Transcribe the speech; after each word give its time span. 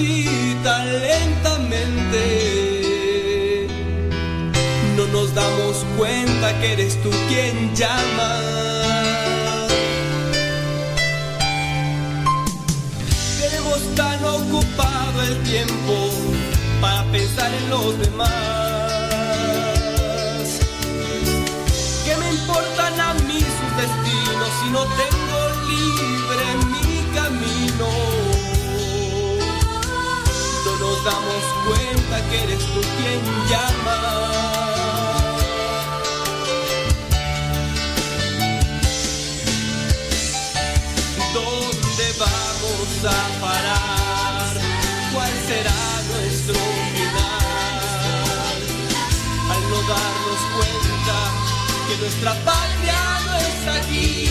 así 0.00 0.56
tan 0.62 0.86
lentamente. 1.00 2.22
No 4.96 5.06
nos 5.06 5.34
damos 5.34 5.84
cuenta 5.96 6.58
que 6.60 6.72
eres 6.72 7.00
tú 7.02 7.10
quien 7.28 7.74
llama. 7.74 8.40
Tenemos 13.40 13.94
tan 13.94 14.24
ocupado 14.24 15.22
el 15.22 15.42
tiempo 15.42 16.10
para 16.80 17.04
pensar 17.12 17.50
en 17.54 17.70
los 17.70 17.98
demás. 17.98 18.30
¿Qué 22.04 22.16
me 22.16 22.30
importan 22.32 23.00
a 23.00 23.14
mí 23.14 23.40
sus 23.40 23.76
destinos 23.76 24.48
si 24.62 24.70
no 24.70 24.82
tengo 24.84 25.19
damos 31.04 31.44
cuenta 31.66 32.28
que 32.28 32.42
eres 32.42 32.58
tú 32.58 32.80
quien 32.98 33.20
llama. 33.48 33.98
¿Dónde 41.32 42.06
vamos 42.18 42.90
a 43.04 43.40
parar? 43.40 44.52
¿Cuál 45.14 45.32
será 45.48 45.80
nuestro 46.12 46.60
final? 46.94 48.58
Al 49.52 49.62
no 49.70 49.78
darnos 49.88 50.42
cuenta 50.56 51.16
que 51.88 51.94
nuestra 51.98 52.32
patria 52.44 53.00
no 53.26 53.36
está 53.36 53.74
aquí. 53.76 54.28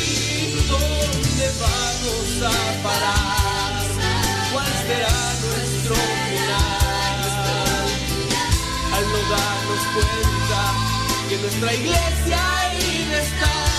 ¿Dónde 0.68 1.46
vamos 1.60 2.30
a 2.44 2.84
parar? 2.84 3.86
¿Cuál 4.52 4.72
será 4.88 5.39
darnos 9.30 9.82
cuenta 9.94 10.62
que 11.30 11.38
nuestra 11.38 11.74
iglesia 11.74 12.60
ahí 12.60 13.12
está. 13.22 13.70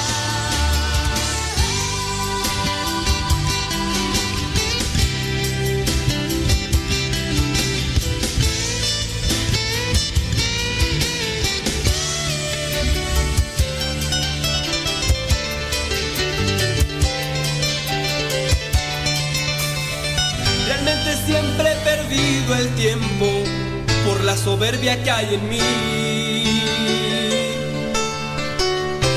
Siempre 21.27 21.71
he 21.71 21.77
perdido 21.85 22.55
el 22.57 22.69
tiempo 22.75 23.40
la 24.31 24.37
soberbia 24.37 25.03
que 25.03 25.11
hay 25.11 25.35
en 25.35 25.49
mí. 25.49 25.59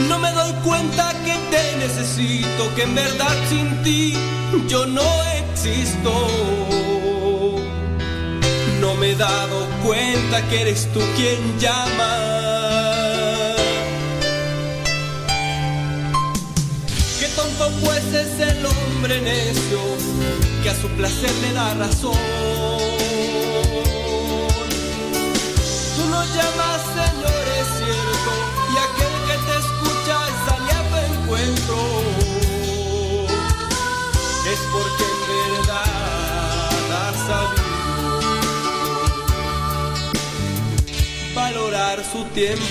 No 0.10 0.18
me 0.18 0.32
doy 0.32 0.52
cuenta 0.64 1.14
que 1.24 1.36
te 1.52 1.64
necesito, 1.78 2.62
que 2.76 2.82
en 2.82 2.96
verdad 2.96 3.36
sin 3.48 3.84
ti 3.84 4.16
yo 4.68 4.88
no 4.88 5.08
existo. 5.40 6.14
No 8.82 8.96
me 8.96 9.12
he 9.12 9.16
dado 9.16 9.68
cuenta 9.86 10.42
que 10.50 10.62
eres 10.62 10.92
tú 10.94 11.02
quien 11.16 11.42
llama. 11.60 12.14
Qué 17.20 17.28
tonto 17.36 17.72
pues 17.84 18.04
es 18.24 18.34
el 18.40 18.66
hombre 18.66 19.22
necio 19.22 19.80
que 20.64 20.70
a 20.72 20.76
su 20.82 20.88
placer 20.98 21.34
le 21.44 21.54
da 21.54 21.76
razón. 21.76 22.73
Su 42.14 42.24
tiempo. 42.26 42.64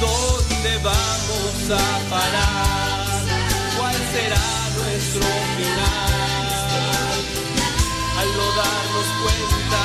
¿Dónde 0.00 0.76
vamos 0.82 1.54
a 1.70 2.10
parar? 2.10 3.22
¿Cuál 3.78 3.94
será 4.12 4.46
nuestro 4.76 5.22
final? 5.56 6.08
Al 8.20 8.28
no 8.38 8.46
darnos 8.60 9.08
cuenta 9.22 9.82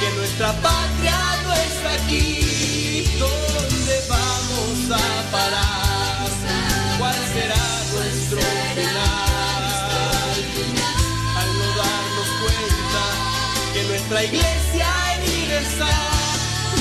que 0.00 0.08
nuestra 0.18 0.52
patria 0.62 1.18
no 1.44 1.52
está 1.54 1.92
aquí. 2.04 3.04
¿Dónde 3.18 3.96
vamos 4.08 4.78
a 4.92 5.30
parar? 5.32 6.28
¿Cuál 6.98 7.18
será 7.34 7.64
nuestro 7.94 8.40
final? 8.76 9.15
Nuestra 14.08 14.22
iglesia 14.22 14.86
está. 15.58 15.88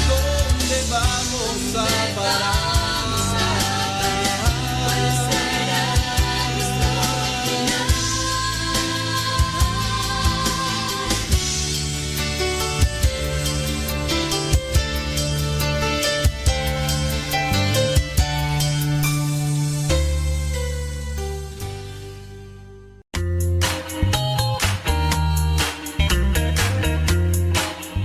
¿Dónde 0.07 0.83
vamos 0.91 1.75
a 1.75 2.15
parar? 2.15 2.74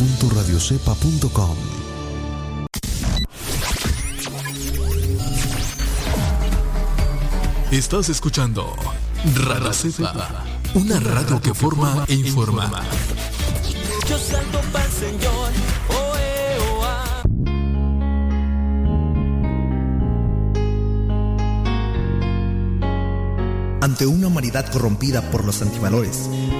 www.radiocepa.com 0.00 1.56
Estás 7.70 8.08
escuchando 8.08 8.74
Radio 9.34 9.72
Cepa, 9.74 10.44
una 10.74 10.98
radio 11.00 11.40
que 11.42 11.52
forma 11.52 12.06
e 12.08 12.14
informa. 12.14 12.70
Yo 14.08 14.18
salto 14.18 14.60
Señor, 14.98 15.52
oh, 15.90 16.16
eh, 16.18 16.58
oh, 16.72 16.82
ah. 16.82 17.22
ante 23.82 24.06
una 24.06 24.28
humanidad 24.28 24.66
corrompida 24.72 25.30
por 25.30 25.44
los 25.44 25.60
antivalores, 25.60 26.30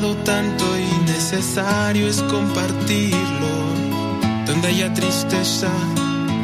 tanto 0.00 0.64
y 0.78 1.10
necesario 1.10 2.06
es 2.06 2.22
compartirlo. 2.22 3.48
Donde 4.46 4.68
haya 4.68 4.92
tristeza, 4.94 5.70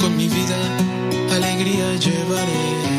con 0.00 0.16
mi 0.16 0.28
vida 0.28 0.56
alegría 1.30 1.94
llevaré. 1.94 2.93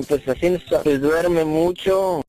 Porque 0.00 0.22
pues 0.24 0.36
así 0.36 0.82
se 0.84 0.98
duerme 0.98 1.44
mucho. 1.44 2.22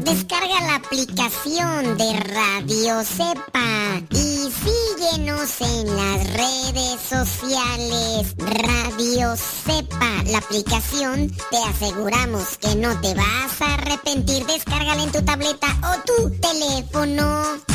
Descarga 0.00 0.60
la 0.62 0.76
aplicación 0.76 1.98
de 1.98 2.20
Radio 2.20 3.04
Cepa 3.04 4.00
y 4.10 4.50
síguenos 4.50 5.60
en 5.60 5.96
las 5.96 6.32
redes 6.32 7.00
sociales. 7.00 8.34
Radio 8.38 9.36
Cepa, 9.36 10.22
la 10.26 10.38
aplicación, 10.38 11.30
te 11.50 11.58
aseguramos 11.68 12.56
que 12.58 12.74
no 12.76 12.98
te 13.00 13.14
vas 13.14 13.60
a 13.60 13.74
arrepentir. 13.74 14.46
Descárgala 14.46 15.02
en 15.02 15.12
tu 15.12 15.22
tableta 15.22 15.66
o 15.82 16.06
tu 16.06 16.30
teléfono. 16.40 17.68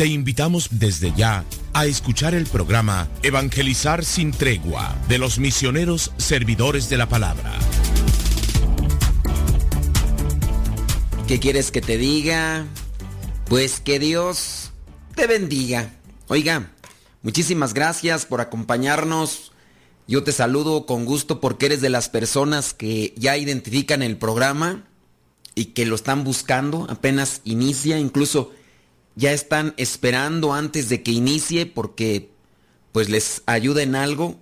Te 0.00 0.06
invitamos 0.06 0.68
desde 0.70 1.12
ya 1.12 1.44
a 1.74 1.84
escuchar 1.84 2.32
el 2.34 2.46
programa 2.46 3.06
Evangelizar 3.22 4.02
sin 4.02 4.30
tregua 4.30 4.96
de 5.10 5.18
los 5.18 5.38
misioneros 5.38 6.12
servidores 6.16 6.88
de 6.88 6.96
la 6.96 7.06
palabra. 7.06 7.52
¿Qué 11.28 11.38
quieres 11.38 11.70
que 11.70 11.82
te 11.82 11.98
diga? 11.98 12.64
Pues 13.44 13.80
que 13.80 13.98
Dios 13.98 14.70
te 15.14 15.26
bendiga. 15.26 15.92
Oiga, 16.28 16.72
muchísimas 17.20 17.74
gracias 17.74 18.24
por 18.24 18.40
acompañarnos. 18.40 19.52
Yo 20.08 20.24
te 20.24 20.32
saludo 20.32 20.86
con 20.86 21.04
gusto 21.04 21.40
porque 21.42 21.66
eres 21.66 21.82
de 21.82 21.90
las 21.90 22.08
personas 22.08 22.72
que 22.72 23.12
ya 23.18 23.36
identifican 23.36 24.00
el 24.00 24.16
programa 24.16 24.82
y 25.54 25.66
que 25.66 25.84
lo 25.84 25.94
están 25.94 26.24
buscando, 26.24 26.86
apenas 26.88 27.42
inicia, 27.44 27.98
incluso 27.98 28.54
ya 29.16 29.32
están 29.32 29.74
esperando 29.76 30.52
antes 30.52 30.88
de 30.88 31.02
que 31.02 31.10
inicie 31.12 31.66
porque 31.66 32.30
pues 32.92 33.08
les 33.08 33.42
ayuda 33.46 33.82
en 33.82 33.94
algo. 33.94 34.36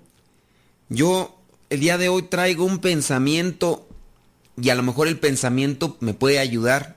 Yo 0.88 1.38
el 1.70 1.80
día 1.80 1.98
de 1.98 2.08
hoy 2.08 2.22
traigo 2.22 2.64
un 2.64 2.78
pensamiento 2.78 3.88
y 4.60 4.70
a 4.70 4.74
lo 4.74 4.82
mejor 4.82 5.08
el 5.08 5.18
pensamiento 5.18 5.96
me 6.00 6.14
puede 6.14 6.38
ayudar 6.38 6.96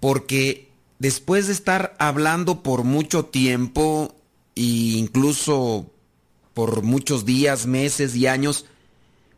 porque 0.00 0.70
después 0.98 1.46
de 1.46 1.52
estar 1.52 1.94
hablando 1.98 2.62
por 2.62 2.84
mucho 2.84 3.24
tiempo 3.24 4.14
e 4.54 4.62
incluso 4.62 5.90
por 6.54 6.82
muchos 6.82 7.24
días, 7.24 7.66
meses 7.66 8.16
y 8.16 8.26
años, 8.26 8.66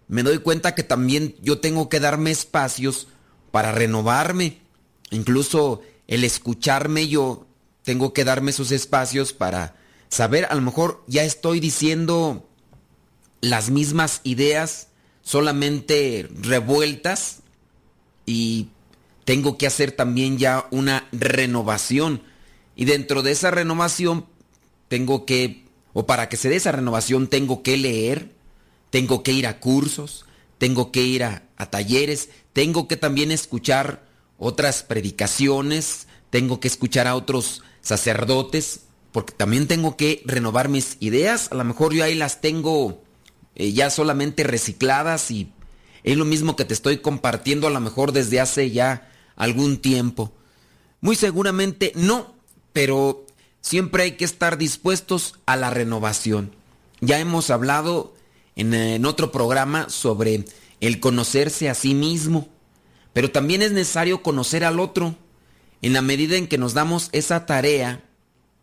me 0.09 0.23
doy 0.23 0.39
cuenta 0.39 0.75
que 0.75 0.83
también 0.83 1.37
yo 1.43 1.61
tengo 1.61 1.89
que 1.89 2.01
darme 2.01 2.31
espacios 2.31 3.09
para 3.51 3.73
renovarme. 3.73 4.59
Incluso 5.11 5.83
el 6.11 6.25
escucharme 6.25 7.09
yo, 7.09 7.47
tengo 7.85 8.13
que 8.13 8.25
darme 8.25 8.51
esos 8.51 8.73
espacios 8.73 9.33
para 9.33 9.77
saber, 10.09 10.45
a 10.51 10.55
lo 10.57 10.61
mejor 10.61 11.03
ya 11.07 11.23
estoy 11.23 11.61
diciendo 11.61 12.47
las 13.41 13.71
mismas 13.71 14.21
ideas, 14.25 14.89
solamente 15.23 16.29
revueltas, 16.35 17.39
y 18.27 18.69
tengo 19.25 19.57
que 19.57 19.69
hacer 19.69 19.93
también 19.93 20.37
ya 20.37 20.67
una 20.73 21.09
renovación. 21.13 22.23
Y 22.75 22.87
dentro 22.87 23.23
de 23.23 23.31
esa 23.31 23.53
renovación 23.53 24.27
tengo 24.89 25.25
que, 25.25 25.65
o 25.93 26.07
para 26.07 26.29
que 26.29 26.37
se 26.37 26.49
dé 26.49 26.57
esa 26.57 26.73
renovación, 26.73 27.29
tengo 27.29 27.63
que 27.63 27.77
leer, 27.77 28.33
tengo 28.91 29.23
que 29.23 29.31
ir 29.31 29.47
a 29.47 29.61
cursos, 29.61 30.27
tengo 30.59 30.91
que 30.91 31.03
ir 31.03 31.23
a, 31.23 31.45
a 31.57 31.71
talleres, 31.71 32.31
tengo 32.53 32.89
que 32.89 32.97
también 32.97 33.31
escuchar 33.31 34.10
otras 34.41 34.83
predicaciones, 34.83 36.09
tengo 36.31 36.59
que 36.59 36.67
escuchar 36.67 37.07
a 37.07 37.15
otros 37.15 37.63
sacerdotes, 37.83 38.81
porque 39.13 39.35
también 39.35 39.69
tengo 39.69 39.97
que 39.97 40.23
renovar 40.25 40.69
mis 40.69 40.97
ideas. 40.99 41.49
A 41.53 41.55
lo 41.55 41.65
mejor 41.65 41.93
yo 41.93 42.03
ahí 42.03 42.15
las 42.15 42.41
tengo 42.41 43.03
eh, 43.55 43.73
ya 43.73 43.91
solamente 43.91 44.43
recicladas 44.43 45.31
y 45.31 45.53
es 46.03 46.17
lo 46.17 46.25
mismo 46.25 46.57
que 46.57 46.65
te 46.65 46.75
estoy 46.75 46.99
compartiendo 46.99 47.67
a 47.67 47.71
lo 47.71 47.81
mejor 47.81 48.13
desde 48.13 48.41
hace 48.41 48.71
ya 48.71 49.11
algún 49.37 49.77
tiempo. 49.77 50.33
Muy 51.03 51.17
seguramente 51.17 51.93
no, 51.95 52.35
pero 52.73 53.27
siempre 53.61 54.05
hay 54.05 54.13
que 54.13 54.25
estar 54.25 54.57
dispuestos 54.57 55.35
a 55.45 55.57
la 55.57 55.71
renovación. 55.71 56.57
Ya 57.01 57.19
hemos 57.19 57.51
hablado 57.51 58.15
en, 58.57 58.73
en 58.73 59.05
otro 59.05 59.33
programa 59.33 59.91
sobre 59.91 60.47
el 60.81 60.99
conocerse 60.99 61.69
a 61.69 61.75
sí 61.75 61.95
mismo, 61.95 62.49
pero 63.13 63.31
también 63.31 63.63
es 63.63 63.73
necesario 63.73 64.23
conocer 64.23 64.65
al 64.65 64.81
otro. 64.81 65.17
En 65.83 65.93
la 65.93 66.03
medida 66.03 66.37
en 66.37 66.47
que 66.47 66.59
nos 66.59 66.75
damos 66.75 67.09
esa 67.13 67.47
tarea 67.47 68.05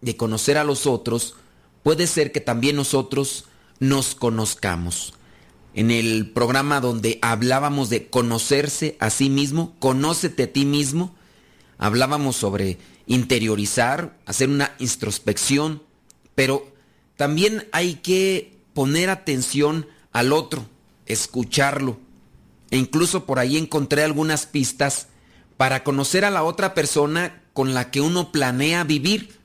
de 0.02 0.16
conocer 0.16 0.58
a 0.58 0.64
los 0.64 0.86
otros, 0.86 1.36
puede 1.84 2.08
ser 2.08 2.32
que 2.32 2.42
también 2.42 2.76
nosotros 2.76 3.46
nos 3.80 4.16
conozcamos. 4.16 5.14
En 5.74 5.92
el 5.92 6.32
programa 6.32 6.82
donde 6.82 7.20
hablábamos 7.22 7.90
de 7.90 8.08
conocerse 8.08 8.98
a 9.00 9.10
sí 9.10 9.30
mismo, 9.30 9.76
conócete 9.80 10.44
a 10.44 10.54
ti 10.54 10.66
mismo, 10.66 11.16
hablábamos 11.78 12.36
sobre 12.36 12.78
interiorizar, 13.06 14.18
hacer 14.26 14.50
una 14.50 14.76
introspección, 14.80 15.84
pero 16.36 16.72
también 17.16 17.68
hay 17.72 17.96
que 17.96 18.58
poner 18.74 19.10
atención 19.10 19.88
al 20.12 20.34
otro, 20.34 20.66
escucharlo. 21.06 22.00
E 22.72 22.78
incluso 22.78 23.26
por 23.26 23.40
ahí 23.40 23.58
encontré 23.58 24.04
algunas 24.04 24.46
pistas 24.46 25.08
para 25.58 25.84
conocer 25.84 26.26
a 26.26 26.32
la 26.32 26.44
otra 26.44 26.74
persona 26.74 27.42
con 27.54 27.74
la 27.74 27.90
que 27.92 28.02
uno 28.02 28.32
planea 28.32 28.84
vivir. 28.84 29.40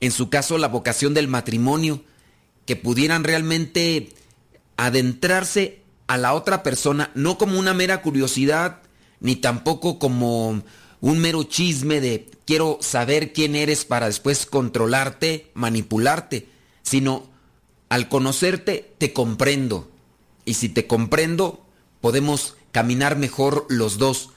En 0.00 0.10
su 0.10 0.28
caso, 0.28 0.58
la 0.58 0.68
vocación 0.68 1.14
del 1.14 1.28
matrimonio, 1.28 2.02
que 2.66 2.76
pudieran 2.76 3.24
realmente 3.24 4.12
adentrarse 4.76 5.82
a 6.06 6.16
la 6.18 6.34
otra 6.34 6.62
persona, 6.62 7.10
no 7.14 7.38
como 7.38 7.58
una 7.58 7.74
mera 7.74 8.02
curiosidad, 8.02 8.82
ni 9.20 9.36
tampoco 9.36 9.98
como 9.98 10.62
un 11.00 11.18
mero 11.18 11.44
chisme 11.44 12.00
de 12.00 12.30
quiero 12.46 12.78
saber 12.80 13.32
quién 13.32 13.54
eres 13.56 13.84
para 13.84 14.06
después 14.06 14.46
controlarte, 14.46 15.50
manipularte, 15.54 16.48
sino 16.82 17.26
al 17.88 18.08
conocerte 18.08 18.92
te 18.98 19.12
comprendo. 19.12 19.90
Y 20.44 20.54
si 20.54 20.68
te 20.68 20.86
comprendo, 20.86 21.64
podemos 22.00 22.56
caminar 22.74 23.16
mejor 23.16 23.66
los 23.68 23.98
dos. 23.98 24.30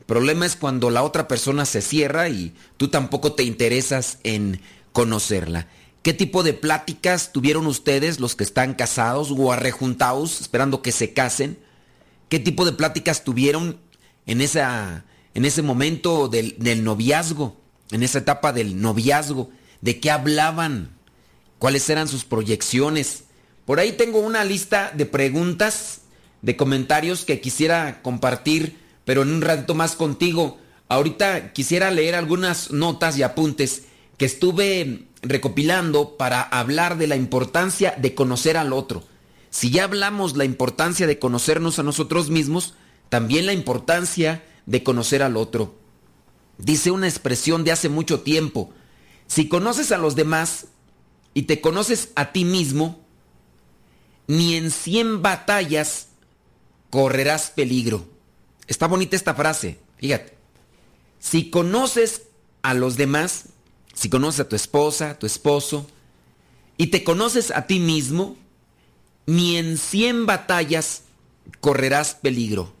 El 0.00 0.06
problema 0.06 0.44
es 0.44 0.56
cuando 0.56 0.90
la 0.90 1.04
otra 1.04 1.28
persona 1.28 1.64
se 1.64 1.80
cierra 1.80 2.28
y 2.28 2.52
tú 2.76 2.88
tampoco 2.88 3.34
te 3.34 3.44
interesas 3.44 4.18
en 4.24 4.60
conocerla. 4.90 5.68
¿Qué 6.02 6.12
tipo 6.12 6.42
de 6.42 6.52
pláticas 6.52 7.32
tuvieron 7.32 7.64
ustedes, 7.68 8.18
los 8.18 8.34
que 8.34 8.42
están 8.42 8.74
casados 8.74 9.30
o 9.30 9.52
arrejuntados, 9.52 10.40
esperando 10.40 10.82
que 10.82 10.90
se 10.90 11.12
casen? 11.12 11.60
¿Qué 12.28 12.40
tipo 12.40 12.64
de 12.64 12.72
pláticas 12.72 13.22
tuvieron 13.22 13.78
en, 14.26 14.40
esa, 14.40 15.04
en 15.34 15.44
ese 15.44 15.62
momento 15.62 16.26
del, 16.26 16.56
del 16.58 16.82
noviazgo, 16.82 17.56
en 17.92 18.02
esa 18.02 18.18
etapa 18.18 18.52
del 18.52 18.80
noviazgo? 18.80 19.50
¿De 19.80 20.00
qué 20.00 20.10
hablaban? 20.10 20.90
¿Cuáles 21.60 21.88
eran 21.88 22.08
sus 22.08 22.24
proyecciones? 22.24 23.24
Por 23.64 23.78
ahí 23.78 23.92
tengo 23.92 24.18
una 24.18 24.42
lista 24.44 24.90
de 24.92 25.06
preguntas, 25.06 26.00
de 26.46 26.56
comentarios 26.56 27.24
que 27.24 27.40
quisiera 27.40 28.02
compartir, 28.02 28.78
pero 29.04 29.22
en 29.22 29.32
un 29.32 29.42
rato 29.42 29.74
más 29.74 29.96
contigo. 29.96 30.58
Ahorita 30.88 31.52
quisiera 31.52 31.90
leer 31.90 32.14
algunas 32.14 32.70
notas 32.70 33.18
y 33.18 33.24
apuntes 33.24 33.86
que 34.16 34.26
estuve 34.26 35.08
recopilando 35.22 36.16
para 36.16 36.42
hablar 36.42 36.98
de 36.98 37.08
la 37.08 37.16
importancia 37.16 37.96
de 37.98 38.14
conocer 38.14 38.56
al 38.56 38.72
otro. 38.72 39.02
Si 39.50 39.70
ya 39.70 39.82
hablamos 39.82 40.36
la 40.36 40.44
importancia 40.44 41.08
de 41.08 41.18
conocernos 41.18 41.80
a 41.80 41.82
nosotros 41.82 42.30
mismos, 42.30 42.74
también 43.08 43.46
la 43.46 43.52
importancia 43.52 44.44
de 44.66 44.84
conocer 44.84 45.24
al 45.24 45.36
otro. 45.36 45.74
Dice 46.58 46.92
una 46.92 47.08
expresión 47.08 47.64
de 47.64 47.72
hace 47.72 47.88
mucho 47.88 48.20
tiempo, 48.20 48.70
si 49.26 49.48
conoces 49.48 49.90
a 49.90 49.98
los 49.98 50.14
demás 50.14 50.68
y 51.34 51.42
te 51.42 51.60
conoces 51.60 52.10
a 52.14 52.30
ti 52.30 52.44
mismo, 52.44 53.04
ni 54.28 54.54
en 54.54 54.70
cien 54.70 55.22
batallas 55.22 56.05
correrás 56.96 57.50
peligro. 57.50 58.08
Está 58.68 58.86
bonita 58.86 59.16
esta 59.16 59.34
frase, 59.34 59.78
fíjate. 59.98 60.34
Si 61.18 61.50
conoces 61.50 62.22
a 62.62 62.72
los 62.72 62.96
demás, 62.96 63.50
si 63.92 64.08
conoces 64.08 64.40
a 64.40 64.48
tu 64.48 64.56
esposa, 64.56 65.18
tu 65.18 65.26
esposo, 65.26 65.86
y 66.78 66.86
te 66.86 67.04
conoces 67.04 67.50
a 67.50 67.66
ti 67.66 67.80
mismo, 67.80 68.38
ni 69.26 69.58
en 69.58 69.76
cien 69.76 70.24
batallas 70.24 71.02
correrás 71.60 72.14
peligro, 72.14 72.72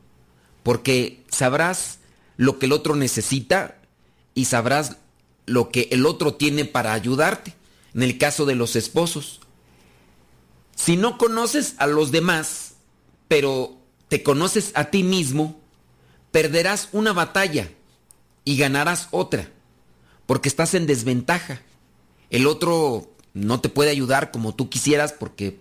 porque 0.62 1.22
sabrás 1.28 1.98
lo 2.38 2.58
que 2.58 2.64
el 2.64 2.72
otro 2.72 2.96
necesita 2.96 3.76
y 4.34 4.46
sabrás 4.46 4.96
lo 5.44 5.68
que 5.68 5.90
el 5.92 6.06
otro 6.06 6.36
tiene 6.36 6.64
para 6.64 6.94
ayudarte, 6.94 7.52
en 7.92 8.02
el 8.02 8.16
caso 8.16 8.46
de 8.46 8.54
los 8.54 8.76
esposos. 8.76 9.40
Si 10.74 10.96
no 10.96 11.18
conoces 11.18 11.74
a 11.76 11.86
los 11.86 12.12
demás, 12.12 12.76
pero 13.28 13.75
te 14.08 14.22
conoces 14.22 14.72
a 14.74 14.86
ti 14.86 15.02
mismo, 15.02 15.60
perderás 16.30 16.88
una 16.92 17.12
batalla 17.12 17.70
y 18.44 18.56
ganarás 18.56 19.08
otra 19.10 19.50
porque 20.26 20.48
estás 20.48 20.74
en 20.74 20.86
desventaja. 20.86 21.62
El 22.30 22.46
otro 22.46 23.10
no 23.32 23.60
te 23.60 23.68
puede 23.68 23.90
ayudar 23.90 24.30
como 24.32 24.54
tú 24.54 24.68
quisieras 24.68 25.12
porque 25.12 25.60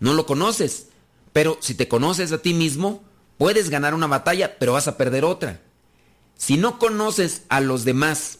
no 0.00 0.14
lo 0.14 0.26
conoces. 0.26 0.88
Pero 1.32 1.58
si 1.60 1.74
te 1.74 1.88
conoces 1.88 2.32
a 2.32 2.38
ti 2.38 2.54
mismo, 2.54 3.02
puedes 3.36 3.68
ganar 3.68 3.94
una 3.94 4.06
batalla, 4.06 4.58
pero 4.58 4.72
vas 4.72 4.88
a 4.88 4.96
perder 4.96 5.24
otra. 5.24 5.60
Si 6.36 6.56
no 6.56 6.78
conoces 6.78 7.42
a 7.48 7.60
los 7.60 7.84
demás, 7.84 8.38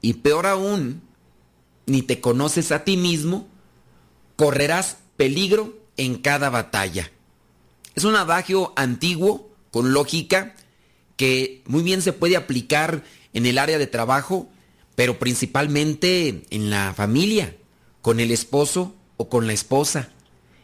y 0.00 0.14
peor 0.14 0.46
aún, 0.46 1.02
ni 1.86 2.02
te 2.02 2.20
conoces 2.20 2.72
a 2.72 2.84
ti 2.84 2.96
mismo, 2.96 3.46
correrás 4.36 4.98
peligro 5.16 5.78
en 5.96 6.16
cada 6.16 6.50
batalla. 6.50 7.10
Es 7.94 8.04
un 8.04 8.16
adagio 8.16 8.72
antiguo, 8.76 9.50
con 9.70 9.92
lógica, 9.92 10.54
que 11.16 11.62
muy 11.66 11.82
bien 11.82 12.02
se 12.02 12.12
puede 12.12 12.36
aplicar 12.36 13.04
en 13.32 13.46
el 13.46 13.58
área 13.58 13.78
de 13.78 13.86
trabajo 13.86 14.48
pero 14.94 15.18
principalmente 15.18 16.44
en 16.50 16.70
la 16.70 16.92
familia, 16.94 17.56
con 18.02 18.20
el 18.20 18.30
esposo 18.30 18.94
o 19.16 19.28
con 19.28 19.46
la 19.46 19.52
esposa. 19.52 20.10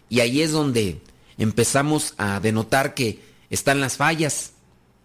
Y 0.08 0.20
ahí 0.20 0.42
es 0.42 0.52
donde 0.52 1.00
empezamos 1.38 2.14
a 2.18 2.40
denotar 2.40 2.94
que 2.94 3.20
están 3.50 3.80
las 3.80 3.96
fallas. 3.96 4.52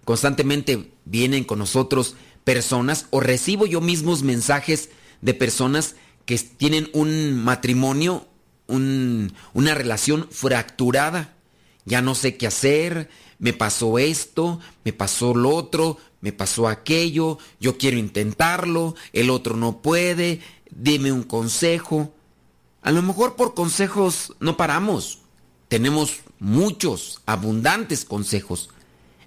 Constantemente 0.05 0.91
vienen 1.05 1.43
con 1.43 1.59
nosotros 1.59 2.15
personas 2.43 3.07
o 3.11 3.21
recibo 3.21 3.65
yo 3.65 3.79
mismos 3.79 4.23
mensajes 4.23 4.89
de 5.21 5.33
personas 5.33 5.95
que 6.25 6.37
tienen 6.37 6.89
un 6.93 7.35
matrimonio 7.43 8.27
una 8.67 9.75
relación 9.75 10.27
fracturada. 10.31 11.32
Ya 11.85 12.01
no 12.01 12.15
sé 12.15 12.37
qué 12.37 12.47
hacer, 12.47 13.09
me 13.39 13.53
pasó 13.53 13.99
esto, 13.99 14.59
me 14.85 14.93
pasó 14.93 15.33
lo 15.33 15.49
otro, 15.49 15.97
me 16.21 16.31
pasó 16.31 16.67
aquello, 16.67 17.37
yo 17.59 17.77
quiero 17.77 17.97
intentarlo, 17.97 18.95
el 19.11 19.29
otro 19.29 19.57
no 19.57 19.81
puede, 19.81 20.39
dime 20.71 21.11
un 21.11 21.23
consejo. 21.23 22.13
A 22.81 22.91
lo 22.91 23.01
mejor 23.01 23.35
por 23.35 23.53
consejos 23.53 24.33
no 24.39 24.55
paramos. 24.55 25.19
Tenemos 25.67 26.21
muchos, 26.39 27.21
abundantes 27.25 28.05
consejos. 28.05 28.69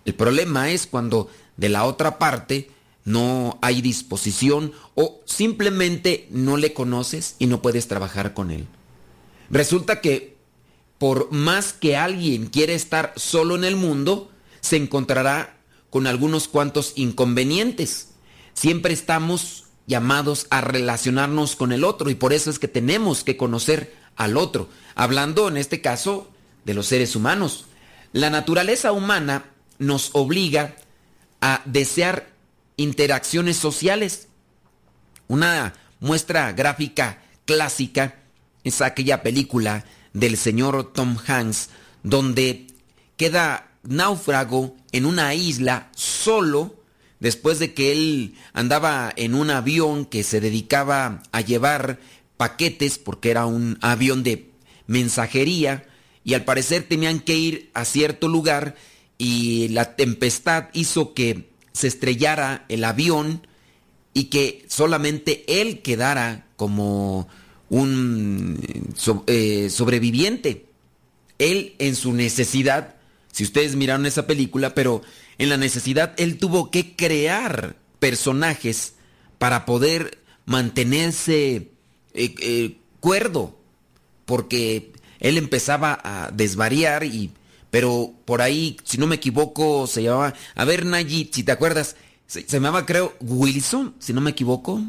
El 0.05 0.15
problema 0.15 0.71
es 0.71 0.87
cuando 0.87 1.29
de 1.57 1.69
la 1.69 1.85
otra 1.85 2.19
parte 2.19 2.71
no 3.05 3.59
hay 3.63 3.83
disposición 3.83 4.73
o 4.95 5.21
simplemente 5.25 6.29
no 6.31 6.57
le 6.57 6.73
conoces 6.73 7.37
y 7.39 7.47
no 7.47 7.63
puedes 7.63 7.89
trabajar 7.89 8.35
con 8.35 8.51
él. 8.51 8.67
Resulta 9.51 10.01
que 10.01 10.36
por 10.99 11.33
más 11.33 11.73
que 11.73 11.97
alguien 11.97 12.47
quiera 12.47 12.73
estar 12.73 13.13
solo 13.17 13.57
en 13.57 13.65
el 13.65 13.77
mundo, 13.77 14.31
se 14.61 14.77
encontrará 14.77 15.57
con 15.91 16.07
algunos 16.07 16.49
cuantos 16.49 16.93
inconvenientes. 16.97 18.11
Siempre 18.55 18.93
estamos 18.93 19.65
llamados 19.87 20.47
a 20.51 20.61
relacionarnos 20.61 21.57
con 21.57 21.73
el 21.73 21.85
otro 21.85 22.11
y 22.11 22.15
por 22.15 22.33
eso 22.33 22.51
es 22.51 22.59
que 22.59 22.69
tenemos 22.69 23.25
que 23.25 23.37
conocer 23.37 23.95
al 24.17 24.37
otro. 24.37 24.69
Hablando 24.95 25.49
en 25.49 25.57
este 25.57 25.81
caso 25.81 26.31
de 26.67 26.75
los 26.75 26.87
seres 26.87 27.17
humanos. 27.17 27.67
La 28.13 28.29
naturaleza 28.29 28.93
humana 28.93 29.45
nos 29.79 30.11
obliga 30.13 30.75
a 31.41 31.63
desear 31.65 32.29
interacciones 32.77 33.57
sociales. 33.57 34.29
Una 35.29 35.75
muestra 36.01 36.53
gráfica 36.53 37.23
clásica 37.45 38.17
es 38.65 38.83
aquella 38.83 39.23
película 39.23 39.85
del 40.17 40.39
señor 40.39 40.93
Tom 40.95 41.19
Hanks 41.27 41.69
donde 42.03 42.69
queda 43.19 43.69
náufrago 43.83 44.75
en 44.93 45.05
una 45.05 45.35
isla 45.35 45.91
solo 45.95 46.75
después 47.21 47.59
de 47.59 47.75
que 47.75 47.93
él 47.93 48.35
andaba 48.55 49.13
en 49.17 49.35
un 49.35 49.51
avión 49.51 50.07
que 50.07 50.23
se 50.23 50.41
dedicaba 50.41 51.23
a 51.33 51.41
llevar 51.43 52.01
paquetes 52.39 52.99
porque 52.99 53.31
era 53.31 53.45
un 53.45 53.79
avión 53.83 54.23
de 54.23 54.51
mensajería 54.87 55.87
y 56.25 56.33
al 56.33 56.45
parecer 56.45 56.85
tenían 56.89 57.21
que 57.21 57.37
ir 57.37 57.71
a 57.75 57.85
cierto 57.85 58.29
lugar 58.29 58.75
y 59.19 59.69
la 59.69 59.97
tempestad 59.97 60.69
hizo 60.73 61.13
que 61.13 61.51
se 61.73 61.89
estrellara 61.89 62.65
el 62.71 62.85
avión 62.85 63.47
y 64.15 64.25
que 64.25 64.65
solamente 64.69 65.61
él 65.61 65.83
quedara 65.83 66.47
como 66.57 67.29
un 67.69 68.61
eh, 69.27 69.69
sobreviviente. 69.71 70.67
Él 71.39 71.75
en 71.79 71.97
su 71.97 72.13
necesidad, 72.13 72.95
si 73.33 73.45
ustedes 73.45 73.77
miraron 73.77 74.07
esa 74.07 74.27
película, 74.27 74.75
pero 74.75 75.03
en 75.39 75.49
la 75.49 75.57
necesidad 75.57 76.15
él 76.17 76.39
tuvo 76.39 76.71
que 76.71 76.97
crear 76.97 77.77
personajes 77.99 78.95
para 79.39 79.67
poder 79.67 80.19
mantenerse 80.47 81.71
eh, 82.15 82.35
eh, 82.41 82.79
cuerdo, 83.01 83.59
porque 84.25 84.93
él 85.21 85.39
empezaba 85.39 85.99
a 86.03 86.31
desvariar 86.31 87.05
y 87.05 87.33
pero 87.71 88.15
por 88.25 88.41
ahí, 88.41 88.79
si 88.85 88.97
no 88.97 89.07
me 89.07 89.17
equivoco, 89.17 89.87
se 89.87 90.03
llamaba, 90.03 90.33
a 90.55 90.65
ver 90.65 90.87
Nayit, 90.87 91.35
si 91.35 91.43
te 91.43 91.53
acuerdas, 91.53 91.97
se, 92.27 92.45
llamaba 92.45 92.87
creo 92.87 93.15
Wilson, 93.21 93.95
si 93.99 94.15
no 94.15 94.23
me 94.23 94.31
equivoco. 94.31 94.81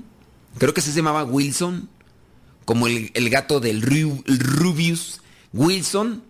Creo 0.57 0.73
que 0.73 0.79
se 0.79 0.93
llamaba 0.93 1.25
Wilson, 1.25 1.89
como 2.67 2.87
el, 2.87 3.29
gato 3.29 3.61
del 3.61 3.81
Rubius, 3.81 5.21
Wilson. 5.53 6.21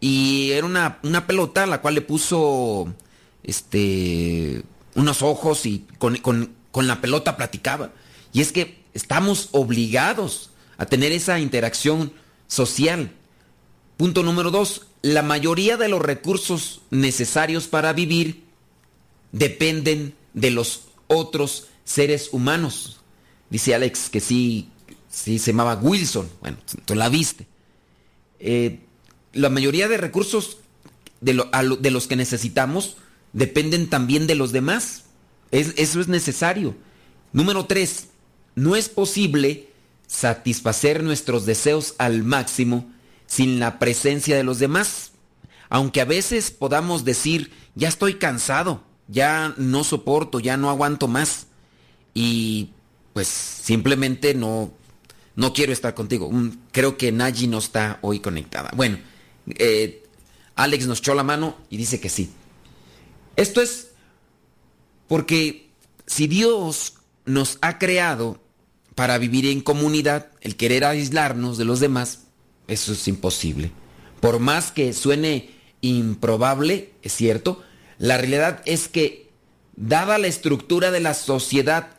Y 0.00 0.50
era 0.50 0.66
una, 0.66 0.98
una, 1.02 1.26
pelota 1.26 1.62
a 1.62 1.66
la 1.66 1.80
cual 1.80 1.94
le 1.94 2.02
puso 2.02 2.92
este 3.42 4.62
unos 4.94 5.22
ojos 5.22 5.64
y 5.64 5.86
con, 5.96 6.18
con 6.18 6.86
la 6.86 7.00
pelota 7.00 7.38
platicaba. 7.38 7.90
Y 8.34 8.42
es 8.42 8.52
que 8.52 8.82
estamos 8.92 9.48
obligados 9.52 10.50
a 10.76 10.84
tener 10.84 11.10
esa 11.10 11.40
interacción 11.40 12.12
social. 12.48 13.10
Punto 13.96 14.22
número 14.22 14.50
dos, 14.50 14.88
la 15.00 15.22
mayoría 15.22 15.78
de 15.78 15.88
los 15.88 16.02
recursos 16.02 16.82
necesarios 16.90 17.66
para 17.66 17.94
vivir 17.94 18.44
dependen 19.32 20.14
de 20.34 20.50
los 20.50 20.82
otros 21.06 21.68
seres 21.84 22.28
humanos. 22.30 23.00
Dice 23.48 23.74
Alex 23.74 24.10
que 24.10 24.20
sí, 24.20 24.68
sí 25.12 25.38
se 25.38 25.52
llamaba 25.52 25.74
Wilson. 25.76 26.28
Bueno, 26.40 26.56
tú 26.84 26.94
la 26.94 27.08
viste. 27.08 27.46
Eh, 28.40 28.80
la 29.32 29.50
mayoría 29.50 29.86
de 29.86 29.98
recursos 29.98 30.58
de, 31.20 31.40
de, 31.80 31.90
los 31.90 32.06
que 32.08 32.16
necesitamos 32.16 32.96
dependen 33.32 33.88
también 33.88 34.26
de 34.26 34.34
los 34.34 34.50
demás. 34.50 35.04
eso 35.50 36.00
es 36.00 36.08
necesario. 36.08 36.74
Número 37.32 37.66
tres, 37.66 38.08
no 38.54 38.74
es 38.74 38.88
posible 38.88 39.68
satisfacer 40.06 41.02
nuestros 41.02 41.46
deseos 41.46 41.94
al 41.98 42.22
máximo 42.24 42.90
sin 43.26 43.60
la 43.60 43.78
presencia 43.78 44.36
de 44.36 44.44
los 44.44 44.58
demás. 44.58 45.12
Aunque 45.68 46.00
a 46.00 46.06
veces 46.06 46.50
podamos 46.50 47.04
decir, 47.04 47.50
ya 47.74 47.88
estoy 47.88 48.14
cansado, 48.14 48.82
ya 49.08 49.54
no 49.56 49.84
soporto, 49.84 50.40
ya 50.40 50.56
no 50.56 50.68
aguanto 50.68 51.08
más. 51.08 51.46
Y 52.12 52.70
pues 53.14 53.28
simplemente 53.28 54.34
no, 54.34 54.72
no 55.36 55.52
quiero 55.52 55.72
estar 55.72 55.94
contigo. 55.94 56.30
Mm, 56.30 56.50
creo 56.72 56.96
que 56.96 57.12
Naji 57.12 57.46
no 57.46 57.58
está 57.58 57.98
hoy 58.02 58.20
conectada. 58.20 58.70
Bueno, 58.74 58.98
eh, 59.46 60.02
Alex 60.54 60.86
nos 60.86 60.98
echó 60.98 61.14
la 61.14 61.22
mano 61.22 61.56
y 61.70 61.76
dice 61.76 62.00
que 62.00 62.08
sí. 62.08 62.30
Esto 63.36 63.60
es 63.62 63.92
porque 65.08 65.70
si 66.06 66.26
Dios 66.26 66.94
nos 67.24 67.58
ha 67.60 67.78
creado 67.78 68.40
para 68.94 69.18
vivir 69.18 69.46
en 69.46 69.60
comunidad, 69.60 70.30
el 70.40 70.56
querer 70.56 70.84
aislarnos 70.84 71.58
de 71.58 71.64
los 71.64 71.80
demás, 71.80 72.24
eso 72.68 72.92
es 72.92 73.08
imposible. 73.08 73.72
Por 74.20 74.38
más 74.38 74.70
que 74.70 74.92
suene 74.92 75.50
improbable, 75.80 76.92
es 77.02 77.12
cierto, 77.14 77.62
la 77.98 78.18
realidad 78.18 78.62
es 78.66 78.88
que, 78.88 79.30
dada 79.74 80.18
la 80.18 80.26
estructura 80.26 80.90
de 80.90 81.00
la 81.00 81.14
sociedad 81.14 81.96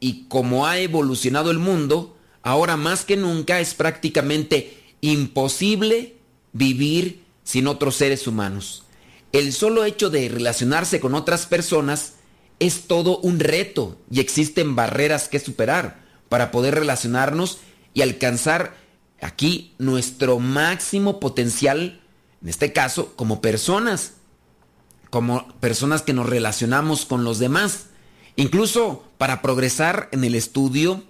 y 0.00 0.24
como 0.28 0.66
ha 0.66 0.78
evolucionado 0.78 1.50
el 1.50 1.58
mundo, 1.58 2.15
ahora 2.46 2.76
más 2.76 3.04
que 3.04 3.16
nunca 3.16 3.58
es 3.58 3.74
prácticamente 3.74 4.94
imposible 5.00 6.14
vivir 6.52 7.24
sin 7.42 7.66
otros 7.66 7.96
seres 7.96 8.28
humanos. 8.28 8.84
El 9.32 9.52
solo 9.52 9.84
hecho 9.84 10.10
de 10.10 10.28
relacionarse 10.28 11.00
con 11.00 11.16
otras 11.16 11.46
personas 11.46 12.12
es 12.60 12.82
todo 12.82 13.18
un 13.18 13.40
reto 13.40 13.98
y 14.12 14.20
existen 14.20 14.76
barreras 14.76 15.26
que 15.28 15.40
superar 15.40 16.04
para 16.28 16.52
poder 16.52 16.76
relacionarnos 16.76 17.58
y 17.94 18.02
alcanzar 18.02 18.76
aquí 19.20 19.74
nuestro 19.78 20.38
máximo 20.38 21.18
potencial, 21.18 22.00
en 22.42 22.48
este 22.48 22.72
caso, 22.72 23.16
como 23.16 23.40
personas, 23.40 24.12
como 25.10 25.48
personas 25.58 26.02
que 26.02 26.12
nos 26.12 26.28
relacionamos 26.28 27.06
con 27.06 27.24
los 27.24 27.40
demás, 27.40 27.86
incluso 28.36 29.02
para 29.18 29.42
progresar 29.42 30.08
en 30.12 30.22
el 30.22 30.36
estudio, 30.36 31.02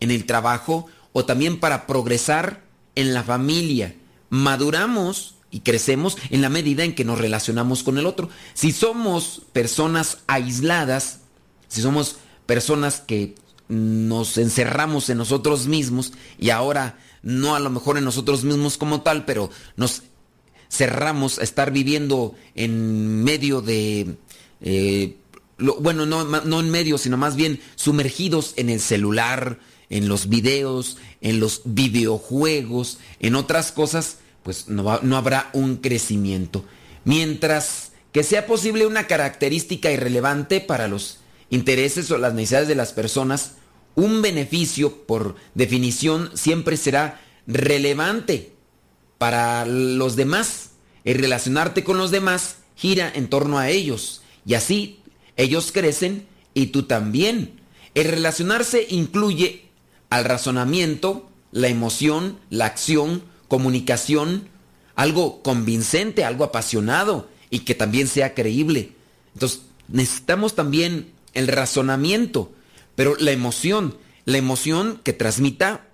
en 0.00 0.10
el 0.10 0.26
trabajo 0.26 0.86
o 1.12 1.24
también 1.24 1.60
para 1.60 1.86
progresar 1.86 2.62
en 2.94 3.14
la 3.14 3.22
familia. 3.22 3.94
Maduramos 4.30 5.36
y 5.50 5.60
crecemos 5.60 6.18
en 6.30 6.42
la 6.42 6.48
medida 6.48 6.84
en 6.84 6.94
que 6.94 7.04
nos 7.04 7.18
relacionamos 7.18 7.82
con 7.82 7.98
el 7.98 8.06
otro. 8.06 8.28
Si 8.54 8.72
somos 8.72 9.42
personas 9.52 10.18
aisladas, 10.26 11.20
si 11.68 11.80
somos 11.80 12.16
personas 12.46 13.00
que 13.00 13.34
nos 13.68 14.38
encerramos 14.38 15.10
en 15.10 15.18
nosotros 15.18 15.66
mismos 15.66 16.12
y 16.38 16.50
ahora 16.50 16.98
no 17.22 17.54
a 17.54 17.60
lo 17.60 17.70
mejor 17.70 17.98
en 17.98 18.04
nosotros 18.04 18.44
mismos 18.44 18.78
como 18.78 19.02
tal, 19.02 19.24
pero 19.24 19.50
nos 19.76 20.02
cerramos 20.70 21.38
a 21.38 21.42
estar 21.42 21.72
viviendo 21.72 22.34
en 22.54 23.24
medio 23.24 23.60
de, 23.60 24.16
eh, 24.60 25.16
bueno, 25.58 26.06
no, 26.06 26.24
no, 26.24 26.60
en 26.60 26.70
medio, 26.70 26.98
sino 26.98 27.16
más 27.16 27.36
bien 27.36 27.60
sumergidos 27.74 28.54
en 28.56 28.70
el 28.70 28.80
celular, 28.80 29.58
en 29.90 30.08
los 30.08 30.28
videos, 30.28 30.98
en 31.20 31.40
los 31.40 31.62
videojuegos, 31.64 32.98
en 33.20 33.34
otras 33.34 33.72
cosas, 33.72 34.18
pues 34.42 34.68
no, 34.68 35.00
no 35.02 35.16
habrá 35.16 35.50
un 35.52 35.76
crecimiento. 35.76 36.64
Mientras 37.04 37.92
que 38.12 38.22
sea 38.22 38.46
posible 38.46 38.86
una 38.86 39.06
característica 39.06 39.90
irrelevante 39.90 40.60
para 40.60 40.88
los 40.88 41.18
intereses 41.50 42.10
o 42.10 42.18
las 42.18 42.34
necesidades 42.34 42.68
de 42.68 42.74
las 42.74 42.92
personas, 42.92 43.52
un 43.94 44.22
beneficio, 44.22 45.06
por 45.06 45.36
definición, 45.54 46.30
siempre 46.34 46.76
será 46.76 47.20
relevante 47.46 48.52
para 49.18 49.66
los 49.66 50.16
demás. 50.16 50.70
El 51.04 51.18
relacionarte 51.18 51.82
con 51.84 51.98
los 51.98 52.10
demás 52.10 52.56
gira 52.76 53.10
en 53.12 53.28
torno 53.28 53.58
a 53.58 53.70
ellos 53.70 54.22
y 54.46 54.54
así 54.54 55.00
ellos 55.36 55.72
crecen 55.72 56.26
y 56.54 56.66
tú 56.66 56.84
también. 56.84 57.60
El 57.94 58.08
relacionarse 58.08 58.86
incluye 58.90 59.67
al 60.10 60.24
razonamiento, 60.24 61.28
la 61.52 61.68
emoción, 61.68 62.38
la 62.50 62.66
acción, 62.66 63.22
comunicación, 63.48 64.48
algo 64.94 65.42
convincente, 65.42 66.24
algo 66.24 66.44
apasionado 66.44 67.28
y 67.50 67.60
que 67.60 67.74
también 67.74 68.08
sea 68.08 68.34
creíble. 68.34 68.92
Entonces, 69.34 69.62
necesitamos 69.88 70.54
también 70.54 71.12
el 71.34 71.48
razonamiento, 71.48 72.52
pero 72.94 73.16
la 73.16 73.30
emoción, 73.30 73.96
la 74.24 74.38
emoción 74.38 75.00
que 75.04 75.12
transmita 75.12 75.86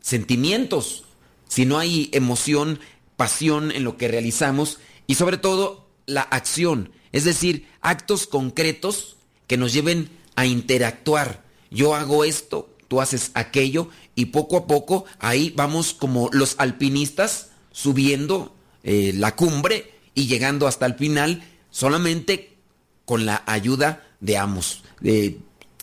sentimientos. 0.00 1.04
Si 1.48 1.66
no 1.66 1.78
hay 1.78 2.10
emoción, 2.12 2.80
pasión 3.16 3.70
en 3.70 3.84
lo 3.84 3.96
que 3.96 4.08
realizamos 4.08 4.78
y 5.06 5.14
sobre 5.14 5.38
todo 5.38 5.86
la 6.06 6.22
acción, 6.22 6.90
es 7.12 7.24
decir, 7.24 7.66
actos 7.80 8.26
concretos 8.26 9.16
que 9.46 9.56
nos 9.56 9.72
lleven 9.72 10.10
a 10.34 10.46
interactuar. 10.46 11.44
Yo 11.70 11.94
hago 11.94 12.24
esto, 12.24 12.68
tú 12.88 13.00
haces 13.00 13.30
aquello 13.34 13.88
y 14.14 14.26
poco 14.26 14.56
a 14.56 14.66
poco 14.66 15.04
ahí 15.18 15.52
vamos 15.56 15.92
como 15.94 16.28
los 16.32 16.56
alpinistas 16.58 17.48
subiendo 17.72 18.54
eh, 18.82 19.12
la 19.14 19.34
cumbre 19.36 19.92
y 20.14 20.26
llegando 20.26 20.66
hasta 20.66 20.86
el 20.86 20.94
final 20.94 21.42
solamente 21.70 22.56
con 23.04 23.26
la 23.26 23.42
ayuda 23.46 24.02
de 24.20 24.36
ambos, 24.36 24.82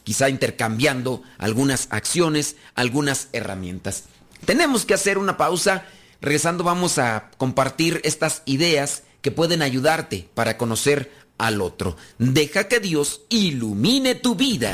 quizá 0.03 0.29
intercambiando 0.29 1.21
algunas 1.37 1.87
acciones, 1.91 2.55
algunas 2.75 3.29
herramientas. 3.31 4.05
Tenemos 4.45 4.85
que 4.85 4.93
hacer 4.93 5.17
una 5.17 5.37
pausa. 5.37 5.85
Regresando 6.21 6.63
vamos 6.63 6.99
a 6.99 7.31
compartir 7.37 8.01
estas 8.03 8.43
ideas 8.45 9.03
que 9.21 9.31
pueden 9.31 9.61
ayudarte 9.61 10.29
para 10.33 10.57
conocer 10.57 11.11
al 11.37 11.61
otro. 11.61 11.97
Deja 12.17 12.67
que 12.67 12.79
Dios 12.79 13.21
ilumine 13.29 14.15
tu 14.15 14.35
vida. 14.35 14.73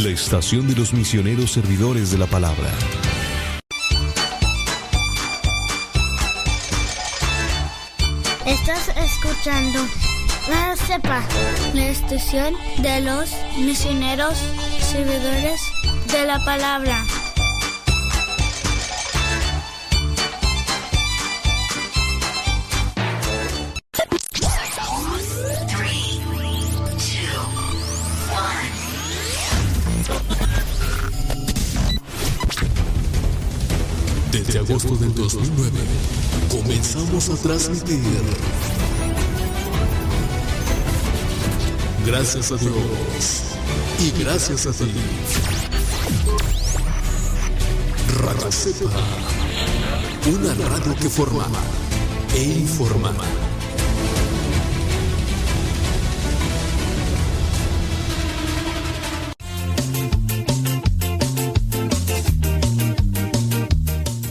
la 0.00 0.10
estación 0.10 0.68
de 0.68 0.76
los 0.76 0.92
misioneros 0.92 1.50
servidores 1.50 2.12
de 2.12 2.18
la 2.18 2.26
palabra. 2.26 2.70
Estás 8.46 8.88
escuchando 8.96 9.80
la 10.48 10.76
CEPA, 10.76 11.22
la 11.74 11.88
estación 11.88 12.54
de 12.78 13.00
los 13.00 13.34
misioneros 13.58 14.38
servidores 14.80 15.60
de 16.12 16.26
la 16.26 16.44
palabra. 16.44 17.04
Del 34.96 35.14
2009 35.14 35.70
comenzamos 36.50 37.28
a 37.28 37.36
transmitir. 37.36 38.00
Gracias 42.06 42.52
a 42.52 42.56
Dios 42.56 43.42
y 44.00 44.22
gracias 44.22 44.66
a 44.66 44.72
ti. 44.72 44.90
Radio 48.22 48.50
Cepa, 48.50 48.90
una 50.26 50.54
radio 50.54 50.94
que 50.96 51.10
formaba 51.10 51.60
e 52.34 52.42
informaba. 52.42 53.47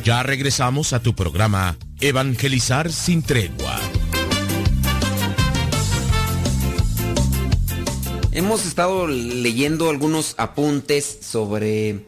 Ya 0.07 0.23
regresamos 0.23 0.93
a 0.93 1.01
tu 1.01 1.13
programa 1.13 1.77
Evangelizar 1.99 2.93
sin 2.93 3.21
tregua. 3.23 3.77
Hemos 8.31 8.65
estado 8.65 9.05
leyendo 9.07 9.89
algunos 9.89 10.35
apuntes 10.37 11.19
sobre 11.23 12.05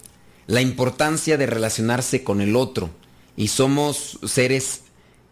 la 0.48 0.62
importancia 0.62 1.36
de 1.36 1.46
relacionarse 1.46 2.24
con 2.24 2.40
el 2.40 2.56
otro 2.56 2.90
y 3.36 3.50
somos 3.50 4.18
seres 4.26 4.84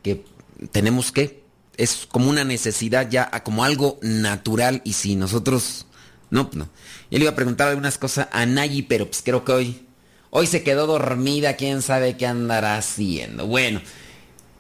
que 0.04 0.26
tenemos 0.74 1.14
que, 1.14 1.46
es 1.78 2.06
como 2.06 2.30
una 2.30 2.44
necesidad 2.44 3.10
ya, 3.10 3.32
como 3.46 3.64
algo 3.64 3.98
natural 4.02 4.82
y 4.84 4.92
si 4.92 5.16
nosotros, 5.16 5.86
no, 6.32 6.50
no. 6.54 6.68
Yo 7.10 7.18
le 7.18 7.24
iba 7.24 7.32
a 7.32 7.36
preguntar 7.36 7.70
algunas 7.70 7.98
cosas 7.98 8.28
a 8.34 8.46
Nayi, 8.46 8.82
pero 8.82 9.06
pues 9.06 9.22
creo 9.24 9.46
que 9.46 9.54
hoy 9.54 9.87
Hoy 10.30 10.48
se 10.48 10.64
quedó 10.64 10.88
dormida, 10.88 11.56
quién 11.56 11.82
sabe 11.82 12.18
qué 12.18 12.28
andará 12.28 12.78
haciendo. 12.78 13.48
Bueno, 13.48 13.82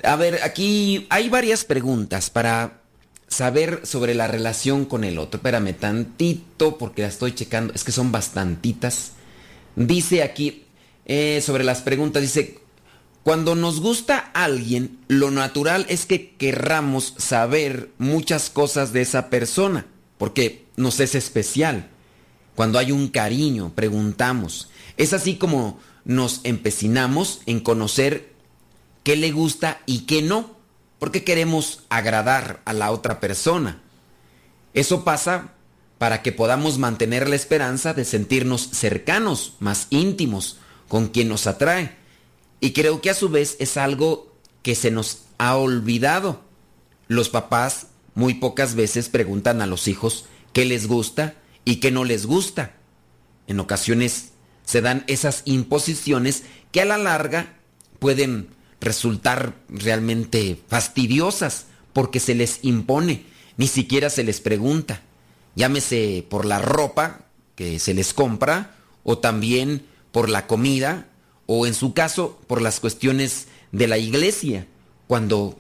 a 0.04 0.16
ver, 0.16 0.40
aquí 0.44 1.08
hay 1.10 1.30
varias 1.30 1.66
preguntas 1.66 2.30
para 2.30 2.82
saber 3.28 3.82
sobre 3.84 4.16
la 4.16 4.28
relación 4.28 4.86
con 4.86 5.04
el 5.04 5.18
otro. 5.18 5.38
Espérame 5.38 5.74
tantito 5.74 6.78
porque 6.78 7.02
la 7.02 7.10
estoy 7.10 7.34
checando. 7.34 7.74
Es 7.74 7.84
que 7.84 7.92
son 7.92 8.12
bastantitas. 8.12 9.12
Dice 9.76 10.24
aquí 10.24 10.64
eh, 11.06 11.42
sobre 11.46 11.64
las 11.64 11.82
preguntas, 11.82 12.22
dice, 12.22 12.60
cuando 13.24 13.56
nos 13.56 13.82
gusta 13.82 14.32
alguien, 14.34 15.00
lo 15.08 15.32
natural 15.32 15.86
es 15.90 16.06
que 16.06 16.36
querramos 16.36 17.14
saber 17.18 17.90
muchas 17.98 18.50
cosas 18.50 18.94
de 18.94 19.02
esa 19.02 19.30
persona, 19.30 19.86
porque 20.18 20.66
nos 20.78 21.00
es 21.00 21.14
especial. 21.14 21.90
Cuando 22.56 22.80
hay 22.80 22.92
un 22.92 23.10
cariño, 23.10 23.74
preguntamos. 23.76 24.70
Es 24.98 25.14
así 25.14 25.36
como 25.36 25.80
nos 26.04 26.42
empecinamos 26.44 27.42
en 27.46 27.60
conocer 27.60 28.34
qué 29.04 29.16
le 29.16 29.32
gusta 29.32 29.82
y 29.86 30.00
qué 30.02 30.22
no, 30.22 30.58
porque 31.00 31.24
queremos 31.24 31.84
agradar 31.90 32.62
a 32.66 32.74
la 32.74 32.92
otra 32.92 33.20
persona. 33.20 33.82
Eso 34.74 35.04
pasa 35.04 35.54
para 35.98 36.22
que 36.22 36.32
podamos 36.32 36.78
mantener 36.78 37.30
la 37.30 37.36
esperanza 37.36 37.94
de 37.94 38.06
sentirnos 38.06 38.70
cercanos, 38.72 39.54
más 39.60 39.88
íntimos, 39.90 40.58
con 40.88 41.08
quien 41.08 41.30
nos 41.30 41.48
atrae. 41.48 41.96
Y 42.60 42.74
creo 42.74 43.02
que 43.02 43.10
a 43.10 43.16
su 43.16 43.30
vez 43.30 43.56
es 43.60 43.78
algo 43.78 44.32
que 44.64 44.76
se 44.76 44.92
nos 44.92 45.24
ha 45.38 45.56
olvidado. 45.56 46.42
Los 47.08 47.30
papás 47.30 47.88
muy 48.16 48.36
pocas 48.36 48.76
veces 48.76 49.10
preguntan 49.10 49.62
a 49.62 49.68
los 49.68 49.88
hijos 49.88 50.26
qué 50.54 50.66
les 50.66 50.88
gusta 50.88 51.36
y 51.66 51.78
qué 51.78 51.92
no 51.92 52.04
les 52.04 52.26
gusta. 52.26 52.76
En 53.48 53.60
ocasiones 53.60 54.32
se 54.68 54.82
dan 54.82 55.06
esas 55.08 55.44
imposiciones 55.46 56.44
que 56.74 56.82
a 56.82 56.86
la 56.86 56.98
larga 56.98 57.56
pueden 58.00 58.50
resultar 58.82 59.56
realmente 59.70 60.62
fastidiosas 60.68 61.68
porque 61.94 62.20
se 62.20 62.36
les 62.36 62.60
impone, 62.64 63.26
ni 63.56 63.68
siquiera 63.68 64.10
se 64.10 64.26
les 64.26 64.42
pregunta. 64.42 65.02
Llámese 65.56 66.24
por 66.30 66.46
la 66.46 66.60
ropa 66.60 67.22
que 67.56 67.80
se 67.80 67.94
les 67.94 68.14
compra 68.14 68.76
o 69.04 69.18
también 69.18 69.86
por 70.12 70.30
la 70.30 70.48
comida 70.48 71.08
o 71.46 71.66
en 71.66 71.74
su 71.74 71.94
caso 71.94 72.38
por 72.48 72.62
las 72.62 72.82
cuestiones 72.82 73.48
de 73.72 73.88
la 73.88 73.98
iglesia, 73.98 74.68
cuando 75.08 75.58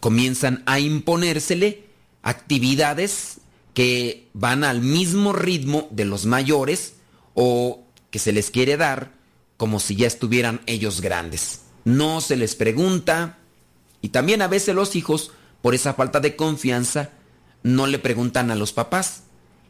comienzan 0.00 0.64
a 0.66 0.80
imponérsele 0.80 1.84
actividades 2.22 3.38
que 3.72 4.28
van 4.34 4.64
al 4.64 4.82
mismo 4.82 5.32
ritmo 5.32 5.86
de 5.92 6.04
los 6.04 6.26
mayores 6.26 6.94
o 7.34 7.84
se 8.18 8.32
les 8.32 8.50
quiere 8.50 8.76
dar 8.76 9.12
como 9.56 9.80
si 9.80 9.96
ya 9.96 10.06
estuvieran 10.06 10.60
ellos 10.66 11.00
grandes. 11.00 11.62
No 11.84 12.20
se 12.20 12.36
les 12.36 12.54
pregunta 12.54 13.38
y 14.00 14.10
también 14.10 14.42
a 14.42 14.48
veces 14.48 14.74
los 14.74 14.96
hijos, 14.96 15.32
por 15.62 15.74
esa 15.74 15.94
falta 15.94 16.20
de 16.20 16.36
confianza, 16.36 17.10
no 17.62 17.86
le 17.86 17.98
preguntan 17.98 18.50
a 18.50 18.54
los 18.54 18.72
papás. 18.72 19.24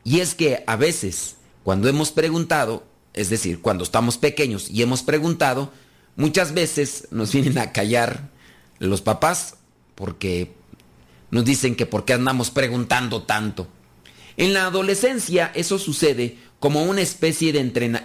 Y 0.05 0.21
es 0.21 0.35
que 0.35 0.63
a 0.67 0.77
veces, 0.77 1.37
cuando 1.65 1.89
hemos 1.89 2.13
preguntado, 2.13 2.87
es 3.15 3.31
decir, 3.31 3.61
cuando 3.61 3.85
estamos 3.85 4.19
pequeños 4.19 4.71
y 4.71 4.83
hemos 4.83 5.03
preguntado, 5.03 5.73
muchas 6.17 6.53
veces 6.53 7.09
nos 7.11 7.33
vienen 7.33 7.59
a 7.59 7.73
callar 7.73 8.29
los 8.79 9.01
papás 9.01 9.57
porque 9.95 10.53
nos 11.31 11.45
dicen 11.45 11.75
que 11.75 11.87
por 11.87 12.05
qué 12.05 12.13
andamos 12.13 12.51
preguntando 12.51 13.23
tanto. 13.23 13.67
En 14.37 14.55
la 14.55 14.67
adolescencia 14.67 15.51
eso 15.55 15.79
sucede 15.79 16.39
como 16.61 16.85
una 16.85 17.01
especie 17.01 17.53
de 17.53 17.61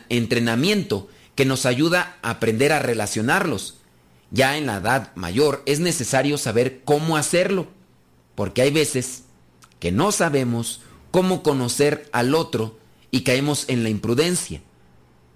entrenamiento 0.09 1.09
que 1.35 1.45
nos 1.45 1.65
ayuda 1.65 2.17
a 2.21 2.31
aprender 2.31 2.71
a 2.71 2.79
relacionarlos. 2.79 3.79
Ya 4.31 4.57
en 4.57 4.65
la 4.65 4.77
edad 4.77 5.11
mayor 5.15 5.63
es 5.65 5.79
necesario 5.79 6.37
saber 6.37 6.81
cómo 6.83 7.17
hacerlo, 7.17 7.67
porque 8.35 8.61
hay 8.61 8.71
veces 8.71 9.23
que 9.79 9.91
no 9.91 10.11
sabemos 10.11 10.81
cómo 11.11 11.43
conocer 11.43 12.09
al 12.11 12.33
otro 12.33 12.77
y 13.11 13.21
caemos 13.21 13.65
en 13.67 13.83
la 13.83 13.89
imprudencia, 13.89 14.61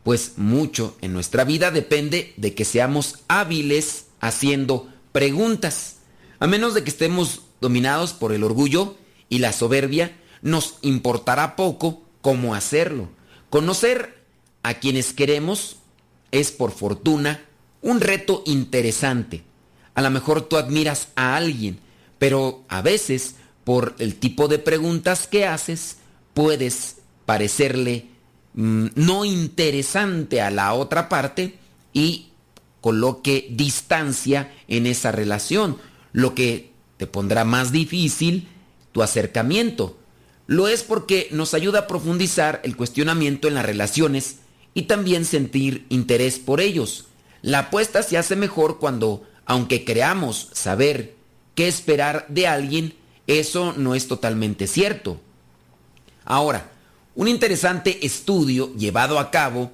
pues 0.03 0.33
mucho 0.37 0.97
en 1.01 1.13
nuestra 1.13 1.43
vida 1.43 1.69
depende 1.69 2.33
de 2.37 2.55
que 2.55 2.65
seamos 2.65 3.19
hábiles 3.27 4.05
haciendo 4.19 4.89
preguntas. 5.11 5.97
A 6.39 6.47
menos 6.47 6.73
de 6.73 6.83
que 6.83 6.89
estemos 6.89 7.41
dominados 7.61 8.13
por 8.13 8.33
el 8.33 8.43
orgullo 8.43 8.95
y 9.29 9.39
la 9.39 9.53
soberbia, 9.53 10.17
nos 10.41 10.75
importará 10.81 11.55
poco 11.55 12.06
cómo 12.27 12.55
hacerlo. 12.55 13.07
Conocer 13.49 14.21
a 14.61 14.73
quienes 14.73 15.13
queremos 15.13 15.77
es 16.31 16.51
por 16.51 16.73
fortuna 16.73 17.39
un 17.81 18.01
reto 18.01 18.43
interesante. 18.45 19.45
A 19.93 20.01
lo 20.01 20.09
mejor 20.09 20.41
tú 20.41 20.57
admiras 20.57 21.07
a 21.15 21.37
alguien, 21.37 21.79
pero 22.19 22.65
a 22.67 22.81
veces 22.81 23.35
por 23.63 23.95
el 23.99 24.15
tipo 24.15 24.49
de 24.49 24.59
preguntas 24.59 25.25
que 25.25 25.45
haces 25.45 25.99
puedes 26.33 26.97
parecerle 27.25 28.07
mm, 28.55 28.87
no 28.95 29.23
interesante 29.23 30.41
a 30.41 30.51
la 30.51 30.73
otra 30.73 31.07
parte 31.07 31.57
y 31.93 32.27
coloque 32.81 33.47
distancia 33.51 34.53
en 34.67 34.85
esa 34.85 35.13
relación, 35.13 35.77
lo 36.11 36.35
que 36.35 36.73
te 36.97 37.07
pondrá 37.07 37.45
más 37.45 37.71
difícil 37.71 38.49
tu 38.91 39.01
acercamiento. 39.01 39.97
Lo 40.47 40.69
es 40.69 40.81
porque 40.81 41.27
nos 41.31 41.53
ayuda 41.53 41.79
a 41.79 41.87
profundizar 41.87 42.61
el 42.63 42.75
cuestionamiento 42.75 43.47
en 43.47 43.53
las 43.53 43.65
relaciones 43.65 44.37
y 44.73 44.83
también 44.83 45.25
sentir 45.25 45.85
interés 45.89 46.39
por 46.39 46.61
ellos. 46.61 47.07
La 47.41 47.59
apuesta 47.59 48.01
se 48.01 48.17
hace 48.17 48.35
mejor 48.35 48.79
cuando, 48.79 49.23
aunque 49.45 49.83
creamos 49.83 50.49
saber 50.53 51.15
qué 51.53 51.67
esperar 51.67 52.25
de 52.29 52.47
alguien, 52.47 52.95
eso 53.27 53.73
no 53.75 53.93
es 53.93 54.07
totalmente 54.07 54.67
cierto. 54.67 55.19
Ahora, 56.23 56.71
un 57.15 57.27
interesante 57.27 58.05
estudio 58.05 58.73
llevado 58.75 59.19
a 59.19 59.31
cabo 59.31 59.71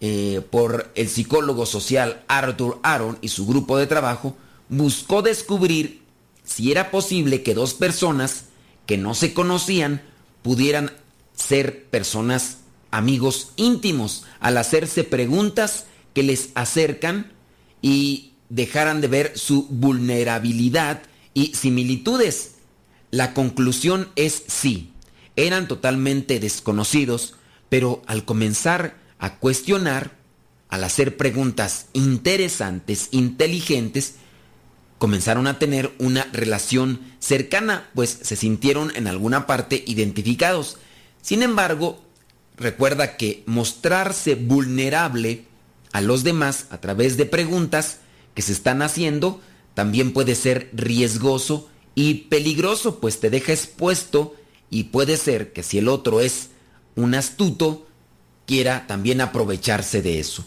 eh, 0.00 0.42
por 0.50 0.90
el 0.94 1.08
psicólogo 1.08 1.64
social 1.64 2.22
Arthur 2.28 2.80
Aaron 2.82 3.18
y 3.22 3.28
su 3.28 3.46
grupo 3.46 3.78
de 3.78 3.86
trabajo 3.86 4.36
buscó 4.68 5.22
descubrir 5.22 6.02
si 6.44 6.72
era 6.72 6.90
posible 6.90 7.42
que 7.42 7.54
dos 7.54 7.74
personas 7.74 8.46
que 8.92 8.98
no 8.98 9.14
se 9.14 9.32
conocían 9.32 10.02
pudieran 10.42 10.92
ser 11.34 11.86
personas 11.86 12.58
amigos 12.90 13.52
íntimos 13.56 14.24
al 14.38 14.58
hacerse 14.58 15.02
preguntas 15.02 15.86
que 16.12 16.22
les 16.22 16.50
acercan 16.54 17.32
y 17.80 18.32
dejaran 18.50 19.00
de 19.00 19.08
ver 19.08 19.32
su 19.38 19.66
vulnerabilidad 19.70 21.04
y 21.32 21.54
similitudes. 21.54 22.56
La 23.10 23.32
conclusión 23.32 24.10
es 24.14 24.42
sí, 24.46 24.92
eran 25.36 25.68
totalmente 25.68 26.38
desconocidos, 26.38 27.36
pero 27.70 28.02
al 28.06 28.26
comenzar 28.26 28.98
a 29.18 29.38
cuestionar, 29.38 30.18
al 30.68 30.84
hacer 30.84 31.16
preguntas 31.16 31.86
interesantes, 31.94 33.08
inteligentes, 33.10 34.16
comenzaron 35.02 35.48
a 35.48 35.58
tener 35.58 35.92
una 35.98 36.28
relación 36.32 37.00
cercana, 37.18 37.90
pues 37.92 38.20
se 38.22 38.36
sintieron 38.36 38.94
en 38.94 39.08
alguna 39.08 39.48
parte 39.48 39.82
identificados. 39.84 40.76
Sin 41.20 41.42
embargo, 41.42 42.00
recuerda 42.56 43.16
que 43.16 43.42
mostrarse 43.46 44.36
vulnerable 44.36 45.44
a 45.92 46.02
los 46.02 46.22
demás 46.22 46.66
a 46.70 46.80
través 46.80 47.16
de 47.16 47.26
preguntas 47.26 47.98
que 48.36 48.42
se 48.42 48.52
están 48.52 48.80
haciendo 48.80 49.40
también 49.74 50.12
puede 50.12 50.36
ser 50.36 50.70
riesgoso 50.72 51.68
y 51.96 52.28
peligroso, 52.28 53.00
pues 53.00 53.18
te 53.18 53.28
deja 53.28 53.52
expuesto 53.52 54.36
y 54.70 54.84
puede 54.84 55.16
ser 55.16 55.52
que 55.52 55.64
si 55.64 55.78
el 55.78 55.88
otro 55.88 56.20
es 56.20 56.50
un 56.94 57.16
astuto, 57.16 57.88
quiera 58.46 58.86
también 58.86 59.20
aprovecharse 59.20 60.00
de 60.00 60.20
eso. 60.20 60.44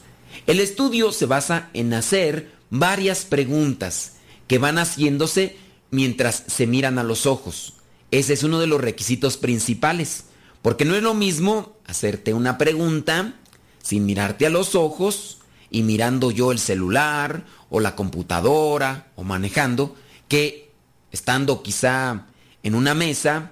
El 0.47 0.61
estudio 0.61 1.11
se 1.11 1.25
basa 1.25 1.71
en 1.73 1.93
hacer 1.93 2.53
varias 2.69 3.25
preguntas 3.25 4.13
que 4.47 4.58
van 4.58 4.77
haciéndose 4.77 5.58
mientras 5.91 6.43
se 6.47 6.67
miran 6.67 6.97
a 6.97 7.03
los 7.03 7.25
ojos. 7.25 7.73
Ese 8.12 8.34
es 8.34 8.43
uno 8.43 8.60
de 8.60 8.67
los 8.67 8.81
requisitos 8.81 9.38
principales, 9.38 10.25
porque 10.62 10.86
no 10.86 10.95
es 10.95 11.03
lo 11.03 11.13
mismo 11.13 11.73
hacerte 11.86 12.34
una 12.34 12.58
pregunta 12.58 13.36
sin 13.81 14.05
mirarte 14.05 14.45
a 14.45 14.49
los 14.49 14.75
ojos 14.75 15.39
y 15.69 15.84
mirando 15.84 16.31
yo 16.31 16.51
el 16.51 16.60
celular 16.60 17.45
o 17.69 17.79
la 17.79 17.95
computadora 17.95 19.12
o 19.15 19.23
manejando, 19.23 19.95
que 20.27 20.71
estando 21.12 21.62
quizá 21.62 22.25
en 22.63 22.75
una 22.75 22.93
mesa 22.93 23.51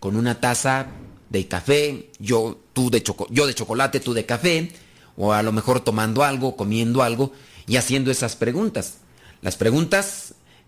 con 0.00 0.16
una 0.16 0.40
taza 0.40 0.86
de 1.30 1.48
café, 1.48 2.10
yo, 2.18 2.58
tú 2.72 2.90
de 2.90 3.02
yo 3.30 3.46
de 3.46 3.54
chocolate, 3.54 4.00
tú 4.00 4.14
de 4.14 4.26
café, 4.26 4.72
o 5.16 5.32
a 5.32 5.42
lo 5.42 5.52
mejor 5.52 5.80
tomando 5.80 6.24
algo, 6.24 6.56
comiendo 6.56 7.02
algo 7.02 7.32
y 7.66 7.76
haciendo 7.76 8.10
esas 8.10 8.36
preguntas. 8.36 8.98
Las 9.42 9.56
preguntas 9.56 10.23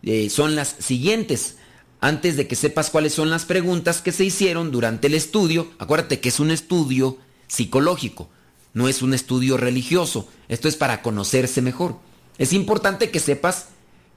eh, 0.07 0.31
son 0.31 0.55
las 0.55 0.77
siguientes. 0.79 1.57
Antes 2.01 2.37
de 2.37 2.47
que 2.47 2.55
sepas 2.55 2.90
cuáles 2.90 3.12
son 3.12 3.29
las 3.29 3.45
preguntas 3.45 4.01
que 4.01 4.12
se 4.12 4.25
hicieron 4.25 4.71
durante 4.71 5.09
el 5.09 5.14
estudio, 5.14 5.71
acuérdate 5.79 6.21
que 6.21 6.29
es 6.29 6.40
un 6.40 6.51
estudio 6.51 7.19
psicológico, 7.49 8.31
no 8.73 8.88
es 8.88 9.03
un 9.03 9.14
estudio 9.14 9.57
religioso. 9.57 10.29
Esto 10.49 10.69
es 10.69 10.77
para 10.77 11.03
conocerse 11.03 11.61
mejor. 11.61 11.99
Es 12.38 12.53
importante 12.53 13.11
que 13.11 13.19
sepas 13.19 13.69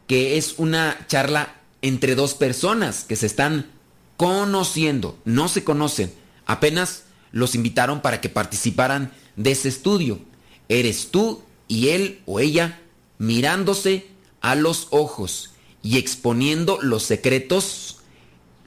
que 0.08 0.38
es 0.38 0.56
una 0.58 1.06
charla 1.08 1.56
entre 1.82 2.15
dos 2.15 2.36
personas 2.36 3.04
que 3.04 3.15
se 3.15 3.25
están 3.25 3.71
conociendo, 4.17 5.17
no 5.25 5.47
se 5.47 5.63
conocen, 5.63 6.13
apenas 6.45 7.06
los 7.32 7.56
invitaron 7.56 8.02
para 8.02 8.19
que 8.21 8.30
participaran 8.30 9.13
de 9.38 9.52
ese 9.52 9.69
estudio. 9.69 10.19
Eres 10.67 11.10
tú 11.10 11.41
y 11.67 11.89
él 11.89 12.21
o 12.25 12.39
ella 12.39 12.82
mirándose 13.17 14.08
a 14.41 14.56
los 14.56 14.88
ojos 14.91 15.52
y 15.82 15.98
exponiendo 15.98 16.80
los 16.82 17.04
secretos 17.04 17.98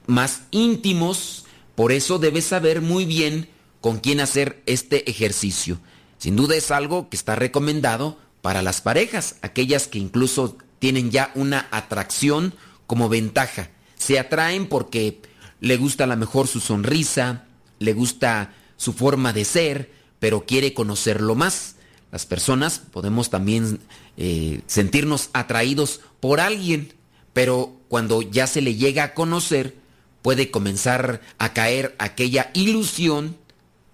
más 0.07 0.42
íntimos. 0.51 1.44
Por 1.75 1.92
eso 1.92 2.18
debes 2.18 2.44
saber 2.44 2.81
muy 2.81 3.05
bien 3.05 3.48
con 3.81 3.98
quién 3.98 4.20
hacer 4.20 4.62
este 4.66 5.11
ejercicio. 5.11 5.79
Sin 6.18 6.37
duda 6.37 6.55
es 6.55 6.70
algo 6.70 7.09
que 7.09 7.16
está 7.16 7.35
recomendado 7.35 8.18
para 8.42 8.62
las 8.62 8.81
parejas, 8.81 9.37
aquellas 9.42 9.87
que 9.87 9.98
incluso 9.98 10.57
tienen 10.79 11.11
ya 11.11 11.31
una 11.35 11.68
atracción 11.70 12.55
como 12.87 13.09
ventaja. 13.09 13.70
Se 13.96 14.18
atraen 14.18 14.68
porque 14.68 15.22
le 15.61 15.77
gusta 15.77 16.05
a 16.05 16.07
lo 16.09 16.16
mejor 16.16 16.48
su 16.48 16.61
sonrisa, 16.61 17.46
le 17.79 17.92
gusta 17.92 18.55
su 18.77 18.92
forma 18.92 19.33
de 19.33 19.44
ser, 19.44 19.92
pero 20.18 20.44
quiere 20.44 20.75
conocerlo 20.75 21.35
más. 21.35 21.77
Las 22.11 22.27
personas 22.27 22.81
podemos 22.81 23.31
también 23.31 23.81
eh, 24.16 24.61
sentirnos 24.66 25.31
atraídos 25.33 26.01
por 26.20 26.40
alguien, 26.40 26.92
pero 27.32 27.76
cuando 27.88 28.22
ya 28.22 28.46
se 28.46 28.60
le 28.60 28.74
llega 28.74 29.04
a 29.04 29.14
conocer, 29.14 29.74
puede 30.22 30.50
comenzar 30.50 31.20
a 31.38 31.52
caer 31.52 31.94
aquella 31.98 32.50
ilusión, 32.54 33.36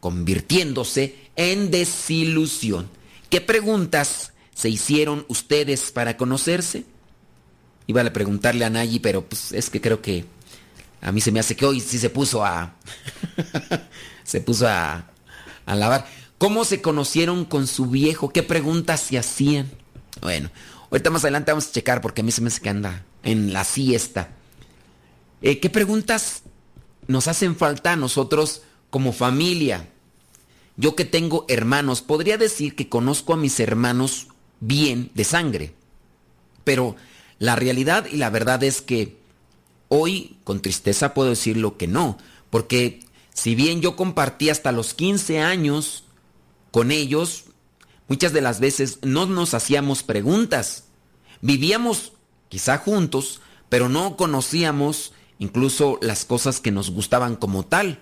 convirtiéndose 0.00 1.16
en 1.36 1.70
desilusión. 1.70 2.88
¿Qué 3.30 3.40
preguntas 3.40 4.32
se 4.54 4.68
hicieron 4.68 5.24
ustedes 5.28 5.90
para 5.90 6.16
conocerse? 6.16 6.84
Iba 7.86 8.02
a 8.02 8.12
preguntarle 8.12 8.64
a 8.64 8.70
Nayi, 8.70 8.98
pero 8.98 9.24
pues 9.24 9.52
es 9.52 9.70
que 9.70 9.80
creo 9.80 10.02
que 10.02 10.24
a 11.00 11.12
mí 11.12 11.20
se 11.20 11.32
me 11.32 11.40
hace 11.40 11.56
que 11.56 11.64
hoy 11.64 11.80
sí 11.80 11.98
se 11.98 12.10
puso 12.10 12.44
a. 12.44 12.74
se 14.24 14.40
puso 14.40 14.68
a, 14.68 15.10
a 15.64 15.74
lavar. 15.74 16.06
¿Cómo 16.38 16.64
se 16.64 16.82
conocieron 16.82 17.44
con 17.44 17.66
su 17.66 17.86
viejo? 17.86 18.30
¿Qué 18.30 18.42
preguntas 18.42 19.00
se 19.00 19.18
hacían? 19.18 19.70
Bueno, 20.20 20.50
ahorita 20.90 21.10
más 21.10 21.24
adelante 21.24 21.52
vamos 21.52 21.68
a 21.68 21.72
checar 21.72 22.00
porque 22.00 22.20
a 22.20 22.24
mí 22.24 22.30
se 22.30 22.42
me 22.42 22.48
hace 22.48 22.60
que 22.60 22.68
anda 22.68 23.04
en 23.22 23.52
la 23.52 23.64
siesta. 23.64 24.30
Eh, 25.42 25.60
¿Qué 25.60 25.70
preguntas 25.70 26.42
nos 27.06 27.28
hacen 27.28 27.56
falta 27.56 27.92
a 27.92 27.96
nosotros 27.96 28.62
como 28.90 29.12
familia? 29.12 29.88
Yo 30.76 30.94
que 30.94 31.04
tengo 31.04 31.44
hermanos, 31.48 32.02
podría 32.02 32.38
decir 32.38 32.76
que 32.76 32.88
conozco 32.88 33.32
a 33.32 33.36
mis 33.36 33.58
hermanos 33.60 34.28
bien 34.60 35.10
de 35.14 35.24
sangre. 35.24 35.74
Pero 36.64 36.96
la 37.38 37.56
realidad 37.56 38.06
y 38.10 38.16
la 38.16 38.30
verdad 38.30 38.62
es 38.62 38.80
que 38.82 39.16
hoy 39.88 40.36
con 40.44 40.60
tristeza 40.60 41.14
puedo 41.14 41.30
decir 41.30 41.56
lo 41.56 41.76
que 41.76 41.88
no, 41.88 42.18
porque 42.50 43.00
si 43.32 43.54
bien 43.54 43.80
yo 43.80 43.96
compartí 43.96 44.50
hasta 44.50 44.72
los 44.72 44.94
15 44.94 45.40
años 45.40 46.04
con 46.70 46.90
ellos, 46.90 47.44
muchas 48.08 48.32
de 48.32 48.40
las 48.40 48.60
veces 48.60 48.98
no 49.02 49.26
nos 49.26 49.54
hacíamos 49.54 50.02
preguntas. 50.02 50.84
Vivíamos 51.40 52.12
quizá 52.48 52.78
juntos, 52.78 53.40
pero 53.68 53.88
no 53.88 54.16
conocíamos 54.16 55.12
incluso 55.38 55.98
las 56.02 56.24
cosas 56.24 56.60
que 56.60 56.70
nos 56.70 56.90
gustaban 56.90 57.36
como 57.36 57.64
tal. 57.64 58.00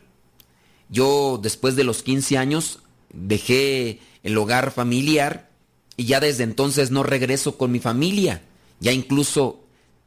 Yo 0.88 1.38
después 1.42 1.76
de 1.76 1.84
los 1.84 2.02
15 2.02 2.38
años 2.38 2.80
dejé 3.12 4.00
el 4.22 4.36
hogar 4.38 4.70
familiar 4.70 5.50
y 5.96 6.04
ya 6.04 6.20
desde 6.20 6.44
entonces 6.44 6.90
no 6.90 7.02
regreso 7.02 7.56
con 7.56 7.72
mi 7.72 7.80
familia. 7.80 8.42
Ya 8.80 8.92
incluso 8.92 9.60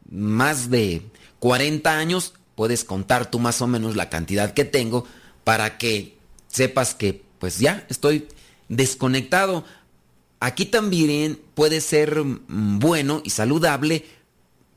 más 0.10 0.70
de 0.70 1.04
40 1.40 1.98
años 1.98 2.34
puedes 2.56 2.84
contar 2.84 3.30
tú 3.30 3.40
más 3.40 3.62
o 3.62 3.68
menos 3.68 3.96
la 3.96 4.10
cantidad 4.10 4.54
que 4.54 4.66
tengo 4.66 5.06
para 5.44 5.78
que 5.78 6.18
sepas 6.48 6.94
que 6.96 7.24
pues 7.40 7.60
ya 7.60 7.86
estoy 7.90 8.28
desconectado. 8.68 9.64
Aquí 10.40 10.66
también 10.66 11.40
puede 11.54 11.82
ser 11.82 12.24
mm, 12.24 12.80
bueno 12.80 13.22
y 13.24 13.32
saludable 13.32 14.06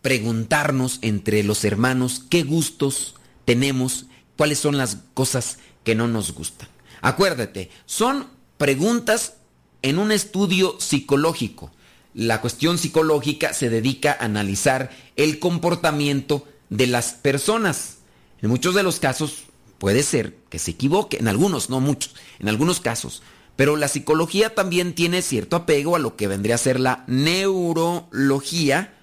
preguntarnos 0.03 0.99
entre 1.01 1.43
los 1.43 1.65
hermanos 1.65 2.23
qué 2.29 2.43
gustos 2.43 3.15
tenemos, 3.45 4.07
cuáles 4.37 4.59
son 4.59 4.77
las 4.77 4.99
cosas 5.15 5.59
que 5.85 5.95
no 5.95 6.09
nos 6.09 6.33
gustan. 6.33 6.69
Acuérdate, 7.01 7.71
son 7.87 8.27
preguntas 8.59 9.35
en 9.83 9.99
un 9.99 10.13
estudio 10.13 10.77
psicológico. 10.79 11.71
La 12.15 12.41
cuestión 12.41 12.79
psicológica 12.79 13.55
se 13.55 13.71
dedica 13.71 14.13
a 14.13 14.25
analizar 14.27 14.91
el 15.17 15.39
comportamiento 15.39 16.47
de 16.69 16.87
las 16.87 17.13
personas. 17.13 17.99
En 18.41 18.51
muchos 18.51 18.75
de 18.75 18.83
los 18.83 19.01
casos 19.01 19.45
puede 19.79 20.03
ser 20.03 20.37
que 20.49 20.59
se 20.59 20.73
equivoque, 20.73 21.19
en 21.19 21.29
algunos, 21.29 21.71
no 21.71 21.81
muchos, 21.81 22.15
en 22.39 22.49
algunos 22.49 22.81
casos. 22.81 23.23
Pero 23.57 23.77
la 23.77 23.89
psicología 23.89 24.55
también 24.55 24.95
tiene 24.95 25.23
cierto 25.23 25.57
apego 25.57 25.97
a 25.97 25.99
lo 25.99 26.17
que 26.17 26.29
vendría 26.29 26.55
a 26.55 26.59
ser 26.59 26.81
la 26.81 27.05
neurología, 27.07 28.95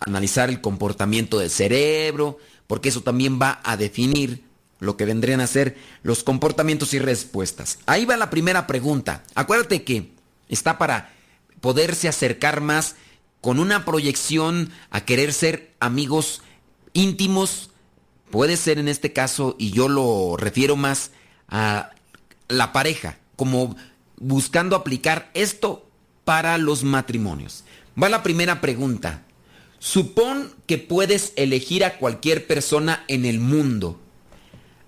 analizar 0.00 0.48
el 0.48 0.60
comportamiento 0.60 1.38
del 1.38 1.50
cerebro, 1.50 2.38
porque 2.66 2.88
eso 2.88 3.02
también 3.02 3.40
va 3.40 3.60
a 3.64 3.76
definir 3.76 4.44
lo 4.80 4.96
que 4.96 5.04
vendrían 5.04 5.40
a 5.40 5.46
ser 5.46 5.76
los 6.02 6.22
comportamientos 6.22 6.94
y 6.94 6.98
respuestas. 6.98 7.78
Ahí 7.86 8.04
va 8.04 8.16
la 8.16 8.30
primera 8.30 8.66
pregunta. 8.66 9.22
Acuérdate 9.34 9.82
que 9.84 10.12
está 10.48 10.78
para 10.78 11.12
poderse 11.60 12.08
acercar 12.08 12.60
más 12.60 12.96
con 13.40 13.58
una 13.58 13.84
proyección 13.84 14.70
a 14.90 15.04
querer 15.04 15.32
ser 15.32 15.72
amigos 15.80 16.42
íntimos. 16.92 17.70
Puede 18.30 18.56
ser 18.56 18.78
en 18.78 18.88
este 18.88 19.12
caso, 19.12 19.56
y 19.58 19.70
yo 19.70 19.88
lo 19.88 20.36
refiero 20.36 20.76
más 20.76 21.10
a 21.48 21.90
la 22.48 22.72
pareja, 22.72 23.18
como 23.36 23.76
buscando 24.16 24.76
aplicar 24.76 25.30
esto 25.34 25.88
para 26.24 26.58
los 26.58 26.84
matrimonios. 26.84 27.64
Va 28.00 28.08
la 28.08 28.22
primera 28.22 28.60
pregunta. 28.60 29.23
Supón 29.84 30.50
que 30.66 30.78
puedes 30.78 31.34
elegir 31.36 31.84
a 31.84 31.98
cualquier 31.98 32.46
persona 32.46 33.04
en 33.06 33.26
el 33.26 33.38
mundo 33.38 34.00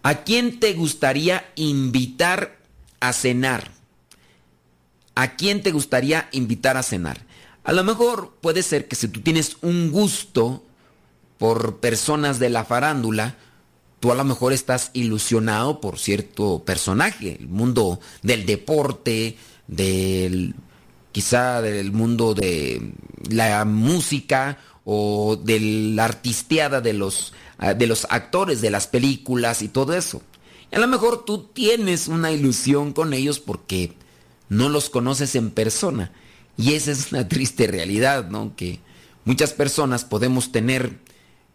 ¿A 0.07 0.23
quién 0.23 0.61
te 0.61 0.73
gustaría 0.73 1.51
invitar 1.57 2.59
a 3.01 3.13
cenar? 3.13 3.73
¿A 5.17 5.35
quién 5.35 5.65
te 5.65 5.73
gustaría 5.73 6.29
invitar 6.31 6.77
a 6.77 6.85
cenar? 6.85 7.27
A 7.65 7.73
lo 7.73 7.83
mejor 7.83 8.37
puede 8.41 8.63
ser 8.63 8.87
que 8.87 8.95
si 8.95 9.09
tú 9.09 9.21
tienes 9.21 9.57
un 9.63 9.91
gusto 9.91 10.63
por 11.39 11.79
personas 11.79 12.39
de 12.39 12.51
la 12.51 12.65
farándula, 12.65 13.35
tú 13.99 14.13
a 14.13 14.15
lo 14.15 14.23
mejor 14.23 14.53
estás 14.53 14.93
ilusionado 14.93 15.81
por 15.81 15.99
cierto 15.99 16.63
personaje, 16.65 17.39
el 17.41 17.49
mundo 17.49 17.99
del 18.23 18.47
deporte, 18.47 19.37
del 19.67 20.55
quizá 21.11 21.63
del 21.63 21.91
mundo 21.91 22.33
de 22.33 22.93
la 23.29 23.65
música 23.65 24.59
o 24.87 25.37
de 25.37 25.61
la 25.61 26.07
artisteada 26.07 26.81
de 26.81 26.95
los 26.95 27.35
Ah, 27.59 27.73
de 27.73 27.87
los 27.87 28.07
actores 28.11 28.61
de 28.61 28.71
las 28.71 28.87
películas 28.87 29.63
y 29.63 29.69
todo 29.69 29.95
eso. 29.95 30.21
Y 30.71 30.77
a 30.77 30.79
lo 30.79 30.87
mejor 30.87 31.25
tú 31.25 31.45
tienes 31.55 32.07
una 32.07 32.31
ilusión 32.31 32.93
con 32.93 33.15
ellos 33.15 33.41
porque 33.41 33.95
no 34.51 34.69
los 34.69 34.91
conoces 34.91 35.35
en 35.37 35.51
persona. 35.51 36.13
Y 36.59 36.75
esa 36.75 36.91
es 36.93 37.13
una 37.13 37.27
triste 37.29 37.67
realidad, 37.67 38.29
¿no? 38.29 38.55
Que 38.57 38.81
muchas 39.25 39.53
personas 39.55 40.05
podemos 40.05 40.53
tener 40.53 40.99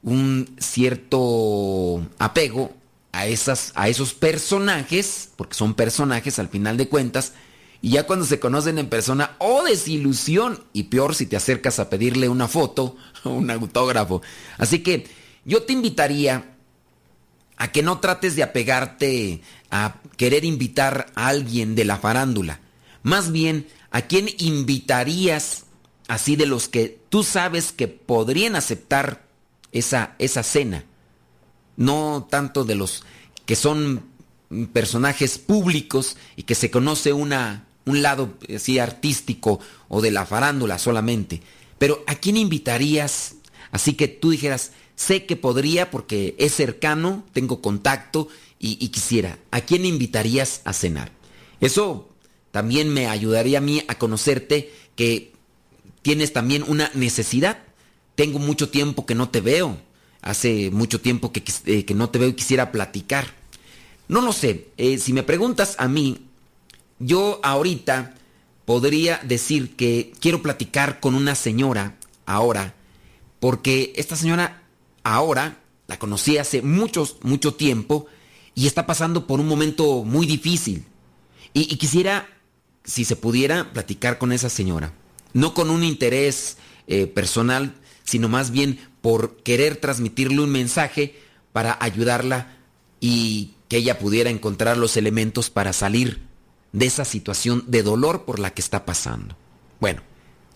un 0.02 0.56
cierto 0.58 2.02
apego 2.18 2.72
a, 3.12 3.28
esas, 3.28 3.72
a 3.76 3.88
esos 3.88 4.16
personajes, 4.16 5.30
porque 5.36 5.54
son 5.54 5.76
personajes 5.76 6.40
al 6.40 6.50
final 6.50 6.78
de 6.78 6.88
cuentas, 6.88 7.34
y 7.82 7.92
ya 7.92 8.06
cuando 8.06 8.26
se 8.26 8.40
conocen 8.40 8.78
en 8.78 8.90
persona, 8.90 9.36
¡oh 9.40 9.64
desilusión! 9.64 10.64
Y 10.72 10.84
peor 10.84 11.16
si 11.16 11.26
te 11.26 11.36
acercas 11.36 11.80
a 11.80 11.90
pedirle 11.90 12.30
una 12.30 12.48
foto 12.48 12.96
o 13.24 13.30
un 13.32 13.50
autógrafo. 13.50 14.22
Así 14.58 14.80
que 14.80 15.08
yo 15.46 15.64
te 15.64 15.74
invitaría 15.74 16.56
a 17.58 17.72
que 17.72 17.82
no 17.82 18.00
trates 18.00 18.36
de 18.36 18.44
apegarte 18.44 19.42
a 19.72 19.96
querer 20.16 20.46
invitar 20.46 21.12
a 21.16 21.28
alguien 21.28 21.74
de 21.74 21.86
la 21.86 21.98
farándula. 21.98 22.60
Más 23.02 23.32
bien, 23.32 23.68
¿a 23.90 24.02
quién 24.02 24.30
invitarías 24.38 25.64
así 26.08 26.36
de 26.36 26.46
los 26.46 26.68
que 26.68 27.00
tú 27.10 27.24
sabes 27.24 27.72
que 27.72 27.88
podrían 27.88 28.56
aceptar 28.56 29.26
esa, 29.72 30.16
esa 30.20 30.44
cena? 30.44 30.86
No 31.78 32.28
tanto 32.30 32.64
de 32.64 32.76
los 32.76 33.04
que 33.46 33.56
son 33.56 34.06
personajes 34.72 35.40
públicos 35.40 36.18
y 36.36 36.44
que 36.44 36.56
se 36.56 36.70
conoce 36.70 37.14
una, 37.14 37.66
un 37.86 38.02
lado 38.02 38.34
así 38.54 38.80
artístico 38.80 39.60
o 39.88 40.02
de 40.02 40.12
la 40.12 40.26
farándula 40.26 40.78
solamente. 40.78 41.42
Pero 41.78 42.04
¿a 42.08 42.16
quién 42.16 42.38
invitarías? 42.38 43.36
Así 43.72 43.94
que 43.94 44.08
tú 44.08 44.32
dijeras, 44.32 44.72
sé 44.96 45.26
que 45.26 45.36
podría 45.36 45.90
porque 45.90 46.36
es 46.38 46.54
cercano, 46.54 47.26
tengo 47.34 47.62
contacto 47.62 48.28
y, 48.60 48.90
quisiera. 48.90 49.40
¿A 49.50 49.62
quién 49.62 49.86
invitarías 49.86 50.62
a 50.66 50.74
cenar? 50.74 51.12
Eso 51.60 52.10
también 52.52 52.90
me 52.90 53.08
ayudaría 53.08 53.58
a 53.58 53.62
mí 53.62 53.84
a 53.88 53.96
conocerte 53.96 54.72
que 54.96 55.34
tienes 56.04 56.34
también 56.34 56.64
una 56.68 56.92
necesidad. 56.94 57.64
Tengo 58.14 58.38
mucho 58.38 58.70
tiempo 58.70 59.08
que 59.08 59.16
no 59.16 59.30
te 59.30 59.42
veo. 59.42 59.78
Hace 60.22 60.70
mucho 60.70 61.02
tiempo 61.02 61.32
que, 61.32 61.44
eh, 61.66 61.86
que 61.86 61.96
no 61.96 62.12
te 62.12 62.20
veo 62.20 62.30
y 62.30 62.34
quisiera 62.34 62.72
platicar. 62.72 63.34
No 64.08 64.22
lo 64.22 64.34
sé. 64.34 64.68
Eh, 64.78 65.00
si 65.00 65.14
me 65.14 65.24
preguntas 65.24 65.76
a 65.80 65.88
mí, 65.88 66.28
yo 67.02 67.40
ahorita 67.44 68.16
podría 68.66 69.20
decir 69.24 69.76
que 69.76 70.14
quiero 70.20 70.42
platicar 70.42 71.00
con 71.00 71.16
una 71.16 71.36
señora 71.36 71.98
ahora, 72.26 72.76
porque 73.40 73.92
esta 73.96 74.16
señora 74.16 74.64
ahora, 75.04 75.58
la 75.88 76.00
conocí 76.00 76.38
hace 76.38 76.62
muchos, 76.62 77.18
mucho 77.22 77.56
tiempo 77.56 78.06
y 78.56 78.68
está 78.68 78.86
pasando 78.86 79.28
por 79.28 79.40
un 79.40 79.48
momento 79.48 80.04
muy 80.04 80.26
difícil. 80.26 80.86
Y, 81.54 81.76
quisiera, 81.76 82.30
si 82.86 83.04
se 83.04 83.18
pudiera, 83.18 83.74
platicar 83.74 84.18
con 84.18 84.32
esa 84.32 84.48
señora. 84.48 84.94
No 85.34 85.54
con 85.54 85.70
un 85.70 85.84
interés 85.84 86.58
eh, 86.88 87.08
personal, 87.08 87.74
sino 88.06 88.30
más 88.30 88.52
bien 88.52 88.80
por 89.02 89.38
querer 89.38 89.76
transmitirle 89.76 90.40
un 90.42 90.50
mensaje 90.50 91.20
para 91.52 91.78
ayudarla 91.82 92.56
y 93.02 93.56
que 93.68 93.78
ella 93.78 94.00
pudiera 94.00 94.30
encontrar 94.30 94.78
los 94.78 94.96
elementos 94.96 95.50
para 95.50 95.74
salir 95.74 96.31
de 96.72 96.86
esa 96.86 97.06
situación 97.06 97.64
de 97.68 97.84
dolor 97.84 98.26
por 98.26 98.40
la 98.40 98.54
que 98.54 98.62
está 98.62 98.86
pasando. 98.86 99.36
Bueno, 99.80 100.02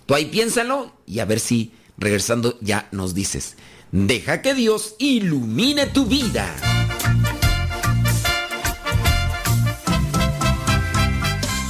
tú 0.05 0.15
ahí 0.15 0.25
piénsalo 0.25 0.95
y 1.05 1.19
a 1.19 1.25
ver 1.25 1.39
si 1.39 1.73
regresando 1.97 2.57
ya 2.61 2.87
nos 2.91 3.13
dices. 3.13 3.55
Deja 3.91 4.41
que 4.41 4.53
Dios 4.53 4.95
ilumine 4.99 5.87
tu 5.87 6.05
vida. 6.05 6.53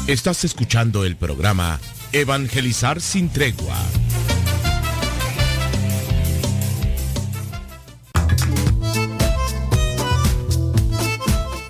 Estás 0.07 0.43
escuchando 0.43 1.03
el 1.03 1.15
programa 1.15 1.79
Evangelizar 2.11 3.01
sin 3.01 3.29
tregua. 3.29 3.75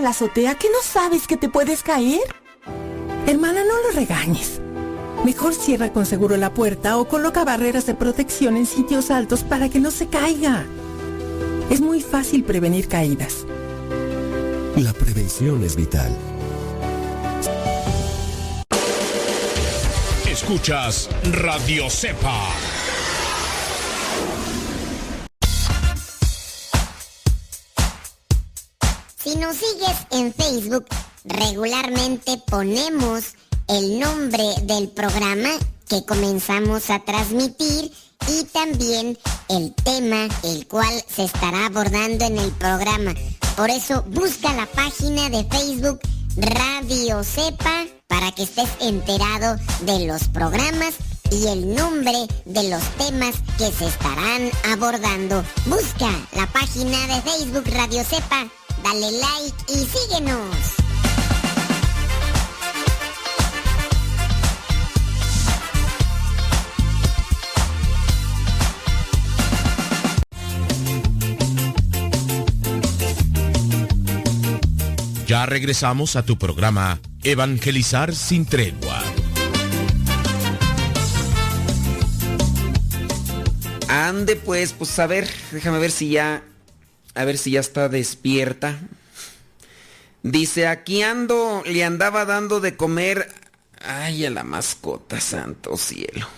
En 0.00 0.04
la 0.04 0.10
azotea, 0.10 0.54
que 0.54 0.68
no 0.70 0.78
sabes 0.82 1.26
que 1.26 1.36
te 1.36 1.50
puedes 1.50 1.82
caer. 1.82 2.22
Hermana, 3.26 3.62
no 3.64 3.82
lo 3.82 3.90
regañes. 3.94 4.60
Mejor 5.24 5.54
cierra 5.54 5.92
con 5.92 6.06
seguro 6.06 6.38
la 6.38 6.54
puerta 6.54 6.96
o 6.96 7.06
coloca 7.06 7.44
barreras 7.44 7.84
de 7.84 7.94
protección 7.94 8.56
en 8.56 8.64
sitios 8.64 9.10
altos 9.10 9.44
para 9.44 9.68
que 9.68 9.78
no 9.78 9.90
se 9.90 10.08
caiga. 10.08 10.64
Es 11.68 11.82
muy 11.82 12.00
fácil 12.00 12.44
prevenir 12.44 12.88
caídas. 12.88 13.44
La 14.76 14.94
prevención 14.94 15.62
es 15.62 15.76
vital. 15.76 16.16
Escuchas 20.26 21.10
Radio 21.30 21.90
Cepa. 21.90 22.48
Si 29.30 29.36
nos 29.36 29.58
sigues 29.58 29.96
en 30.10 30.34
Facebook, 30.34 30.86
regularmente 31.22 32.36
ponemos 32.48 33.34
el 33.68 34.00
nombre 34.00 34.42
del 34.62 34.88
programa 34.88 35.50
que 35.88 36.04
comenzamos 36.04 36.90
a 36.90 36.98
transmitir 37.04 37.92
y 38.26 38.44
también 38.46 39.16
el 39.48 39.72
tema 39.84 40.26
el 40.42 40.66
cual 40.66 40.92
se 41.06 41.26
estará 41.26 41.66
abordando 41.66 42.24
en 42.24 42.38
el 42.38 42.50
programa. 42.50 43.14
Por 43.56 43.70
eso 43.70 44.02
busca 44.08 44.52
la 44.52 44.66
página 44.66 45.30
de 45.30 45.44
Facebook 45.44 46.00
Radio 46.36 47.22
Cepa 47.22 47.86
para 48.08 48.32
que 48.32 48.42
estés 48.42 48.70
enterado 48.80 49.60
de 49.82 50.08
los 50.08 50.26
programas 50.26 50.94
y 51.30 51.46
el 51.46 51.74
nombre 51.74 52.26
de 52.44 52.68
los 52.68 52.82
temas 52.96 53.36
que 53.56 53.70
se 53.70 53.86
estarán 53.86 54.50
abordando. 54.72 55.44
Busca 55.66 56.10
la 56.32 56.46
página 56.48 57.06
de 57.06 57.22
Facebook 57.22 57.64
Radio 57.72 58.02
Cepa, 58.02 58.48
dale 58.82 59.12
like 59.12 59.56
y 59.68 59.86
síguenos. 59.86 60.80
Ya 75.26 75.46
regresamos 75.46 76.16
a 76.16 76.24
tu 76.24 76.36
programa 76.36 76.98
Evangelizar 77.22 78.16
sin 78.16 78.46
tregua. 78.46 79.00
Ande 83.86 84.34
pues, 84.34 84.72
pues 84.72 84.98
a 84.98 85.06
ver, 85.06 85.28
déjame 85.52 85.78
ver 85.78 85.92
si 85.92 86.10
ya, 86.10 86.42
a 87.14 87.24
ver 87.24 87.38
si 87.38 87.52
ya 87.52 87.60
está 87.60 87.88
despierta. 87.88 88.80
Dice, 90.22 90.66
aquí 90.66 91.02
ando, 91.02 91.62
le 91.66 91.84
andaba 91.84 92.24
dando 92.24 92.60
de 92.60 92.76
comer, 92.76 93.32
ay, 93.80 94.26
a 94.26 94.30
la 94.30 94.44
mascota, 94.44 95.20
santo 95.20 95.76
cielo. 95.76 96.28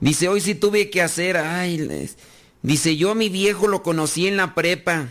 Dice, 0.00 0.28
hoy 0.28 0.40
sí 0.40 0.54
tuve 0.54 0.90
que 0.90 1.02
hacer, 1.02 1.36
ay, 1.36 2.08
dice, 2.62 2.96
yo 2.96 3.10
a 3.10 3.14
mi 3.14 3.28
viejo 3.28 3.66
lo 3.66 3.82
conocí 3.82 4.28
en 4.28 4.36
la 4.36 4.54
prepa. 4.54 5.08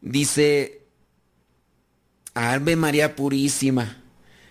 Dice, 0.00 0.82
Ave 2.34 2.76
María 2.76 3.14
Purísima. 3.14 3.98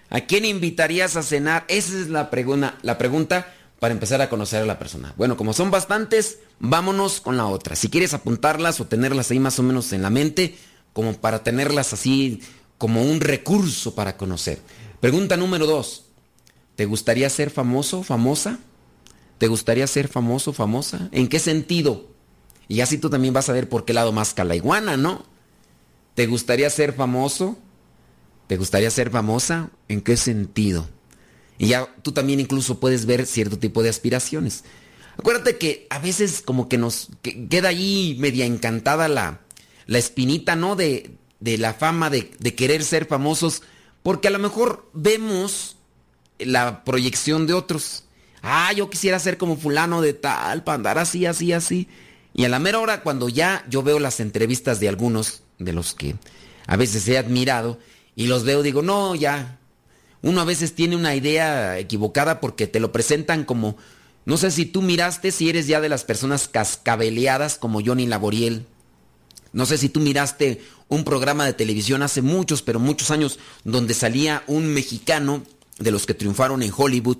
¿A 0.09 0.21
quién 0.21 0.45
invitarías 0.45 1.15
a 1.15 1.23
cenar? 1.23 1.65
Esa 1.67 1.99
es 1.99 2.09
la 2.09 2.29
pregunta, 2.29 2.77
la 2.81 2.97
pregunta 2.97 3.53
para 3.81 3.95
empezar 3.95 4.21
a 4.21 4.29
conocer 4.29 4.61
a 4.61 4.67
la 4.67 4.77
persona. 4.77 5.11
Bueno, 5.17 5.35
como 5.35 5.53
son 5.53 5.71
bastantes, 5.71 6.37
vámonos 6.59 7.19
con 7.19 7.35
la 7.35 7.47
otra. 7.47 7.75
Si 7.75 7.89
quieres 7.89 8.13
apuntarlas 8.13 8.79
o 8.79 8.85
tenerlas 8.85 9.31
ahí 9.31 9.39
más 9.39 9.57
o 9.57 9.63
menos 9.63 9.91
en 9.91 10.03
la 10.03 10.11
mente, 10.11 10.55
como 10.93 11.13
para 11.13 11.43
tenerlas 11.43 11.91
así 11.91 12.43
como 12.77 13.01
un 13.01 13.21
recurso 13.21 13.95
para 13.95 14.17
conocer. 14.17 14.59
Pregunta 14.99 15.35
número 15.35 15.65
dos. 15.65 16.05
¿Te 16.75 16.85
gustaría 16.85 17.27
ser 17.31 17.49
famoso, 17.49 18.03
famosa? 18.03 18.59
¿Te 19.39 19.47
gustaría 19.47 19.87
ser 19.87 20.09
famoso, 20.09 20.53
famosa? 20.53 21.09
¿En 21.11 21.27
qué 21.27 21.39
sentido? 21.39 22.05
Y 22.67 22.81
así 22.81 22.99
tú 22.99 23.09
también 23.09 23.33
vas 23.33 23.49
a 23.49 23.53
ver 23.53 23.67
por 23.67 23.83
qué 23.83 23.95
lado 23.95 24.11
más 24.11 24.35
la 24.37 24.55
iguana, 24.55 24.95
¿no? 24.95 25.25
¿Te 26.13 26.27
gustaría 26.27 26.69
ser 26.69 26.93
famoso? 26.93 27.57
¿Te 28.45 28.57
gustaría 28.57 28.91
ser 28.91 29.09
famosa? 29.09 29.71
¿En 29.87 30.01
qué 30.01 30.17
sentido? 30.17 30.87
Y 31.61 31.67
ya 31.67 31.87
tú 32.01 32.11
también 32.11 32.39
incluso 32.39 32.79
puedes 32.79 33.05
ver 33.05 33.27
cierto 33.27 33.59
tipo 33.59 33.83
de 33.83 33.89
aspiraciones. 33.89 34.63
Acuérdate 35.15 35.59
que 35.59 35.85
a 35.91 35.99
veces 35.99 36.41
como 36.43 36.67
que 36.67 36.79
nos 36.79 37.09
queda 37.21 37.69
ahí 37.69 38.15
media 38.17 38.47
encantada 38.47 39.07
la, 39.07 39.41
la 39.85 39.99
espinita, 39.99 40.55
¿no? 40.55 40.75
De, 40.75 41.11
de 41.39 41.59
la 41.59 41.75
fama, 41.75 42.09
de, 42.09 42.31
de 42.39 42.55
querer 42.55 42.83
ser 42.83 43.05
famosos, 43.05 43.61
porque 44.01 44.27
a 44.27 44.31
lo 44.31 44.39
mejor 44.39 44.89
vemos 44.93 45.75
la 46.39 46.83
proyección 46.83 47.45
de 47.45 47.53
otros. 47.53 48.05
Ah, 48.41 48.73
yo 48.73 48.89
quisiera 48.89 49.19
ser 49.19 49.37
como 49.37 49.55
fulano 49.55 50.01
de 50.01 50.13
tal, 50.13 50.63
para 50.63 50.77
andar 50.77 50.97
así, 50.97 51.27
así, 51.27 51.53
así. 51.53 51.87
Y 52.33 52.45
a 52.45 52.49
la 52.49 52.57
mera 52.57 52.79
hora, 52.79 53.03
cuando 53.03 53.29
ya 53.29 53.63
yo 53.69 53.83
veo 53.83 53.99
las 53.99 54.19
entrevistas 54.19 54.79
de 54.79 54.89
algunos 54.89 55.43
de 55.59 55.73
los 55.73 55.93
que 55.93 56.15
a 56.65 56.75
veces 56.75 57.07
he 57.07 57.19
admirado, 57.19 57.77
y 58.15 58.25
los 58.25 58.45
veo, 58.45 58.63
digo, 58.63 58.81
no, 58.81 59.13
ya. 59.13 59.59
Uno 60.21 60.41
a 60.41 60.45
veces 60.45 60.75
tiene 60.75 60.95
una 60.95 61.15
idea 61.15 61.79
equivocada 61.79 62.39
porque 62.39 62.67
te 62.67 62.79
lo 62.79 62.91
presentan 62.91 63.43
como, 63.43 63.77
no 64.25 64.37
sé 64.37 64.51
si 64.51 64.65
tú 64.65 64.81
miraste, 64.81 65.31
si 65.31 65.49
eres 65.49 65.67
ya 65.67 65.81
de 65.81 65.89
las 65.89 66.03
personas 66.03 66.47
cascabeleadas 66.47 67.57
como 67.57 67.81
Johnny 67.83 68.05
Laboriel. 68.05 68.65
No 69.53 69.65
sé 69.65 69.77
si 69.77 69.89
tú 69.89 69.99
miraste 69.99 70.61
un 70.87 71.03
programa 71.03 71.45
de 71.45 71.53
televisión 71.53 72.03
hace 72.03 72.21
muchos, 72.21 72.61
pero 72.61 72.79
muchos 72.79 73.11
años, 73.11 73.39
donde 73.63 73.93
salía 73.93 74.43
un 74.47 74.67
mexicano 74.67 75.43
de 75.79 75.91
los 75.91 76.05
que 76.05 76.13
triunfaron 76.13 76.61
en 76.61 76.73
Hollywood, 76.75 77.17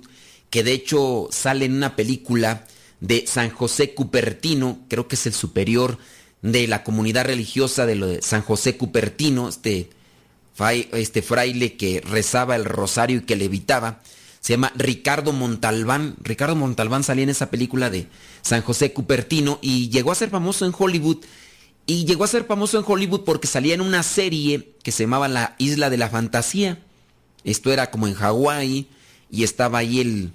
que 0.50 0.62
de 0.62 0.72
hecho 0.72 1.28
sale 1.30 1.64
en 1.64 1.74
una 1.74 1.96
película 1.96 2.66
de 3.00 3.26
San 3.26 3.50
José 3.50 3.94
Cupertino, 3.94 4.78
creo 4.88 5.08
que 5.08 5.16
es 5.16 5.26
el 5.26 5.32
superior 5.32 5.98
de 6.42 6.68
la 6.68 6.84
comunidad 6.84 7.24
religiosa 7.24 7.84
de, 7.86 7.96
lo 7.96 8.06
de 8.06 8.22
San 8.22 8.42
José 8.42 8.76
Cupertino, 8.76 9.48
este 9.48 9.90
este 10.58 11.22
fraile 11.22 11.76
que 11.76 12.00
rezaba 12.00 12.56
el 12.56 12.64
rosario 12.64 13.18
y 13.18 13.22
que 13.22 13.36
levitaba, 13.36 14.00
se 14.40 14.54
llama 14.54 14.72
Ricardo 14.74 15.32
Montalbán. 15.32 16.16
Ricardo 16.20 16.56
Montalbán 16.56 17.04
salía 17.04 17.24
en 17.24 17.30
esa 17.30 17.50
película 17.50 17.90
de 17.90 18.08
San 18.42 18.62
José 18.62 18.92
Cupertino 18.92 19.58
y 19.62 19.88
llegó 19.88 20.10
a 20.10 20.16
ser 20.16 20.30
famoso 20.30 20.66
en 20.66 20.74
Hollywood. 20.76 21.18
Y 21.86 22.04
llegó 22.04 22.24
a 22.24 22.28
ser 22.28 22.44
famoso 22.44 22.78
en 22.78 22.84
Hollywood 22.86 23.22
porque 23.24 23.46
salía 23.46 23.74
en 23.74 23.80
una 23.80 24.02
serie 24.02 24.74
que 24.82 24.92
se 24.92 25.04
llamaba 25.04 25.28
La 25.28 25.54
Isla 25.58 25.90
de 25.90 25.96
la 25.96 26.08
Fantasía. 26.08 26.80
Esto 27.44 27.72
era 27.72 27.90
como 27.90 28.06
en 28.06 28.14
Hawái 28.14 28.88
y 29.30 29.42
estaba 29.44 29.78
ahí 29.78 30.00
el... 30.00 30.32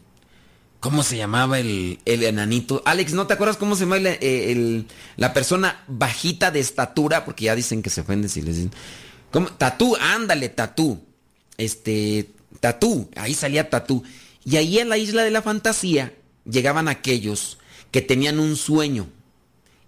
¿Cómo 0.80 1.04
se 1.04 1.18
llamaba 1.18 1.60
el, 1.60 2.00
el 2.06 2.24
enanito? 2.24 2.84
Alex, 2.86 3.14
¿no 3.14 3.28
te 3.28 3.34
acuerdas 3.34 3.58
cómo 3.58 3.76
se 3.76 3.86
llama 3.86 3.98
el, 3.98 4.86
la 5.18 5.34
persona 5.34 5.84
bajita 5.88 6.52
de 6.52 6.60
estatura? 6.60 7.26
Porque 7.26 7.46
ya 7.46 7.56
dicen 7.56 7.82
que 7.82 7.90
se 7.90 8.02
ofende 8.02 8.30
si 8.30 8.42
les 8.42 8.56
dicen 8.56 8.72
¿Cómo? 9.32 9.48
Tatú, 9.50 9.96
ándale, 10.00 10.50
tatú. 10.50 11.00
Este, 11.58 12.30
tatú, 12.60 13.10
ahí 13.16 13.34
salía 13.34 13.70
tatú. 13.70 14.04
Y 14.46 14.58
ahí 14.58 14.80
en 14.80 14.90
la 14.90 14.98
isla 14.98 15.24
de 15.24 15.32
la 15.32 15.42
fantasía 15.42 16.14
llegaban 16.50 16.88
aquellos 16.88 17.58
que 17.92 18.02
tenían 18.02 18.40
un 18.40 18.56
sueño. 18.56 19.08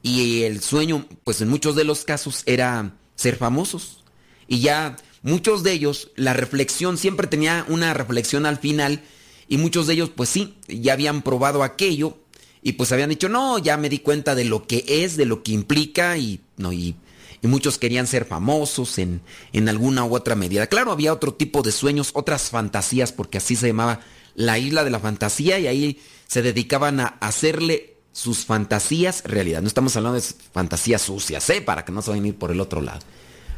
Y 0.01 0.43
el 0.43 0.61
sueño, 0.61 1.05
pues 1.23 1.41
en 1.41 1.49
muchos 1.49 1.75
de 1.75 1.83
los 1.83 2.05
casos, 2.05 2.43
era 2.45 2.95
ser 3.15 3.35
famosos. 3.35 4.03
Y 4.47 4.59
ya 4.61 4.95
muchos 5.21 5.63
de 5.63 5.73
ellos, 5.73 6.11
la 6.15 6.33
reflexión 6.33 6.97
siempre 6.97 7.27
tenía 7.27 7.65
una 7.67 7.93
reflexión 7.93 8.45
al 8.45 8.57
final. 8.57 9.01
Y 9.47 9.57
muchos 9.57 9.87
de 9.87 9.93
ellos, 9.93 10.11
pues 10.15 10.29
sí, 10.29 10.55
ya 10.67 10.93
habían 10.93 11.21
probado 11.21 11.63
aquello. 11.63 12.17
Y 12.61 12.73
pues 12.73 12.91
habían 12.91 13.09
dicho, 13.09 13.29
no, 13.29 13.57
ya 13.59 13.77
me 13.77 13.89
di 13.89 13.99
cuenta 13.99 14.35
de 14.35 14.45
lo 14.45 14.67
que 14.67 14.83
es, 14.87 15.15
de 15.17 15.25
lo 15.25 15.43
que 15.43 15.51
implica. 15.51 16.17
Y 16.17 16.41
no, 16.57 16.73
y 16.73 16.95
y 17.41 17.47
muchos 17.47 17.77
querían 17.77 18.07
ser 18.07 18.25
famosos 18.25 18.97
en, 18.97 19.21
en 19.53 19.69
alguna 19.69 20.03
u 20.05 20.15
otra 20.15 20.35
medida. 20.35 20.67
Claro, 20.67 20.91
había 20.91 21.13
otro 21.13 21.33
tipo 21.33 21.61
de 21.61 21.71
sueños, 21.71 22.11
otras 22.13 22.49
fantasías, 22.49 23.11
porque 23.11 23.37
así 23.37 23.55
se 23.55 23.67
llamaba 23.67 24.01
la 24.35 24.57
isla 24.57 24.83
de 24.83 24.89
la 24.89 24.99
fantasía 24.99 25.59
y 25.59 25.67
ahí 25.67 26.01
se 26.27 26.41
dedicaban 26.41 26.99
a 26.99 27.17
hacerle 27.19 27.97
sus 28.11 28.45
fantasías 28.45 29.23
realidad. 29.25 29.61
No 29.61 29.67
estamos 29.67 29.95
hablando 29.95 30.19
de 30.19 30.25
fantasías 30.53 31.01
sucias, 31.01 31.49
¿eh? 31.49 31.61
Para 31.61 31.85
que 31.85 31.91
no 31.91 32.01
se 32.01 32.09
vayan 32.09 32.25
a 32.25 32.27
ir 32.29 32.35
por 32.35 32.51
el 32.51 32.59
otro 32.59 32.81
lado. 32.81 32.99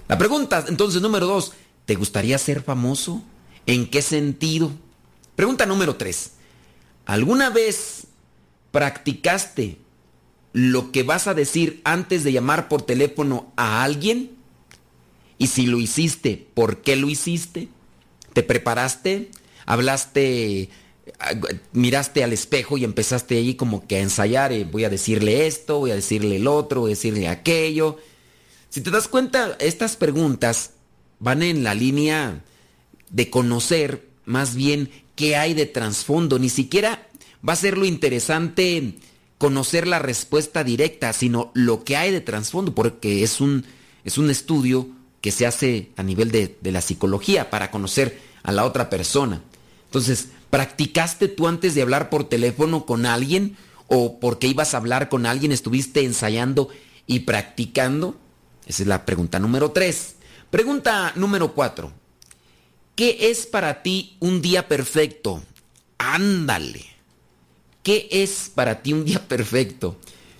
La 0.08 0.18
pregunta, 0.18 0.66
entonces, 0.68 1.02
número 1.02 1.26
dos, 1.26 1.54
¿te 1.86 1.96
gustaría 1.96 2.38
ser 2.38 2.62
famoso? 2.62 3.24
¿En 3.66 3.90
qué 3.90 4.02
sentido? 4.02 4.72
Pregunta 5.36 5.66
número 5.66 5.96
tres, 5.96 6.34
¿alguna 7.06 7.50
vez 7.50 8.08
practicaste 8.72 9.78
lo 10.54 10.92
que 10.92 11.04
vas 11.04 11.28
a 11.28 11.34
decir 11.34 11.82
antes 11.84 12.24
de 12.24 12.32
llamar 12.32 12.68
por 12.68 12.82
teléfono 12.82 13.52
a 13.56 13.84
alguien? 13.84 14.32
Y 15.38 15.48
si 15.48 15.66
lo 15.66 15.80
hiciste, 15.80 16.48
¿por 16.54 16.82
qué 16.82 16.96
lo 16.96 17.10
hiciste? 17.10 17.70
¿Te 18.34 18.44
preparaste? 18.44 19.32
¿Hablaste? 19.66 20.70
miraste 21.74 22.24
al 22.24 22.34
espejo 22.34 22.78
y 22.78 22.84
empezaste 22.84 23.38
ahí 23.38 23.56
como 23.56 23.88
que 23.88 23.98
a 23.98 24.02
ensayar, 24.02 24.52
eh, 24.52 24.64
voy 24.64 24.84
a 24.84 24.90
decirle 24.90 25.48
esto, 25.48 25.80
voy 25.80 25.92
a 25.92 25.96
decirle 25.96 26.38
el 26.38 26.48
otro, 26.48 26.82
voy 26.82 26.92
a 26.92 26.96
decirle 26.96 27.28
aquello. 27.28 27.98
Si 28.70 28.82
te 28.82 28.92
das 28.92 29.08
cuenta, 29.08 29.56
estas 29.60 29.96
preguntas 29.96 30.72
van 31.20 31.44
en 31.44 31.64
la 31.64 31.74
línea 31.74 32.44
de 33.10 33.30
conocer 33.30 34.08
más 34.26 34.56
bien 34.56 34.90
qué 35.16 35.36
hay 35.36 35.54
de 35.54 35.66
trasfondo. 35.66 36.40
Ni 36.40 36.50
siquiera 36.50 37.08
va 37.48 37.54
a 37.54 37.58
ser 37.58 37.78
lo 37.78 37.86
interesante 37.86 38.96
conocer 39.42 39.88
la 39.88 39.98
respuesta 39.98 40.64
directa, 40.64 41.12
sino 41.14 41.50
lo 41.56 41.84
que 41.84 41.98
hay 41.98 42.12
de 42.12 42.22
trasfondo, 42.22 42.76
porque 42.76 43.24
es 43.24 43.42
un, 43.42 43.66
es 44.06 44.20
un 44.20 44.30
estudio 44.30 44.88
que 45.20 45.32
se 45.32 45.48
hace 45.48 45.90
a 45.98 46.04
nivel 46.04 46.30
de, 46.30 46.60
de 46.62 46.72
la 46.72 46.80
psicología 46.80 47.50
para 47.50 47.72
conocer 47.72 48.20
a 48.44 48.52
la 48.52 48.66
otra 48.66 48.92
persona. 48.92 49.42
Entonces, 49.86 50.28
¿practicaste 50.52 51.28
tú 51.28 51.48
antes 51.48 51.74
de 51.74 51.82
hablar 51.82 52.12
por 52.12 52.30
teléfono 52.30 52.86
con 52.86 53.08
alguien? 53.08 53.58
¿O 53.88 54.20
porque 54.20 54.46
ibas 54.46 54.76
a 54.76 54.78
hablar 54.78 55.10
con 55.10 55.26
alguien 55.26 55.52
estuviste 55.52 56.04
ensayando 56.04 56.70
y 57.08 57.22
practicando? 57.22 58.16
Esa 58.68 58.84
es 58.84 58.88
la 58.88 59.08
pregunta 59.08 59.40
número 59.40 59.72
tres. 59.72 60.18
Pregunta 60.52 61.14
número 61.16 61.56
cuatro. 61.56 61.92
¿Qué 62.94 63.32
es 63.32 63.48
para 63.48 63.82
ti 63.82 64.18
un 64.20 64.40
día 64.44 64.68
perfecto? 64.68 65.42
Ándale. 65.98 66.91
¿Qué 67.84 68.08
es 68.12 68.52
para 68.54 68.82
ti 68.84 68.94
un 68.94 69.06
día 69.06 69.20
perfecto? 69.28 69.98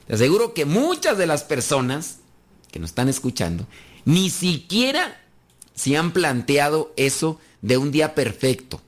Te 0.08 0.16
aseguro 0.16 0.54
que 0.54 0.66
muchas 0.66 1.18
de 1.18 1.28
las 1.28 1.44
personas 1.44 2.20
que 2.72 2.80
nos 2.80 2.92
están 2.92 3.10
escuchando 3.10 3.68
ni 4.06 4.30
siquiera 4.30 5.22
se 5.76 5.98
han 5.98 6.12
planteado 6.12 6.94
eso 6.96 7.40
de 7.62 7.78
un 7.78 7.92
día 7.92 8.16
perfecto. 8.16 8.82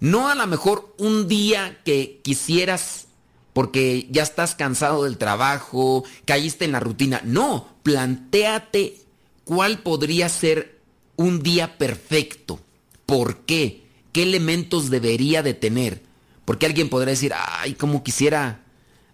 No 0.00 0.28
a 0.28 0.34
lo 0.34 0.46
mejor 0.46 0.94
un 0.98 1.28
día 1.28 1.80
que 1.84 2.20
quisieras 2.22 3.06
porque 3.52 4.08
ya 4.10 4.22
estás 4.22 4.54
cansado 4.54 5.04
del 5.04 5.16
trabajo, 5.16 6.04
caíste 6.24 6.64
en 6.64 6.72
la 6.72 6.80
rutina. 6.80 7.22
No, 7.24 7.68
plantéate 7.84 8.98
cuál 9.44 9.78
podría 9.78 10.28
ser 10.28 10.80
un 11.16 11.42
día 11.42 11.78
perfecto. 11.78 12.60
¿Por 13.06 13.38
qué? 13.46 13.84
¿Qué 14.12 14.24
elementos 14.24 14.90
debería 14.90 15.42
de 15.42 15.54
tener? 15.54 16.02
Porque 16.44 16.66
alguien 16.66 16.88
podría 16.88 17.12
decir, 17.12 17.32
ay, 17.34 17.74
como 17.74 18.02
quisiera 18.02 18.60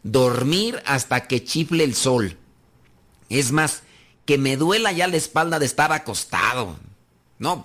dormir 0.03 0.83
hasta 0.87 1.26
que 1.26 1.45
chifle 1.45 1.85
el 1.85 1.95
sol. 1.95 2.37
Es 3.28 3.53
más, 3.53 3.83
que 4.24 4.39
me 4.39 4.57
duela 4.57 4.93
ya 4.93 5.07
la 5.07 5.16
espalda 5.16 5.59
de 5.59 5.66
estar 5.66 5.93
acostado. 5.93 6.78
No, 7.39 7.64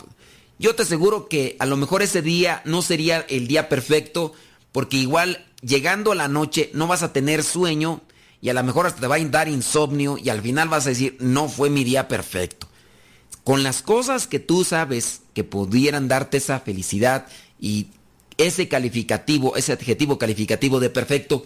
yo 0.58 0.76
te 0.76 0.84
aseguro 0.84 1.28
que 1.28 1.56
a 1.60 1.66
lo 1.66 1.78
mejor 1.78 2.02
ese 2.02 2.22
día 2.22 2.62
no 2.66 2.82
sería 2.82 3.26
el 3.30 3.48
día 3.48 3.68
perfecto, 3.70 4.34
porque 4.72 4.98
igual 4.98 5.46
llegando 5.62 6.12
a 6.12 6.16
la 6.16 6.28
noche 6.28 6.70
no 6.74 6.88
vas 6.88 7.04
a 7.04 7.12
tener 7.12 7.44
sueño 7.44 8.02
y 8.42 8.50
a 8.50 8.54
lo 8.54 8.64
mejor 8.64 8.86
hasta 8.86 9.02
te 9.02 9.08
va 9.08 9.16
a 9.16 9.26
dar 9.26 9.48
insomnio 9.48 10.18
y 10.18 10.30
al 10.30 10.42
final 10.42 10.70
vas 10.70 10.86
a 10.86 10.90
decir, 10.90 11.18
no 11.20 11.50
fue 11.50 11.70
mi 11.70 11.84
día 11.84 12.08
perfecto. 12.08 12.68
Con 13.44 13.64
las 13.64 13.82
cosas 13.82 14.28
que 14.28 14.40
tú 14.40 14.64
sabes 14.64 15.22
que 15.34 15.44
pudieran 15.44 16.08
darte 16.08 16.38
esa 16.38 16.60
felicidad 16.60 17.28
y 17.60 17.88
ese 18.38 18.68
calificativo, 18.68 19.56
ese 19.56 19.74
adjetivo 19.74 20.18
calificativo 20.18 20.80
de 20.80 20.90
perfecto, 20.90 21.46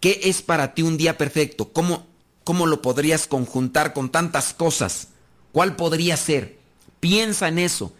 ¿qué 0.00 0.20
es 0.24 0.42
para 0.42 0.74
ti 0.74 0.82
un 0.82 0.96
día 0.96 1.16
perfecto? 1.18 1.72
¿Cómo, 1.72 2.06
cómo 2.44 2.66
lo 2.66 2.82
podrías 2.82 3.26
conjuntar 3.26 3.92
con 3.92 4.10
tantas 4.10 4.52
cosas? 4.52 5.08
¿Cuál 5.52 5.76
podría 5.76 6.16
ser? 6.16 6.58
Piensa 7.00 7.48
en 7.48 7.58
eso. 7.58 7.92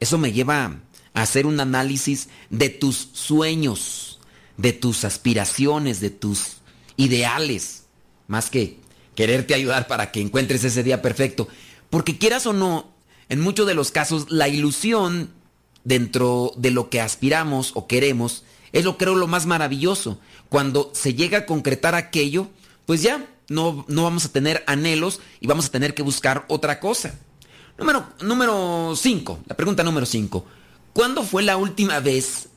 Eso 0.00 0.18
me 0.18 0.32
lleva 0.32 0.80
a 1.14 1.22
hacer 1.22 1.46
un 1.46 1.60
análisis 1.60 2.28
de 2.50 2.68
tus 2.68 3.10
sueños, 3.12 4.20
de 4.56 4.72
tus 4.72 5.04
aspiraciones, 5.04 6.00
de 6.00 6.10
tus 6.10 6.58
ideales, 6.96 7.84
más 8.26 8.50
que 8.50 8.78
quererte 9.14 9.54
ayudar 9.54 9.86
para 9.86 10.12
que 10.12 10.20
encuentres 10.20 10.62
ese 10.64 10.82
día 10.82 11.02
perfecto. 11.02 11.48
Porque 11.90 12.18
quieras 12.18 12.46
o 12.46 12.52
no, 12.52 12.92
en 13.28 13.40
muchos 13.40 13.66
de 13.66 13.74
los 13.74 13.90
casos 13.90 14.30
la 14.30 14.48
ilusión 14.48 15.30
dentro 15.88 16.52
de 16.56 16.70
lo 16.70 16.90
que 16.90 17.00
aspiramos 17.00 17.72
o 17.74 17.86
queremos 17.86 18.44
es 18.72 18.84
lo 18.84 18.98
creo 18.98 19.14
lo 19.14 19.26
más 19.26 19.46
maravilloso. 19.46 20.20
Cuando 20.50 20.90
se 20.94 21.14
llega 21.14 21.38
a 21.38 21.46
concretar 21.46 21.94
aquello, 21.94 22.48
pues 22.84 23.02
ya 23.02 23.26
no, 23.48 23.86
no 23.88 24.02
vamos 24.02 24.26
a 24.26 24.28
tener 24.28 24.62
anhelos 24.66 25.20
y 25.40 25.46
vamos 25.46 25.66
a 25.66 25.70
tener 25.70 25.94
que 25.94 26.02
buscar 26.02 26.44
otra 26.48 26.78
cosa. 26.78 27.18
Número 28.20 28.94
5, 28.94 29.38
la 29.46 29.56
pregunta 29.56 29.82
número 29.82 30.04
5. 30.04 30.44
¿Cuándo 30.92 31.22
fue 31.22 31.42
la 31.42 31.56
última 31.56 32.00
vez 32.00 32.48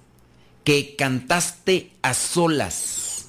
que 0.66 0.96
cantaste 0.98 1.94
a 2.02 2.14
solas? 2.14 3.28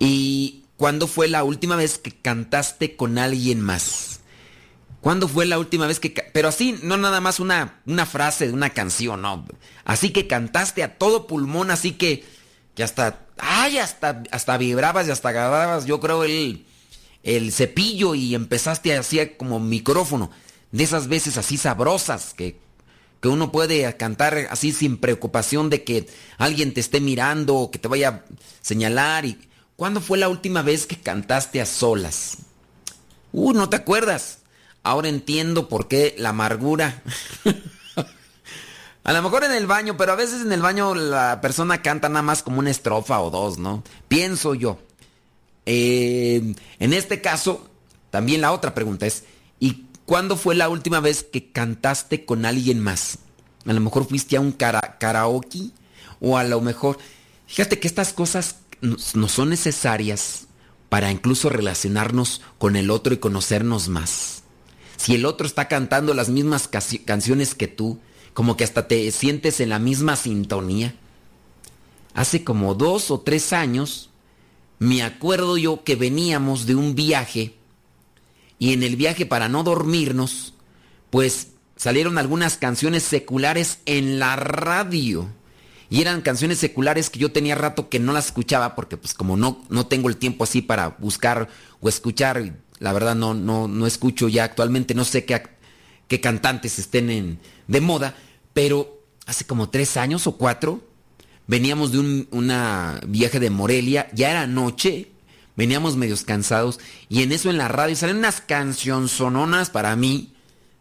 ¿Y 0.00 0.64
cuándo 0.76 1.06
fue 1.06 1.28
la 1.28 1.44
última 1.44 1.76
vez 1.76 1.98
que 1.98 2.10
cantaste 2.10 2.96
con 2.96 3.18
alguien 3.18 3.60
más? 3.60 4.11
¿Cuándo 5.02 5.28
fue 5.28 5.46
la 5.46 5.58
última 5.58 5.86
vez 5.86 6.00
que... 6.00 6.10
Pero 6.10 6.48
así, 6.48 6.78
no 6.82 6.96
nada 6.96 7.20
más 7.20 7.40
una, 7.40 7.80
una 7.86 8.06
frase 8.06 8.46
de 8.46 8.54
una 8.54 8.70
canción, 8.70 9.20
no. 9.20 9.44
Así 9.84 10.10
que 10.10 10.28
cantaste 10.28 10.82
a 10.82 10.96
todo 10.96 11.26
pulmón, 11.26 11.70
así 11.70 11.92
que... 11.92 12.24
Que 12.74 12.84
hasta... 12.84 13.26
¡Ay! 13.36 13.78
Hasta, 13.78 14.22
hasta 14.30 14.56
vibrabas 14.56 15.08
y 15.08 15.10
hasta 15.10 15.30
agarrabas, 15.30 15.86
yo 15.86 15.98
creo, 15.98 16.22
el, 16.22 16.64
el 17.24 17.52
cepillo 17.52 18.14
y 18.14 18.36
empezaste 18.36 18.96
así 18.96 19.18
como 19.36 19.58
micrófono. 19.58 20.30
De 20.70 20.84
esas 20.84 21.08
veces 21.08 21.36
así 21.36 21.58
sabrosas 21.58 22.32
que 22.32 22.62
que 23.20 23.28
uno 23.28 23.52
puede 23.52 23.96
cantar 23.96 24.48
así 24.50 24.72
sin 24.72 24.96
preocupación 24.96 25.70
de 25.70 25.84
que 25.84 26.08
alguien 26.38 26.74
te 26.74 26.80
esté 26.80 27.00
mirando 27.00 27.54
o 27.54 27.70
que 27.70 27.78
te 27.78 27.86
vaya 27.86 28.08
a 28.08 28.24
señalar. 28.62 29.24
Y, 29.24 29.38
¿Cuándo 29.76 30.00
fue 30.00 30.18
la 30.18 30.28
última 30.28 30.62
vez 30.62 30.86
que 30.86 30.98
cantaste 30.98 31.60
a 31.60 31.66
solas? 31.66 32.38
Uh, 33.30 33.52
no 33.52 33.68
te 33.68 33.76
acuerdas. 33.76 34.41
Ahora 34.82 35.08
entiendo 35.08 35.68
por 35.68 35.88
qué 35.88 36.14
la 36.18 36.30
amargura. 36.30 37.02
a 39.04 39.12
lo 39.12 39.22
mejor 39.22 39.44
en 39.44 39.52
el 39.52 39.66
baño, 39.66 39.96
pero 39.96 40.12
a 40.12 40.16
veces 40.16 40.42
en 40.42 40.52
el 40.52 40.62
baño 40.62 40.94
la 40.94 41.40
persona 41.40 41.82
canta 41.82 42.08
nada 42.08 42.22
más 42.22 42.42
como 42.42 42.58
una 42.58 42.70
estrofa 42.70 43.20
o 43.20 43.30
dos, 43.30 43.58
¿no? 43.58 43.82
Pienso 44.08 44.54
yo. 44.54 44.78
Eh, 45.66 46.54
en 46.78 46.92
este 46.92 47.20
caso, 47.20 47.68
también 48.10 48.40
la 48.40 48.52
otra 48.52 48.74
pregunta 48.74 49.06
es, 49.06 49.24
¿y 49.60 49.86
¿Cuándo 50.06 50.36
fue 50.36 50.54
la 50.54 50.68
última 50.68 51.00
vez 51.00 51.22
que 51.22 51.52
cantaste 51.52 52.24
con 52.24 52.44
alguien 52.44 52.80
más? 52.80 53.18
A 53.66 53.72
lo 53.72 53.80
mejor 53.80 54.06
fuiste 54.06 54.36
a 54.36 54.40
un 54.40 54.52
karaoke 54.52 55.70
o 56.20 56.36
a 56.36 56.44
lo 56.44 56.60
mejor... 56.60 56.98
Fíjate 57.46 57.78
que 57.78 57.86
estas 57.86 58.12
cosas 58.12 58.56
no 58.80 59.28
son 59.28 59.50
necesarias 59.50 60.46
para 60.88 61.10
incluso 61.10 61.48
relacionarnos 61.48 62.40
con 62.58 62.76
el 62.76 62.90
otro 62.90 63.14
y 63.14 63.18
conocernos 63.18 63.88
más. 63.88 64.41
Si 65.02 65.16
el 65.16 65.24
otro 65.24 65.48
está 65.48 65.66
cantando 65.66 66.14
las 66.14 66.28
mismas 66.28 66.68
canciones 66.68 67.56
que 67.56 67.66
tú, 67.66 67.98
como 68.34 68.56
que 68.56 68.62
hasta 68.62 68.86
te 68.86 69.10
sientes 69.10 69.58
en 69.58 69.70
la 69.70 69.80
misma 69.80 70.14
sintonía. 70.14 70.94
Hace 72.14 72.44
como 72.44 72.76
dos 72.76 73.10
o 73.10 73.18
tres 73.18 73.52
años, 73.52 74.10
me 74.78 75.02
acuerdo 75.02 75.56
yo 75.56 75.82
que 75.82 75.96
veníamos 75.96 76.66
de 76.66 76.76
un 76.76 76.94
viaje 76.94 77.56
y 78.60 78.74
en 78.74 78.84
el 78.84 78.94
viaje 78.94 79.26
para 79.26 79.48
no 79.48 79.64
dormirnos, 79.64 80.54
pues 81.10 81.48
salieron 81.74 82.16
algunas 82.16 82.56
canciones 82.56 83.02
seculares 83.02 83.80
en 83.86 84.20
la 84.20 84.36
radio. 84.36 85.28
Y 85.90 86.00
eran 86.00 86.20
canciones 86.20 86.58
seculares 86.58 87.10
que 87.10 87.18
yo 87.18 87.32
tenía 87.32 87.56
rato 87.56 87.88
que 87.88 87.98
no 87.98 88.12
las 88.12 88.26
escuchaba 88.26 88.76
porque 88.76 88.96
pues 88.96 89.14
como 89.14 89.36
no, 89.36 89.64
no 89.68 89.84
tengo 89.88 90.08
el 90.08 90.16
tiempo 90.16 90.44
así 90.44 90.62
para 90.62 90.90
buscar 90.90 91.48
o 91.80 91.88
escuchar, 91.88 92.54
la 92.82 92.92
verdad 92.92 93.14
no, 93.14 93.32
no, 93.32 93.68
no 93.68 93.86
escucho 93.86 94.28
ya 94.28 94.42
actualmente, 94.42 94.92
no 94.92 95.04
sé 95.04 95.24
qué, 95.24 95.40
qué 96.08 96.20
cantantes 96.20 96.80
estén 96.80 97.10
en, 97.10 97.38
de 97.68 97.80
moda, 97.80 98.16
pero 98.52 99.00
hace 99.24 99.46
como 99.46 99.70
tres 99.70 99.96
años 99.96 100.26
o 100.26 100.36
cuatro 100.36 100.82
veníamos 101.46 101.92
de 101.92 102.00
un 102.00 102.28
una 102.32 103.00
viaje 103.06 103.38
de 103.38 103.50
Morelia, 103.50 104.08
ya 104.14 104.32
era 104.32 104.48
noche, 104.48 105.12
veníamos 105.54 105.96
medios 105.96 106.24
cansados 106.24 106.80
y 107.08 107.22
en 107.22 107.30
eso 107.30 107.50
en 107.50 107.58
la 107.58 107.68
radio 107.68 107.94
salen 107.94 108.16
unas 108.16 108.40
cancionzononas 108.40 109.70
para 109.70 109.94
mí 109.94 110.34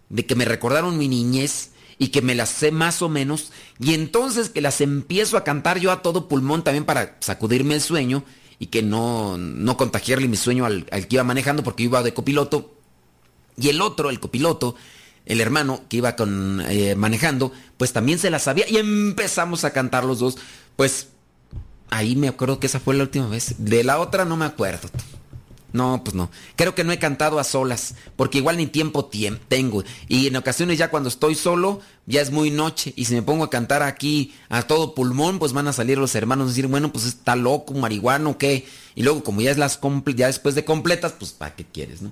de 0.10 0.26
que 0.26 0.36
me 0.36 0.45
recordaron 0.45 0.97
mi 0.97 1.08
niñez 1.08 1.70
y 1.99 2.08
que 2.08 2.24
me 2.24 2.34
las 2.34 2.49
sé 2.49 2.72
más 2.72 3.04
o 3.04 3.10
menos 3.10 3.52
y 3.80 3.93
entonces 3.93 4.49
que 4.49 4.62
las 4.62 4.82
empiezo 4.82 5.38
a 5.38 5.43
cantar 5.43 5.80
yo 5.80 5.91
a 5.91 6.02
todo 6.02 6.28
pulmón 6.28 6.64
también 6.64 6.86
para 6.86 7.18
sacudirme 7.20 7.76
el 7.76 7.82
sueño 7.82 8.24
y 8.62 8.68
que 8.68 8.82
no, 8.84 9.38
no 9.38 9.76
contagiarle 9.76 10.30
mi 10.30 10.38
sueño 10.38 10.66
al, 10.66 10.86
que 10.86 11.16
iba 11.16 11.24
manejando 11.24 11.64
porque 11.64 11.84
iba 11.84 12.03
de 12.03 12.14
copiloto 12.14 12.74
y 13.57 13.68
el 13.70 13.82
otro, 13.82 14.09
el 14.09 14.20
copiloto, 14.20 14.76
el 15.26 15.41
hermano 15.41 15.82
que 15.89 15.97
iba 15.97 16.16
con, 16.16 16.64
eh, 16.70 16.95
manejando, 16.95 17.51
pues 17.78 17.91
también 17.91 18.20
se 18.20 18.30
las 18.30 18.43
sabía 18.43 18.70
y 18.70 18.78
empezamos 18.78 19.66
a 19.66 19.74
cantar 19.74 20.05
los 20.05 20.20
dos, 20.20 20.38
pues 20.76 21.07
Ahí 21.91 22.16
me 22.16 22.30
acuerdo 22.30 22.57
que 22.57 22.68
esa 22.68 22.80
fue 22.80 22.95
la 22.95 23.03
última 23.03 23.28
vez. 23.28 23.55
De 23.57 23.84
la 23.84 23.99
otra 23.99 24.24
no 24.24 24.38
me 24.38 24.45
acuerdo. 24.45 24.89
No, 25.74 26.04
pues 26.04 26.16
no. 26.16 26.30
Creo 26.56 26.76
que 26.76 26.84
no 26.84 26.92
he 26.92 27.00
cantado 27.00 27.40
a 27.40 27.44
solas, 27.44 27.96
porque 28.16 28.40
igual 28.40 28.58
ni 28.58 28.68
tiempo 28.68 29.10
tengo. 29.48 29.84
Y 30.08 30.28
en 30.28 30.36
ocasiones 30.36 30.78
ya 30.78 30.90
cuando 30.90 31.08
estoy 31.10 31.36
solo, 31.36 31.80
ya 32.06 32.22
es 32.22 32.32
muy 32.32 32.52
noche. 32.52 32.94
Y 32.96 33.06
si 33.06 33.16
me 33.16 33.22
pongo 33.22 33.46
a 33.46 33.50
cantar 33.50 33.82
aquí 33.82 34.34
a 34.50 34.64
todo 34.64 34.94
pulmón, 34.94 35.40
pues 35.40 35.54
van 35.54 35.68
a 35.68 35.74
salir 35.74 35.98
los 35.98 36.14
hermanos 36.16 36.46
a 36.46 36.50
decir, 36.50 36.68
bueno, 36.68 36.92
pues 36.92 37.06
está 37.06 37.36
loco, 37.36 37.74
marihuano, 37.74 38.38
¿qué? 38.38 38.68
Y 38.96 39.04
luego 39.04 39.24
como 39.24 39.42
ya 39.42 39.52
es 39.52 39.58
las 39.58 39.80
ya 40.16 40.28
después 40.28 40.56
de 40.56 40.66
completas, 40.66 41.14
pues 41.18 41.32
¿para 41.32 41.56
qué 41.56 41.66
quieres, 41.66 42.02
no? 42.02 42.12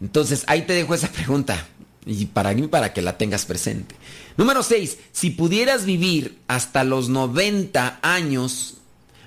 Entonces, 0.00 0.44
ahí 0.46 0.62
te 0.62 0.74
dejo 0.74 0.94
esa 0.94 1.08
pregunta. 1.08 1.66
Y 2.04 2.26
para 2.26 2.52
mí, 2.52 2.68
para 2.68 2.92
que 2.92 3.02
la 3.02 3.18
tengas 3.18 3.46
presente. 3.46 3.94
Número 4.36 4.62
6. 4.62 4.98
Si 5.12 5.30
pudieras 5.30 5.86
vivir 5.86 6.38
hasta 6.46 6.84
los 6.84 7.08
90 7.08 7.98
años 8.02 8.74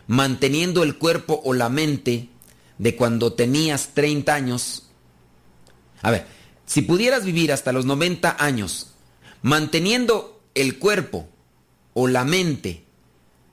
manteniendo 0.08 0.84
el 0.84 0.97
cuerpo 0.97 1.41
o 1.43 1.54
la 1.54 1.70
mente 1.70 2.30
de 2.80 2.95
cuando 2.95 3.34
tenías 3.34 3.89
30 3.93 4.34
años. 4.34 4.89
A 6.01 6.09
ver, 6.09 6.25
si 6.65 6.82
pudieras 6.82 7.25
vivir 7.25 7.51
hasta 7.51 7.71
los 7.71 7.86
90 7.86 8.38
años 8.39 8.88
manteniendo 9.41 10.41
el 10.55 10.80
cuerpo 10.80 11.30
o 11.93 12.07
la 12.07 12.23
mente 12.23 12.86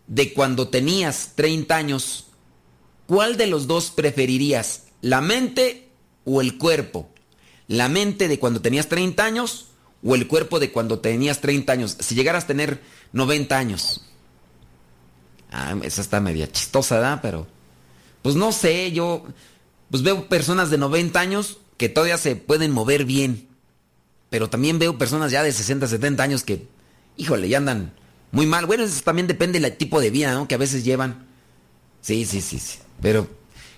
de 0.07 0.33
cuando 0.33 0.68
tenías 0.68 1.33
30 1.35 1.77
años, 1.77 2.29
¿cuál 3.07 3.37
de 3.37 3.47
los 3.47 3.66
dos 3.66 3.91
preferirías? 3.91 4.85
¿La 5.01 5.20
mente 5.20 5.89
o 6.24 6.41
el 6.41 6.57
cuerpo? 6.57 7.11
¿La 7.68 7.89
mente 7.89 8.29
de 8.29 8.39
cuando 8.39 8.61
tenías 8.62 8.89
30 8.89 9.24
años 9.24 9.68
o 10.05 10.14
el 10.14 10.29
cuerpo 10.29 10.61
de 10.61 10.70
cuando 10.70 11.01
tenías 11.01 11.41
30 11.41 11.72
años? 11.72 11.97
Si 11.99 12.14
llegaras 12.14 12.45
a 12.45 12.49
tener 12.49 12.81
90 13.12 13.59
años. 13.59 14.03
Ah, 15.51 15.74
esa 15.83 16.01
está 16.01 16.20
media 16.20 16.51
chistosa, 16.51 16.97
¿verdad? 16.97 17.18
Pero, 17.22 17.47
pues 18.27 18.35
no 18.35 18.51
sé, 18.51 18.91
yo 18.91 19.22
pues 19.89 20.03
veo 20.03 20.29
personas 20.29 20.68
de 20.68 20.79
90 20.79 21.20
años 21.20 21.59
que 21.77 21.89
todavía 21.89 22.18
se 22.18 22.35
pueden 22.35 22.72
mover 22.72 23.05
bien. 23.05 23.47
Pero 24.31 24.51
también 24.51 24.81
veo 24.81 24.99
personas 24.99 25.31
ya 25.31 25.45
de 25.45 25.53
60, 25.53 25.87
70 25.87 26.24
años 26.24 26.43
que, 26.43 26.66
híjole, 27.16 27.49
ya 27.49 27.59
andan 27.59 27.93
muy 28.33 28.47
mal. 28.47 28.66
Bueno, 28.66 28.83
eso 28.83 29.01
también 29.05 29.29
depende 29.29 29.61
del 29.61 29.77
tipo 29.77 30.01
de 30.01 30.11
vida, 30.11 30.35
¿no? 30.35 30.49
Que 30.49 30.57
a 30.57 30.59
veces 30.59 30.85
llevan. 30.85 31.24
Sí, 32.01 32.27
sí, 32.27 32.41
sí, 32.41 32.59
sí. 32.59 32.81
Pero 33.01 33.29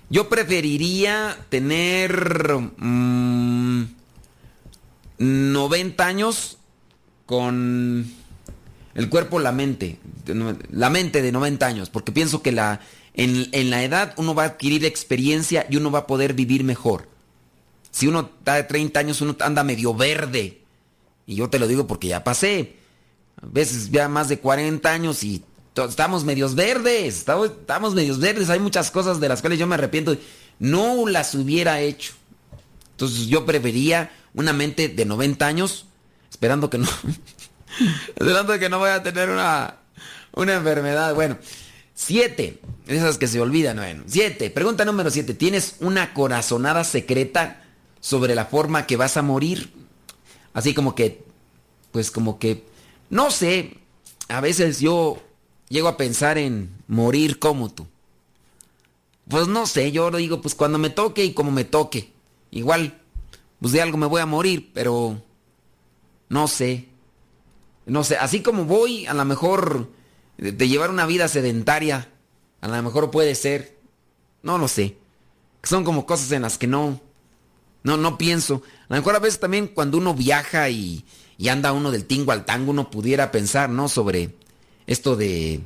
yo 0.09 0.31
preferiría 0.31 1.37
tener 1.51 2.57
90 2.79 3.93
mm, 5.19 6.07
años 6.07 6.57
con 7.27 8.11
el 8.95 9.09
cuerpo, 9.11 9.41
la 9.41 9.53
mente. 9.53 9.99
La 10.71 10.89
mente 10.89 11.21
de 11.21 11.33
90 11.33 11.67
años. 11.67 11.91
Porque 11.91 12.13
pienso 12.13 12.41
que 12.41 12.53
la, 12.53 12.81
en, 13.19 13.49
en 13.53 13.71
la 13.71 13.83
edad 13.83 14.15
uno 14.17 14.35
va 14.35 14.45
a 14.45 14.47
adquirir 14.47 14.85
experiencia 14.85 15.67
y 15.69 15.77
uno 15.77 15.91
va 15.91 16.01
a 16.01 16.07
poder 16.07 16.33
vivir 16.35 16.65
mejor. 16.65 17.09
Si 17.91 18.07
uno 18.07 18.31
está 18.39 18.55
de 18.55 18.63
30 18.63 19.01
años, 19.01 19.21
uno 19.21 19.37
anda 19.41 19.65
medio 19.65 19.93
verde. 19.93 20.63
Y 21.27 21.35
yo 21.35 21.51
te 21.51 21.59
lo 21.59 21.67
digo 21.67 21.87
porque 21.87 22.09
ya 22.09 22.23
pasé. 22.23 22.77
A 23.43 23.47
veces 23.47 23.91
ya 23.91 24.09
más 24.09 24.29
de 24.29 24.39
40 24.39 24.89
años 24.91 25.23
y 25.25 25.43
estamos 25.75 26.25
medios 26.25 26.55
verdes. 26.55 27.19
Estamos, 27.19 27.49
estamos 27.49 27.95
medios 27.95 28.21
verdes. 28.21 28.51
Hay 28.51 28.61
muchas 28.61 28.93
cosas 28.93 29.19
de 29.19 29.29
las 29.29 29.41
cuales 29.41 29.59
yo 29.59 29.67
me 29.67 29.75
arrepiento. 29.75 30.17
No 30.61 31.09
las 31.09 31.35
hubiera 31.35 31.81
hecho. 31.81 32.13
Entonces 32.93 33.27
yo 33.27 33.45
prefería 33.45 34.13
una 34.33 34.53
mente 34.53 34.89
de 34.89 35.05
90 35.05 35.45
años, 35.45 35.87
esperando 36.31 36.71
que 36.71 36.79
no. 36.79 36.89
esperando 38.17 38.57
que 38.61 38.69
no 38.69 38.79
vaya 38.79 38.97
a 38.97 39.03
tener 39.03 39.29
una, 39.29 39.77
una 40.35 40.55
enfermedad. 40.55 41.15
Bueno, 41.15 41.37
siete. 41.99 42.61
Esas 42.87 43.19
que 43.19 43.27
se 43.27 43.41
olvidan. 43.41 43.79
Bueno, 43.79 44.05
siete. 44.07 44.51
Pregunta 44.51 44.85
número 44.85 45.11
siete. 45.11 45.35
¿Tienes 45.35 45.77
una 45.81 46.15
corazonada 46.15 46.85
secreta? 46.85 47.65
sobre 48.01 48.35
la 48.35 48.47
forma 48.47 48.87
que 48.87 48.97
vas 48.97 49.17
a 49.17 49.23
morir. 49.23 49.73
Así 50.53 50.75
como 50.75 50.95
que, 50.95 51.25
pues 51.93 52.11
como 52.11 52.39
que, 52.39 52.65
no 53.11 53.31
sé, 53.31 53.79
a 54.29 54.41
veces 54.41 54.81
yo 54.81 55.19
llego 55.69 55.89
a 55.89 55.97
pensar 55.97 56.39
en 56.39 56.71
morir 56.87 57.39
como 57.39 57.71
tú. 57.71 57.87
Pues 59.29 59.47
no 59.47 59.67
sé, 59.67 59.93
yo 59.93 60.11
digo, 60.11 60.41
pues 60.41 60.55
cuando 60.55 60.79
me 60.79 60.91
toque 60.91 61.25
y 61.25 61.35
como 61.35 61.51
me 61.51 61.65
toque. 61.65 62.13
Igual, 62.51 62.99
pues 63.61 63.73
de 63.73 63.83
algo 63.83 63.99
me 63.99 64.07
voy 64.07 64.23
a 64.23 64.27
morir, 64.27 64.71
pero 64.73 65.21
no 66.29 66.49
sé. 66.49 66.89
No 67.85 68.05
sé, 68.05 68.17
así 68.17 68.43
como 68.43 68.65
voy, 68.65 69.07
a 69.07 69.15
lo 69.15 69.25
mejor 69.25 69.89
de 70.39 70.69
llevar 70.69 70.91
una 70.91 71.05
vida 71.05 71.29
sedentaria, 71.29 72.09
a 72.61 72.69
lo 72.69 72.83
mejor 72.83 73.11
puede 73.11 73.35
ser. 73.35 73.77
No 74.43 74.57
lo 74.57 74.69
sé. 74.69 74.97
Son 75.65 75.85
como 75.85 76.07
cosas 76.07 76.31
en 76.33 76.43
las 76.43 76.59
que 76.59 76.69
no, 76.69 77.01
no, 77.83 77.97
no 77.97 78.17
pienso. 78.17 78.63
A 78.89 78.95
lo 78.95 78.97
mejor 78.97 79.17
a 79.17 79.21
veces 79.21 79.41
también 79.41 79.67
cuando 79.67 79.99
uno 79.99 80.15
viaja 80.15 80.71
y, 80.71 81.05
anda 81.49 81.73
uno 81.73 81.91
del 81.91 82.05
tingo 82.05 82.33
al 82.33 82.45
tango, 82.45 82.71
uno 82.71 82.91
pudiera 82.91 83.33
pensar, 83.33 83.69
¿no? 83.69 83.89
Sobre 83.89 84.37
esto 84.87 85.17
de, 85.17 85.61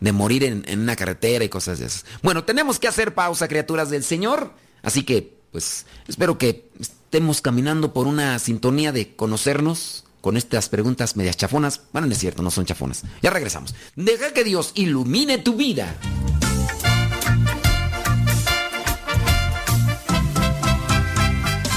de 0.00 0.12
morir 0.12 0.44
en, 0.44 0.64
en, 0.66 0.80
una 0.80 0.96
carretera 0.96 1.44
y 1.44 1.48
cosas 1.48 1.78
de 1.78 1.86
esas. 1.86 2.04
Bueno, 2.22 2.44
tenemos 2.44 2.78
que 2.78 2.88
hacer 2.88 3.14
pausa, 3.14 3.48
criaturas 3.48 3.88
del 3.88 4.04
Señor. 4.04 4.52
Así 4.82 5.02
que, 5.02 5.34
pues, 5.50 5.86
espero 6.06 6.36
que 6.36 6.70
estemos 6.78 7.40
caminando 7.40 7.94
por 7.94 8.06
una 8.06 8.38
sintonía 8.38 8.92
de 8.92 9.16
conocernos 9.16 10.03
con 10.24 10.38
estas 10.38 10.70
preguntas 10.70 11.16
medias 11.16 11.36
chafonas. 11.36 11.82
Bueno, 11.92 12.06
no 12.06 12.14
es 12.14 12.18
cierto, 12.18 12.42
no 12.42 12.50
son 12.50 12.64
chafonas. 12.64 13.02
Ya 13.20 13.28
regresamos. 13.28 13.74
Deja 13.94 14.32
que 14.32 14.42
Dios 14.42 14.72
ilumine 14.74 15.36
tu 15.36 15.54
vida. 15.54 15.94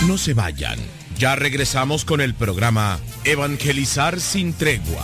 No 0.08 0.18
se 0.18 0.34
vayan. 0.34 0.80
Ya 1.20 1.36
regresamos 1.36 2.06
con 2.06 2.22
el 2.22 2.36
programa 2.36 3.00
Evangelizar 3.26 4.22
sin 4.22 4.54
tregua. 4.54 5.04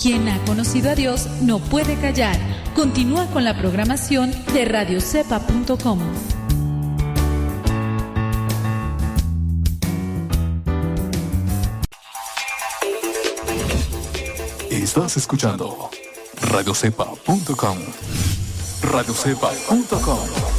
Quien 0.00 0.28
ha 0.28 0.38
conocido 0.44 0.90
a 0.90 0.94
Dios 0.94 1.26
no 1.42 1.58
puede 1.58 1.96
callar. 1.96 2.36
Continúa 2.74 3.26
con 3.26 3.42
la 3.42 3.58
programación 3.58 4.32
de 4.54 4.64
radiocepa.com. 4.64 5.98
Estás 14.70 15.16
escuchando 15.16 15.90
radiocepa.com. 16.40 17.78
radiocepa.com. 18.82 20.57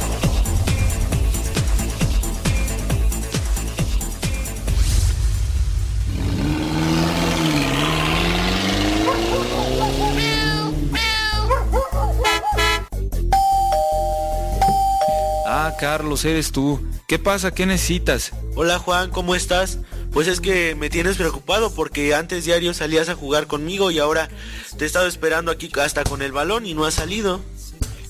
Carlos, 15.80 16.26
eres 16.26 16.52
tú. 16.52 16.78
¿Qué 17.08 17.18
pasa? 17.18 17.52
¿Qué 17.52 17.64
necesitas? 17.64 18.32
Hola 18.54 18.78
Juan, 18.78 19.08
¿cómo 19.08 19.34
estás? 19.34 19.78
Pues 20.12 20.28
es 20.28 20.38
que 20.42 20.74
me 20.74 20.90
tienes 20.90 21.16
preocupado 21.16 21.74
porque 21.74 22.14
antes 22.14 22.44
diario 22.44 22.74
salías 22.74 23.08
a 23.08 23.14
jugar 23.14 23.46
conmigo 23.46 23.90
y 23.90 23.98
ahora 23.98 24.28
te 24.76 24.84
he 24.84 24.86
estado 24.86 25.06
esperando 25.06 25.50
aquí 25.50 25.72
hasta 25.82 26.04
con 26.04 26.20
el 26.20 26.32
balón 26.32 26.66
y 26.66 26.74
no 26.74 26.84
has 26.84 26.92
salido. 26.92 27.40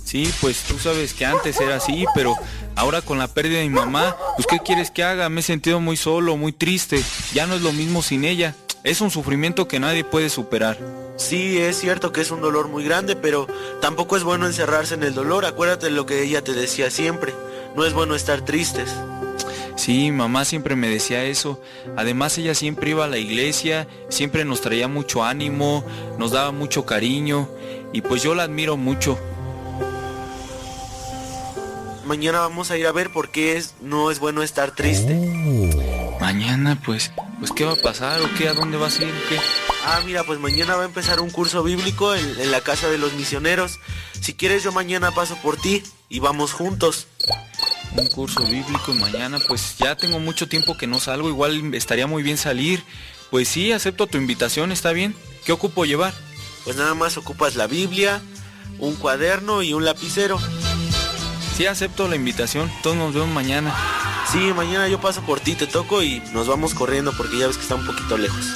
Sí, 0.05 0.29
pues 0.41 0.64
tú 0.64 0.81
sabes 0.81 1.14
que 1.14 1.25
antes 1.25 1.61
era 1.61 1.77
así, 1.77 2.07
pero 2.12 2.35
ahora 2.75 3.03
con 3.03 3.18
la 3.18 3.29
pérdida 3.29 3.61
de 3.61 3.68
mi 3.68 3.77
mamá, 3.77 4.16
pues 4.35 4.49
¿qué 4.49 4.59
quieres 4.59 4.91
que 4.91 5.05
haga? 5.05 5.29
Me 5.29 5.39
he 5.39 5.45
sentido 5.45 5.79
muy 5.79 5.97
solo, 5.97 6.37
muy 6.37 6.51
triste. 6.51 7.01
Ya 7.35 7.47
no 7.47 7.55
es 7.55 7.62
lo 7.62 7.73
mismo 7.73 8.03
sin 8.03 8.25
ella. 8.25 8.57
Es 8.83 9.01
un 9.01 9.12
sufrimiento 9.12 9.68
que 9.68 9.79
nadie 9.79 10.03
puede 10.03 10.29
superar. 10.29 10.77
Sí, 11.16 11.59
es 11.59 11.79
cierto 11.79 12.12
que 12.12 12.23
es 12.23 12.33
un 12.33 12.41
dolor 12.41 12.66
muy 12.66 12.83
grande, 12.83 13.14
pero 13.14 13.47
tampoco 13.81 14.16
es 14.16 14.25
bueno 14.25 14.47
encerrarse 14.49 14.95
en 14.95 15.05
el 15.05 15.14
dolor. 15.14 15.45
Acuérdate 15.45 15.87
de 15.87 15.93
lo 15.93 16.05
que 16.05 16.25
ella 16.25 16.43
te 16.43 16.53
decía 16.53 16.91
siempre 16.91 17.33
no 17.77 17.85
es 17.85 17.93
bueno 17.93 18.14
estar 18.14 18.45
tristes. 18.45 18.95
Sí, 19.81 20.12
mamá 20.12 20.45
siempre 20.45 20.77
me 20.77 20.89
decía 20.89 21.25
eso. 21.25 21.59
Además 21.97 22.37
ella 22.37 22.55
siempre 22.55 22.91
iba 22.91 23.07
a 23.07 23.09
la 23.09 23.16
iglesia, 23.16 23.89
siempre 24.11 24.45
nos 24.45 24.61
traía 24.61 24.89
mucho 24.89 25.25
ánimo, 25.25 25.85
nos 26.18 26.33
daba 26.33 26.53
mucho 26.53 26.85
cariño 26.85 27.49
y 27.93 28.03
pues 28.03 28.23
yo 28.23 28.35
la 28.35 28.43
admiro 28.43 28.77
mucho. 28.77 29.18
Mañana 32.05 32.41
vamos 32.41 32.71
a 32.71 32.77
ir 32.77 32.87
a 32.87 32.93
ver 32.93 33.11
por 33.11 33.31
qué 33.31 33.57
es, 33.57 33.75
no 33.81 34.11
es 34.11 34.18
bueno 34.18 34.43
estar 34.43 34.75
triste. 34.75 35.16
Oh. 35.16 36.21
Mañana 36.21 36.79
pues, 36.85 37.11
pues 37.39 37.51
¿qué 37.53 37.64
va 37.64 37.73
a 37.73 37.77
pasar 37.77 38.21
o 38.21 38.29
qué? 38.37 38.49
¿A 38.49 38.53
dónde 38.53 38.77
vas 38.77 38.99
a 38.99 39.05
ir? 39.05 39.14
¿Qué? 39.31 39.39
Ah, 39.87 40.01
mira, 40.05 40.25
pues 40.25 40.39
mañana 40.39 40.77
va 40.77 40.83
a 40.83 40.87
empezar 40.87 41.21
un 41.21 41.31
curso 41.31 41.62
bíblico 41.62 42.14
en, 42.14 42.39
en 42.39 42.51
la 42.51 42.61
casa 42.61 42.91
de 42.91 42.99
los 42.99 43.14
misioneros. 43.14 43.79
Si 44.21 44.35
quieres 44.35 44.62
yo 44.62 44.73
mañana 44.73 45.12
paso 45.12 45.37
por 45.37 45.57
ti 45.57 45.83
y 46.11 46.19
vamos 46.19 46.53
juntos. 46.53 47.07
Un 47.97 48.07
curso 48.09 48.45
bíblico 48.45 48.93
mañana, 48.95 49.39
pues 49.49 49.77
ya 49.79 49.97
tengo 49.97 50.19
mucho 50.19 50.49
tiempo 50.49 50.77
que 50.77 50.87
no 50.87 51.01
salgo, 51.01 51.29
igual 51.29 51.75
estaría 51.75 52.07
muy 52.07 52.23
bien 52.23 52.37
salir. 52.37 52.85
Pues 53.31 53.49
sí, 53.49 53.73
acepto 53.73 54.07
tu 54.07 54.19
invitación, 54.19 54.73
está 54.73 54.93
bien. 54.93 55.15
¿Qué 55.47 55.53
ocupo 55.53 55.87
llevar? 55.87 56.13
Pues 56.65 56.77
nada 56.77 56.95
más 56.95 57.17
ocupas 57.17 57.57
la 57.57 57.67
Biblia, 57.67 58.21
un 58.79 58.97
cuaderno 58.97 59.63
y 59.63 59.73
un 59.73 59.85
lapicero. 59.85 60.39
Sí, 61.57 61.67
acepto 61.67 62.09
la 62.09 62.17
invitación. 62.17 62.71
Todos 62.83 62.97
nos 62.97 63.15
vemos 63.15 63.31
mañana. 63.31 63.75
Sí, 64.31 64.53
mañana 64.55 64.89
yo 64.89 65.01
paso 65.01 65.23
por 65.23 65.41
ti, 65.41 65.55
te 65.55 65.67
toco 65.67 66.03
y 66.03 66.21
nos 66.33 66.49
vamos 66.49 66.75
corriendo 66.75 67.13
porque 67.17 67.39
ya 67.39 67.47
ves 67.47 67.57
que 67.57 67.63
está 67.63 67.77
un 67.77 67.87
poquito 67.87 68.19
lejos. 68.19 68.47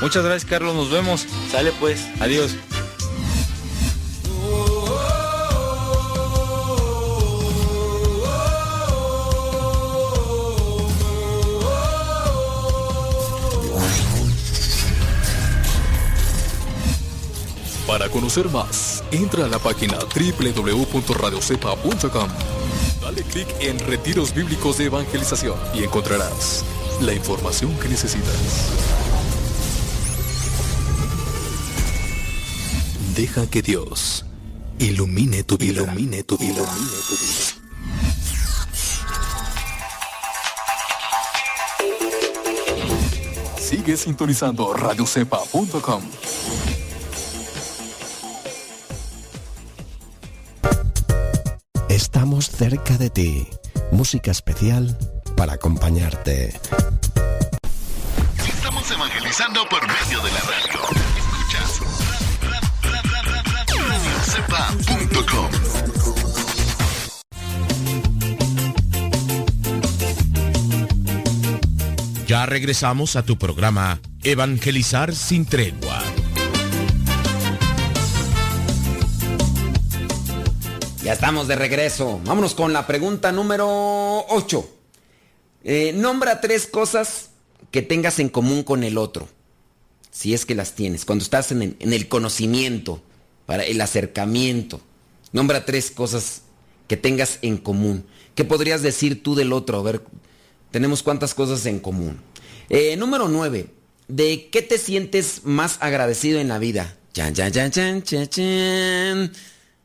Muchas 0.00 0.24
gracias, 0.24 0.48
Carlos. 0.48 0.74
Nos 0.74 0.90
vemos. 0.90 1.26
Sale 1.50 1.72
pues. 1.72 2.06
Adiós. 2.20 2.56
Conocer 18.12 18.48
más, 18.50 19.02
entra 19.10 19.46
a 19.46 19.48
la 19.48 19.58
página 19.58 19.98
www.radiocepa.com. 19.98 22.28
Dale 23.00 23.22
clic 23.24 23.48
en 23.60 23.80
Retiros 23.80 24.32
Bíblicos 24.34 24.78
de 24.78 24.84
Evangelización 24.84 25.58
y 25.74 25.82
encontrarás 25.82 26.64
la 27.00 27.12
información 27.12 27.76
que 27.80 27.88
necesitas. 27.88 28.38
Deja 33.16 33.50
que 33.50 33.62
Dios 33.62 34.24
ilumine 34.78 35.42
tu 35.42 35.58
vida. 35.58 35.82
Ilumine 35.82 36.22
tu 36.22 36.38
vida. 36.38 36.52
Ilumine 36.52 37.02
tu 37.08 37.16
vida. 37.16 37.32
Sigue 43.58 43.96
sintonizando 43.96 44.72
radiocepa.com. 44.74 46.02
Estamos 52.14 52.50
cerca 52.50 52.98
de 52.98 53.08
ti. 53.08 53.48
Música 53.90 54.30
especial 54.32 54.98
para 55.34 55.54
acompañarte. 55.54 56.52
Estamos 58.46 58.90
evangelizando 58.90 59.66
por 59.70 59.80
medio 59.80 60.20
de 60.20 60.30
la 60.30 60.40
radio. 60.40 60.80
Escuchas 61.16 61.80
radiocepa.com. 63.88 65.50
Ya 72.26 72.44
regresamos 72.44 73.16
a 73.16 73.22
tu 73.22 73.38
programa 73.38 74.00
Evangelizar 74.22 75.14
sin 75.14 75.46
tregua. 75.46 76.02
Ya 81.04 81.14
estamos 81.14 81.48
de 81.48 81.56
regreso. 81.56 82.20
Vámonos 82.24 82.54
con 82.54 82.72
la 82.72 82.86
pregunta 82.86 83.32
número 83.32 84.24
8. 84.28 84.70
Eh, 85.64 85.92
nombra 85.96 86.40
tres 86.40 86.68
cosas 86.68 87.30
que 87.72 87.82
tengas 87.82 88.20
en 88.20 88.28
común 88.28 88.62
con 88.62 88.84
el 88.84 88.96
otro. 88.96 89.28
Si 90.12 90.32
es 90.32 90.46
que 90.46 90.54
las 90.54 90.76
tienes. 90.76 91.04
Cuando 91.04 91.24
estás 91.24 91.50
en 91.50 91.62
el, 91.62 91.76
en 91.80 91.92
el 91.92 92.06
conocimiento, 92.06 93.02
para 93.46 93.64
el 93.64 93.80
acercamiento. 93.80 94.80
Nombra 95.32 95.64
tres 95.64 95.90
cosas 95.90 96.42
que 96.86 96.96
tengas 96.96 97.40
en 97.42 97.58
común. 97.58 98.06
¿Qué 98.36 98.44
podrías 98.44 98.82
decir 98.82 99.24
tú 99.24 99.34
del 99.34 99.52
otro? 99.52 99.80
A 99.80 99.82
ver, 99.82 100.02
tenemos 100.70 101.02
cuántas 101.02 101.34
cosas 101.34 101.66
en 101.66 101.80
común. 101.80 102.20
Eh, 102.68 102.96
número 102.96 103.26
9. 103.26 103.66
¿De 104.06 104.50
qué 104.52 104.62
te 104.62 104.78
sientes 104.78 105.40
más 105.42 105.78
agradecido 105.80 106.38
en 106.38 106.46
la 106.46 106.60
vida? 106.60 106.96
Chan, 107.12 107.34
chan, 107.34 107.50
chan, 107.50 107.72
chan, 107.72 108.02
chan, 108.02 108.28
chan. 108.28 109.32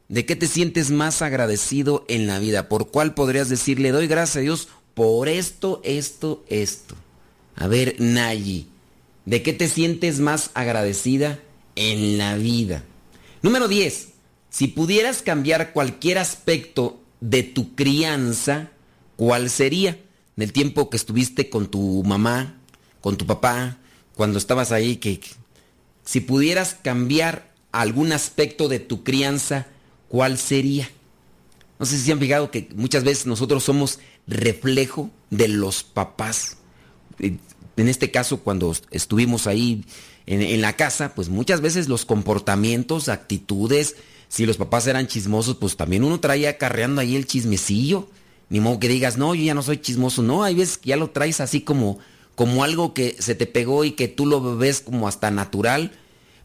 ¿De 0.09 0.25
qué 0.25 0.35
te 0.37 0.47
sientes 0.47 0.89
más 0.89 1.21
agradecido 1.21 2.05
en 2.07 2.27
la 2.27 2.39
vida? 2.39 2.69
¿Por 2.69 2.89
cuál 2.91 3.13
podrías 3.13 3.49
decirle, 3.49 3.91
doy 3.91 4.07
gracias 4.07 4.37
a 4.37 4.41
Dios 4.41 4.69
por 4.93 5.27
esto, 5.27 5.81
esto, 5.83 6.45
esto? 6.47 6.95
A 7.55 7.67
ver, 7.67 7.95
Nayi, 7.99 8.67
¿de 9.25 9.43
qué 9.43 9.51
te 9.51 9.67
sientes 9.67 10.19
más 10.19 10.51
agradecida 10.53 11.39
en 11.75 12.17
la 12.17 12.37
vida? 12.37 12.83
Número 13.41 13.67
10. 13.67 14.09
Si 14.49 14.67
pudieras 14.67 15.21
cambiar 15.21 15.73
cualquier 15.73 16.19
aspecto 16.19 17.01
de 17.19 17.43
tu 17.43 17.75
crianza, 17.75 18.71
¿cuál 19.17 19.49
sería? 19.49 19.99
Del 20.37 20.53
tiempo 20.53 20.89
que 20.89 20.97
estuviste 20.97 21.49
con 21.49 21.67
tu 21.67 22.03
mamá, 22.03 22.55
con 23.01 23.17
tu 23.17 23.25
papá, 23.25 23.77
cuando 24.15 24.37
estabas 24.37 24.71
ahí, 24.71 24.95
que 24.95 25.19
si 26.05 26.21
pudieras 26.21 26.77
cambiar 26.81 27.51
algún 27.73 28.13
aspecto 28.13 28.69
de 28.69 28.79
tu 28.79 29.03
crianza, 29.03 29.67
¿cuál 30.09 30.37
sería? 30.37 30.89
No 31.79 31.85
sé 31.85 31.97
si 31.97 32.05
se 32.05 32.11
han 32.11 32.19
fijado 32.19 32.51
que 32.51 32.69
muchas 32.75 33.03
veces 33.03 33.25
nosotros 33.25 33.63
somos 33.63 33.99
reflejo 34.25 35.11
de 35.29 35.47
los 35.47 35.83
papás. 35.83 36.57
En 37.19 37.87
este 37.87 38.11
caso, 38.11 38.39
cuando 38.39 38.75
estuvimos 38.91 39.47
ahí 39.47 39.85
en, 40.25 40.61
la 40.61 40.73
casa, 40.73 41.13
pues 41.13 41.29
muchas 41.29 41.61
veces 41.61 41.87
los 41.87 42.05
comportamientos, 42.05 43.09
actitudes, 43.09 43.95
si 44.27 44.45
los 44.45 44.57
papás 44.57 44.87
eran 44.87 45.07
chismosos, 45.07 45.55
pues 45.55 45.77
también 45.77 46.03
uno 46.03 46.19
traía 46.19 46.49
acarreando 46.51 47.01
ahí 47.01 47.15
el 47.15 47.27
chismecillo. 47.27 48.09
Ni 48.49 48.59
modo 48.59 48.79
que 48.79 48.87
digas, 48.87 49.17
no, 49.17 49.35
yo 49.35 49.43
ya 49.43 49.53
no 49.53 49.61
soy 49.61 49.77
chismoso. 49.77 50.21
No, 50.23 50.43
hay 50.43 50.55
veces 50.55 50.77
que 50.77 50.89
ya 50.89 50.97
lo 50.97 51.11
traes 51.11 51.39
así 51.39 51.61
como, 51.61 51.99
como 52.35 52.63
algo 52.63 52.93
que 52.93 53.15
se 53.19 53.35
te 53.35 53.45
pegó 53.45 53.83
y 53.83 53.91
que 53.91 54.07
tú 54.07 54.25
lo 54.25 54.57
ves 54.57 54.81
como 54.81 55.07
hasta 55.07 55.31
natural. 55.31 55.91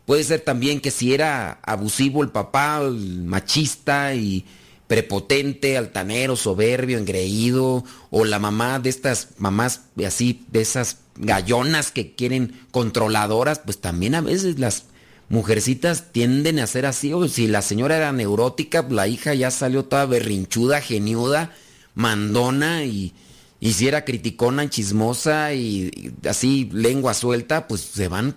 Puede 0.07 0.25
ser 0.25 0.41
también 0.41 0.81
que 0.81 0.91
si 0.91 1.15
era 1.15 1.61
abusivo 1.63 2.23
el 2.23 2.31
papá, 2.31 2.81
machista 2.81 4.15
y 4.15 4.45
prepotente, 4.89 5.79
altanero, 5.79 6.37
soberbio, 6.37 6.99
engreído, 6.99 7.85
o 8.11 8.25
la 8.25 8.39
mamá 8.39 8.79
de 8.79 8.91
estas 8.91 9.29
mamás 9.39 9.83
así, 10.05 10.45
de 10.51 10.61
esas 10.61 10.99
gallonas 11.17 11.93
que 11.93 12.15
quieren 12.15 12.61
controladoras, 12.73 13.61
pues 13.61 13.79
también 13.79 14.15
a 14.15 14.21
veces 14.21 14.59
las 14.59 14.85
mujercitas 15.29 16.13
tienden 16.13 16.59
a 16.59 16.67
ser 16.67 16.85
así, 16.85 17.13
o 17.13 17.27
si 17.27 17.47
la 17.47 17.63
señora 17.63 17.97
era 17.97 18.13
neurótica, 18.13 18.87
la 18.91 19.09
hija 19.09 19.33
ya 19.33 19.51
salió 19.51 19.85
toda 19.85 20.05
berrinchuda, 20.05 20.83
geniuda, 20.83 21.55
mandona 21.95 22.85
y, 22.85 23.15
y 23.61 23.73
si 23.73 23.89
era 23.89 24.05
criticona, 24.05 24.69
chismosa 24.69 25.55
y, 25.55 26.13
y 26.23 26.29
así 26.29 26.69
lengua 26.71 27.15
suelta, 27.15 27.67
pues 27.67 27.81
se 27.81 28.09
van 28.09 28.35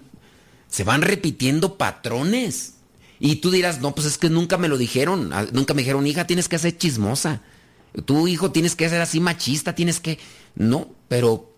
se 0.75 0.83
van 0.83 1.03
repitiendo 1.03 1.77
patrones. 1.77 2.73
Y 3.17 3.37
tú 3.37 3.49
dirás, 3.49 3.79
no, 3.79 3.95
pues 3.95 4.07
es 4.07 4.17
que 4.17 4.29
nunca 4.29 4.57
me 4.57 4.67
lo 4.67 4.77
dijeron. 4.77 5.31
Nunca 5.53 5.73
me 5.73 5.83
dijeron, 5.83 6.05
hija, 6.05 6.27
tienes 6.27 6.49
que 6.49 6.59
ser 6.59 6.77
chismosa. 6.77 7.43
Tu 8.03 8.27
hijo 8.27 8.51
tienes 8.51 8.75
que 8.75 8.89
ser 8.89 8.99
así 8.99 9.21
machista, 9.21 9.73
tienes 9.73 10.01
que... 10.01 10.19
No, 10.53 10.89
pero 11.07 11.49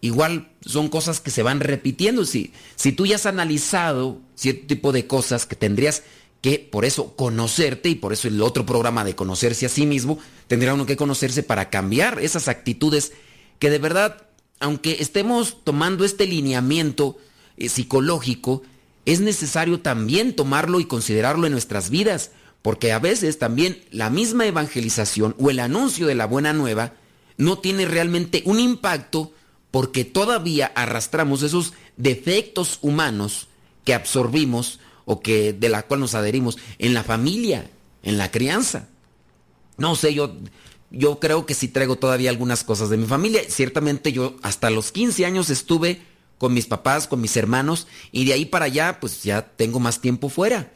igual 0.00 0.52
son 0.64 0.90
cosas 0.90 1.18
que 1.18 1.32
se 1.32 1.42
van 1.42 1.58
repitiendo. 1.58 2.24
Si, 2.24 2.52
si 2.76 2.92
tú 2.92 3.04
ya 3.04 3.16
has 3.16 3.26
analizado 3.26 4.20
cierto 4.36 4.68
tipo 4.68 4.92
de 4.92 5.08
cosas 5.08 5.44
que 5.44 5.56
tendrías 5.56 6.04
que, 6.40 6.60
por 6.60 6.84
eso, 6.84 7.16
conocerte, 7.16 7.88
y 7.88 7.96
por 7.96 8.12
eso 8.12 8.28
el 8.28 8.40
otro 8.40 8.64
programa 8.64 9.02
de 9.02 9.16
conocerse 9.16 9.66
a 9.66 9.70
sí 9.70 9.86
mismo, 9.86 10.20
tendría 10.46 10.74
uno 10.74 10.86
que 10.86 10.96
conocerse 10.96 11.42
para 11.42 11.68
cambiar 11.68 12.20
esas 12.20 12.46
actitudes 12.46 13.12
que 13.58 13.70
de 13.70 13.80
verdad, 13.80 14.28
aunque 14.60 14.98
estemos 15.00 15.64
tomando 15.64 16.04
este 16.04 16.28
lineamiento, 16.28 17.18
psicológico, 17.68 18.62
es 19.04 19.20
necesario 19.20 19.80
también 19.80 20.34
tomarlo 20.34 20.80
y 20.80 20.84
considerarlo 20.84 21.46
en 21.46 21.52
nuestras 21.52 21.90
vidas, 21.90 22.30
porque 22.62 22.92
a 22.92 22.98
veces 22.98 23.38
también 23.38 23.82
la 23.90 24.10
misma 24.10 24.46
evangelización 24.46 25.34
o 25.38 25.50
el 25.50 25.58
anuncio 25.58 26.06
de 26.06 26.14
la 26.14 26.26
buena 26.26 26.52
nueva 26.52 26.94
no 27.36 27.58
tiene 27.58 27.86
realmente 27.86 28.42
un 28.46 28.60
impacto 28.60 29.32
porque 29.70 30.04
todavía 30.04 30.70
arrastramos 30.74 31.42
esos 31.42 31.72
defectos 31.96 32.78
humanos 32.82 33.48
que 33.84 33.94
absorbimos 33.94 34.78
o 35.04 35.20
que 35.20 35.52
de 35.52 35.68
la 35.68 35.82
cual 35.82 36.00
nos 36.00 36.14
adherimos 36.14 36.58
en 36.78 36.94
la 36.94 37.02
familia, 37.02 37.68
en 38.02 38.18
la 38.18 38.30
crianza. 38.30 38.88
No 39.78 39.96
sé, 39.96 40.14
yo 40.14 40.36
yo 40.92 41.18
creo 41.18 41.46
que 41.46 41.54
sí 41.54 41.68
traigo 41.68 41.96
todavía 41.96 42.30
algunas 42.30 42.64
cosas 42.64 42.90
de 42.90 42.98
mi 42.98 43.06
familia. 43.06 43.40
Ciertamente 43.48 44.12
yo 44.12 44.36
hasta 44.42 44.70
los 44.70 44.92
15 44.92 45.24
años 45.24 45.48
estuve 45.48 46.02
con 46.42 46.54
mis 46.54 46.66
papás, 46.66 47.06
con 47.06 47.20
mis 47.20 47.36
hermanos, 47.36 47.86
y 48.10 48.24
de 48.24 48.32
ahí 48.32 48.46
para 48.46 48.64
allá, 48.64 48.98
pues 48.98 49.22
ya 49.22 49.42
tengo 49.54 49.78
más 49.78 50.00
tiempo 50.00 50.28
fuera. 50.28 50.72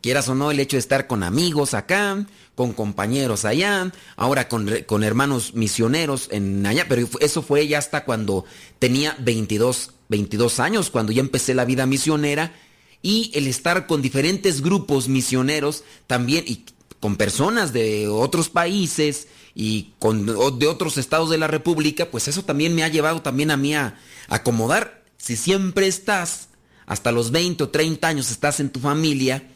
Quieras 0.00 0.30
o 0.30 0.34
no, 0.34 0.50
el 0.50 0.58
hecho 0.60 0.78
de 0.78 0.80
estar 0.80 1.06
con 1.06 1.22
amigos 1.22 1.74
acá, 1.74 2.24
con 2.54 2.72
compañeros 2.72 3.44
allá, 3.44 3.92
ahora 4.16 4.48
con, 4.48 4.66
con 4.86 5.04
hermanos 5.04 5.52
misioneros 5.52 6.28
en 6.30 6.64
allá, 6.64 6.86
pero 6.88 7.06
eso 7.20 7.42
fue 7.42 7.68
ya 7.68 7.76
hasta 7.76 8.06
cuando 8.06 8.46
tenía 8.78 9.14
22 9.18 9.90
22 10.08 10.58
años 10.58 10.88
cuando 10.88 11.12
ya 11.12 11.20
empecé 11.20 11.52
la 11.52 11.66
vida 11.66 11.84
misionera 11.84 12.54
y 13.02 13.30
el 13.34 13.46
estar 13.46 13.86
con 13.86 14.00
diferentes 14.00 14.62
grupos 14.62 15.06
misioneros 15.06 15.84
también 16.06 16.44
y 16.46 16.64
con 16.98 17.16
personas 17.16 17.74
de 17.74 18.08
otros 18.08 18.48
países 18.48 19.28
y 19.54 19.92
con 19.98 20.24
de 20.24 20.66
otros 20.66 20.96
estados 20.96 21.28
de 21.28 21.36
la 21.36 21.46
República, 21.46 22.10
pues 22.10 22.26
eso 22.26 22.42
también 22.42 22.74
me 22.74 22.84
ha 22.84 22.88
llevado 22.88 23.20
también 23.20 23.50
a 23.50 23.58
mí 23.58 23.74
a 23.74 23.98
acomodar. 24.28 24.99
Si 25.20 25.36
siempre 25.36 25.86
estás, 25.86 26.48
hasta 26.86 27.12
los 27.12 27.30
20 27.30 27.64
o 27.64 27.68
30 27.68 28.08
años 28.08 28.30
estás 28.30 28.58
en 28.58 28.70
tu 28.70 28.80
familia, 28.80 29.46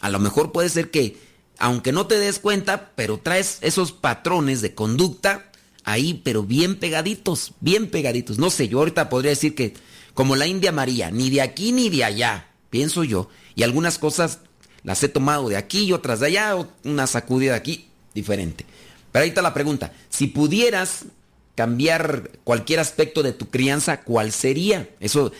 a 0.00 0.10
lo 0.10 0.18
mejor 0.18 0.52
puede 0.52 0.68
ser 0.68 0.90
que, 0.90 1.16
aunque 1.58 1.92
no 1.92 2.06
te 2.06 2.18
des 2.18 2.38
cuenta, 2.38 2.90
pero 2.94 3.18
traes 3.18 3.58
esos 3.62 3.92
patrones 3.92 4.60
de 4.60 4.74
conducta 4.74 5.50
ahí, 5.82 6.20
pero 6.22 6.42
bien 6.42 6.78
pegaditos, 6.78 7.54
bien 7.60 7.90
pegaditos. 7.90 8.38
No 8.38 8.50
sé, 8.50 8.68
yo 8.68 8.80
ahorita 8.80 9.08
podría 9.08 9.30
decir 9.30 9.54
que 9.54 9.72
como 10.12 10.36
la 10.36 10.46
India 10.46 10.72
María, 10.72 11.10
ni 11.10 11.30
de 11.30 11.40
aquí 11.40 11.72
ni 11.72 11.88
de 11.88 12.04
allá, 12.04 12.48
pienso 12.68 13.02
yo. 13.02 13.30
Y 13.54 13.62
algunas 13.62 13.98
cosas 13.98 14.40
las 14.82 15.02
he 15.02 15.08
tomado 15.08 15.48
de 15.48 15.56
aquí 15.56 15.84
y 15.84 15.92
otras 15.94 16.20
de 16.20 16.26
allá, 16.26 16.54
una 16.84 17.06
sacudida 17.06 17.54
aquí, 17.54 17.88
diferente. 18.14 18.66
Pero 19.10 19.22
ahí 19.22 19.30
está 19.30 19.40
la 19.40 19.54
pregunta. 19.54 19.92
Si 20.10 20.26
pudieras 20.26 21.06
cambiar 21.54 22.30
cualquier 22.44 22.80
aspecto 22.80 23.22
de 23.22 23.32
tu 23.32 23.48
crianza, 23.48 24.02
¿cuál 24.02 24.32
sería? 24.32 24.88
Eso 25.00 25.32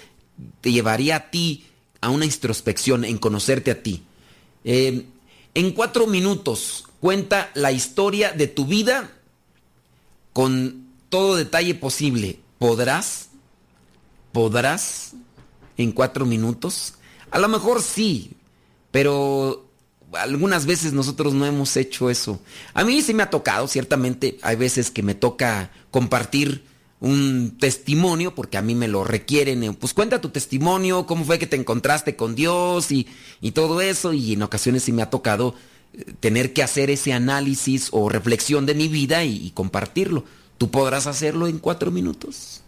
te 0.60 0.72
llevaría 0.72 1.16
a 1.16 1.30
ti 1.30 1.66
a 2.00 2.10
una 2.10 2.24
introspección, 2.24 3.04
en 3.04 3.18
conocerte 3.18 3.70
a 3.70 3.82
ti. 3.82 4.02
Eh, 4.64 5.06
en 5.54 5.70
cuatro 5.72 6.06
minutos, 6.06 6.86
cuenta 7.00 7.50
la 7.54 7.72
historia 7.72 8.32
de 8.32 8.46
tu 8.46 8.66
vida 8.66 9.10
con 10.32 10.88
todo 11.08 11.36
detalle 11.36 11.74
posible. 11.74 12.40
¿Podrás? 12.58 13.28
¿Podrás? 14.32 15.12
En 15.76 15.92
cuatro 15.92 16.26
minutos. 16.26 16.94
A 17.30 17.38
lo 17.38 17.48
mejor 17.48 17.82
sí, 17.82 18.32
pero 18.90 19.66
algunas 20.16 20.66
veces 20.66 20.92
nosotros 20.92 21.34
no 21.34 21.46
hemos 21.46 21.76
hecho 21.76 22.10
eso. 22.10 22.40
A 22.72 22.84
mí 22.84 23.02
sí 23.02 23.14
me 23.14 23.22
ha 23.22 23.30
tocado, 23.30 23.68
ciertamente, 23.68 24.38
hay 24.42 24.56
veces 24.56 24.90
que 24.90 25.02
me 25.02 25.14
toca 25.14 25.70
compartir 25.90 26.64
un 27.00 27.56
testimonio, 27.58 28.34
porque 28.34 28.56
a 28.56 28.62
mí 28.62 28.74
me 28.74 28.88
lo 28.88 29.04
requieren, 29.04 29.74
pues 29.74 29.92
cuenta 29.92 30.20
tu 30.20 30.30
testimonio, 30.30 31.06
cómo 31.06 31.24
fue 31.24 31.38
que 31.38 31.46
te 31.46 31.56
encontraste 31.56 32.16
con 32.16 32.34
Dios 32.34 32.90
y, 32.90 33.06
todo 33.52 33.80
eso, 33.80 34.12
y 34.12 34.32
en 34.32 34.42
ocasiones 34.42 34.84
sí 34.84 34.92
me 34.92 35.02
ha 35.02 35.10
tocado 35.10 35.54
eh, 35.92 36.14
tener 36.20 36.52
que 36.54 36.62
hacer 36.62 36.90
ese 36.90 37.12
análisis 37.12 37.88
o 37.92 38.08
reflexión 38.08 38.64
de 38.64 38.74
mi 38.74 38.88
vida 38.88 39.22
y, 39.24 39.50
compartirlo. 39.50 40.24
¿Tú 40.56 40.70
podrás 40.70 41.06
hacerlo 41.06 41.46
en 41.46 41.58
cuatro 41.58 41.90
minutos? 41.90 42.62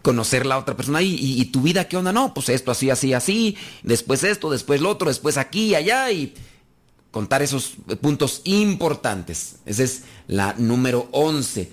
Conocer 0.00 0.46
la 0.46 0.56
otra 0.56 0.76
persona 0.76 1.02
y, 1.02 1.14
y, 1.14 1.44
tu 1.46 1.60
vida, 1.60 1.86
¿qué 1.86 1.96
onda? 1.96 2.12
No, 2.12 2.32
pues 2.32 2.48
esto 2.48 2.70
así, 2.70 2.88
así, 2.88 3.12
así, 3.12 3.56
después 3.82 4.24
esto, 4.24 4.50
después 4.50 4.80
lo 4.80 4.90
otro, 4.90 5.08
después 5.08 5.36
aquí 5.36 5.66
y 5.66 5.74
allá 5.74 6.10
y 6.10 6.32
contar 7.14 7.42
esos 7.42 7.74
puntos 8.00 8.40
importantes. 8.42 9.60
Esa 9.66 9.84
es 9.84 10.02
la 10.26 10.52
número 10.58 11.08
11. 11.12 11.70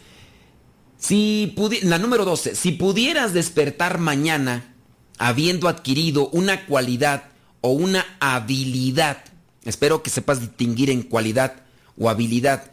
Si 0.99 1.55
la 1.81 1.97
número 1.97 2.25
12, 2.25 2.53
si 2.53 2.73
pudieras 2.73 3.33
despertar 3.33 3.97
mañana 3.97 4.75
habiendo 5.17 5.67
adquirido 5.67 6.29
una 6.29 6.67
cualidad 6.67 7.23
o 7.61 7.71
una 7.71 8.05
habilidad, 8.19 9.23
espero 9.65 10.03
que 10.03 10.11
sepas 10.11 10.41
distinguir 10.41 10.91
en 10.91 11.01
cualidad 11.01 11.63
o 11.97 12.07
habilidad, 12.07 12.71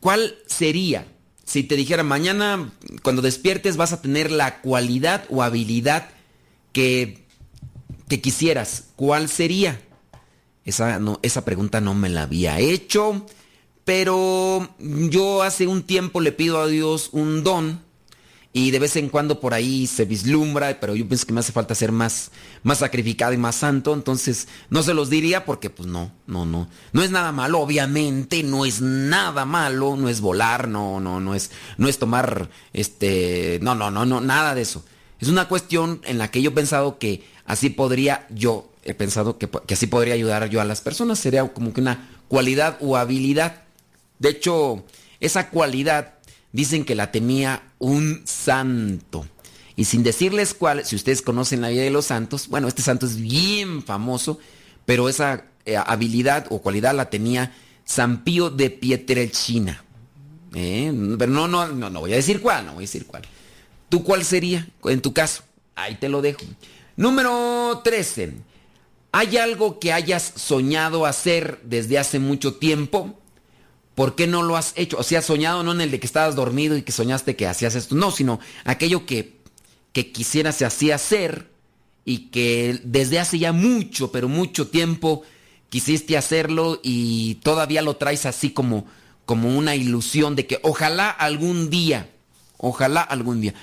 ¿cuál 0.00 0.38
sería? 0.46 1.06
Si 1.44 1.62
te 1.62 1.76
dijera 1.76 2.02
mañana 2.02 2.72
cuando 3.02 3.20
despiertes 3.20 3.76
vas 3.76 3.92
a 3.92 4.00
tener 4.00 4.30
la 4.30 4.62
cualidad 4.62 5.26
o 5.28 5.42
habilidad 5.42 6.08
que, 6.72 7.26
que 8.08 8.22
quisieras, 8.22 8.84
¿cuál 8.96 9.28
sería? 9.28 9.78
Esa, 10.64 10.98
no, 10.98 11.18
esa 11.22 11.44
pregunta 11.44 11.80
no 11.80 11.94
me 11.94 12.08
la 12.08 12.22
había 12.22 12.58
hecho, 12.58 13.26
pero 13.84 14.68
yo 14.78 15.42
hace 15.42 15.66
un 15.66 15.82
tiempo 15.82 16.20
le 16.20 16.32
pido 16.32 16.60
a 16.60 16.66
Dios 16.66 17.10
un 17.12 17.42
don 17.42 17.80
y 18.52 18.72
de 18.72 18.80
vez 18.80 18.96
en 18.96 19.08
cuando 19.08 19.38
por 19.38 19.54
ahí 19.54 19.86
se 19.86 20.04
vislumbra, 20.04 20.78
pero 20.80 20.96
yo 20.96 21.06
pienso 21.06 21.24
que 21.24 21.32
me 21.32 21.40
hace 21.40 21.52
falta 21.52 21.74
ser 21.74 21.92
más, 21.92 22.32
más 22.64 22.78
sacrificado 22.78 23.32
y 23.32 23.36
más 23.36 23.54
santo, 23.54 23.94
entonces 23.94 24.48
no 24.70 24.82
se 24.82 24.92
los 24.92 25.08
diría 25.08 25.44
porque 25.44 25.70
pues 25.70 25.88
no, 25.88 26.10
no, 26.26 26.44
no, 26.46 26.68
no 26.92 27.02
es 27.02 27.12
nada 27.12 27.30
malo, 27.30 27.60
obviamente 27.60 28.42
no 28.42 28.64
es 28.64 28.80
nada 28.80 29.44
malo, 29.44 29.96
no 29.96 30.08
es 30.08 30.20
volar, 30.20 30.66
no, 30.66 30.98
no, 30.98 31.20
no 31.20 31.34
es, 31.34 31.52
no 31.78 31.88
es 31.88 31.98
tomar, 31.98 32.50
este, 32.72 33.60
no, 33.62 33.76
no, 33.76 33.90
no, 33.90 34.04
no, 34.04 34.20
nada 34.20 34.54
de 34.54 34.62
eso. 34.62 34.84
Es 35.20 35.28
una 35.28 35.46
cuestión 35.46 36.00
en 36.04 36.18
la 36.18 36.30
que 36.30 36.42
yo 36.42 36.50
he 36.50 36.54
pensado 36.54 36.98
que 36.98 37.22
así 37.44 37.70
podría 37.70 38.26
yo 38.30 38.69
he 38.82 38.94
pensado 38.94 39.38
que, 39.38 39.48
así 39.72 39.86
podría 39.86 40.14
ayudar 40.14 40.48
yo 40.48 40.60
a 40.60 40.64
las 40.64 40.80
personas. 40.80 41.18
Sería 41.18 41.46
como 41.48 41.72
que 41.72 41.80
una 41.80 42.08
cualidad 42.28 42.78
o 42.80 42.96
habilidad. 42.96 43.62
De 44.18 44.30
hecho, 44.30 44.84
esa 45.20 45.50
cualidad 45.50 46.14
dicen 46.52 46.84
que 46.84 46.94
la 46.94 47.12
tenía 47.12 47.62
un 47.78 48.22
santo. 48.24 49.26
Y 49.76 49.84
sin 49.84 50.02
decirles 50.02 50.54
cuál, 50.54 50.84
si 50.84 50.96
ustedes 50.96 51.22
conocen 51.22 51.60
la 51.60 51.68
vida 51.68 51.82
de 51.82 51.90
los 51.90 52.06
santos, 52.06 52.48
bueno, 52.48 52.68
este 52.68 52.82
santo 52.82 53.06
es 53.06 53.16
bien 53.16 53.82
famoso, 53.82 54.38
pero 54.84 55.08
esa 55.08 55.44
eh, 55.64 55.76
habilidad 55.76 56.46
o 56.50 56.60
cualidad 56.60 56.94
la 56.94 57.08
tenía 57.08 57.54
San 57.84 58.24
Pío 58.24 58.50
de 58.50 58.70
Pietrelcina. 58.70 59.84
¿Eh? 60.54 60.92
Pero 61.18 61.32
no, 61.32 61.48
no, 61.48 61.68
no, 61.68 61.90
no 61.90 62.00
voy 62.00 62.12
a 62.12 62.16
decir 62.16 62.40
cuál, 62.40 62.66
no 62.66 62.74
voy 62.74 62.82
a 62.82 62.86
decir 62.86 63.06
cuál. 63.06 63.22
¿Tú 63.88 64.04
cuál 64.04 64.24
sería 64.24 64.68
en 64.84 65.00
tu 65.00 65.12
caso? 65.12 65.42
Ahí 65.74 65.94
te 65.96 66.08
lo 66.08 66.20
dejo. 66.22 66.42
Número 66.96 67.80
13. 67.82 68.34
¿Hay 69.12 69.36
algo 69.36 69.80
que 69.80 69.92
hayas 69.92 70.32
soñado 70.36 71.04
hacer 71.06 71.60
desde 71.64 71.98
hace 71.98 72.18
mucho 72.18 72.54
tiempo? 72.54 73.18
¿Por 73.94 74.14
qué 74.14 74.26
no 74.26 74.42
lo 74.42 74.56
has 74.56 74.72
hecho? 74.76 74.98
O 74.98 75.02
sea, 75.02 75.20
soñado 75.20 75.62
no 75.62 75.72
en 75.72 75.80
el 75.80 75.90
de 75.90 76.00
que 76.00 76.06
estabas 76.06 76.36
dormido 76.36 76.76
y 76.76 76.82
que 76.82 76.92
soñaste 76.92 77.36
que 77.36 77.46
hacías 77.46 77.74
esto, 77.74 77.94
no, 77.96 78.10
sino 78.12 78.38
aquello 78.64 79.06
que, 79.06 79.36
que 79.92 80.12
quisieras 80.12 80.62
así 80.62 80.90
hacer 80.90 81.50
y 82.04 82.28
que 82.28 82.80
desde 82.84 83.18
hace 83.18 83.38
ya 83.38 83.52
mucho, 83.52 84.12
pero 84.12 84.28
mucho 84.28 84.68
tiempo 84.68 85.22
quisiste 85.70 86.16
hacerlo 86.16 86.80
y 86.82 87.36
todavía 87.36 87.82
lo 87.82 87.96
traes 87.96 88.26
así 88.26 88.50
como, 88.50 88.86
como 89.26 89.56
una 89.56 89.74
ilusión 89.76 90.36
de 90.36 90.46
que 90.46 90.60
ojalá 90.62 91.10
algún 91.10 91.68
día, 91.68 92.10
ojalá 92.58 93.02
algún 93.02 93.40
día. 93.40 93.54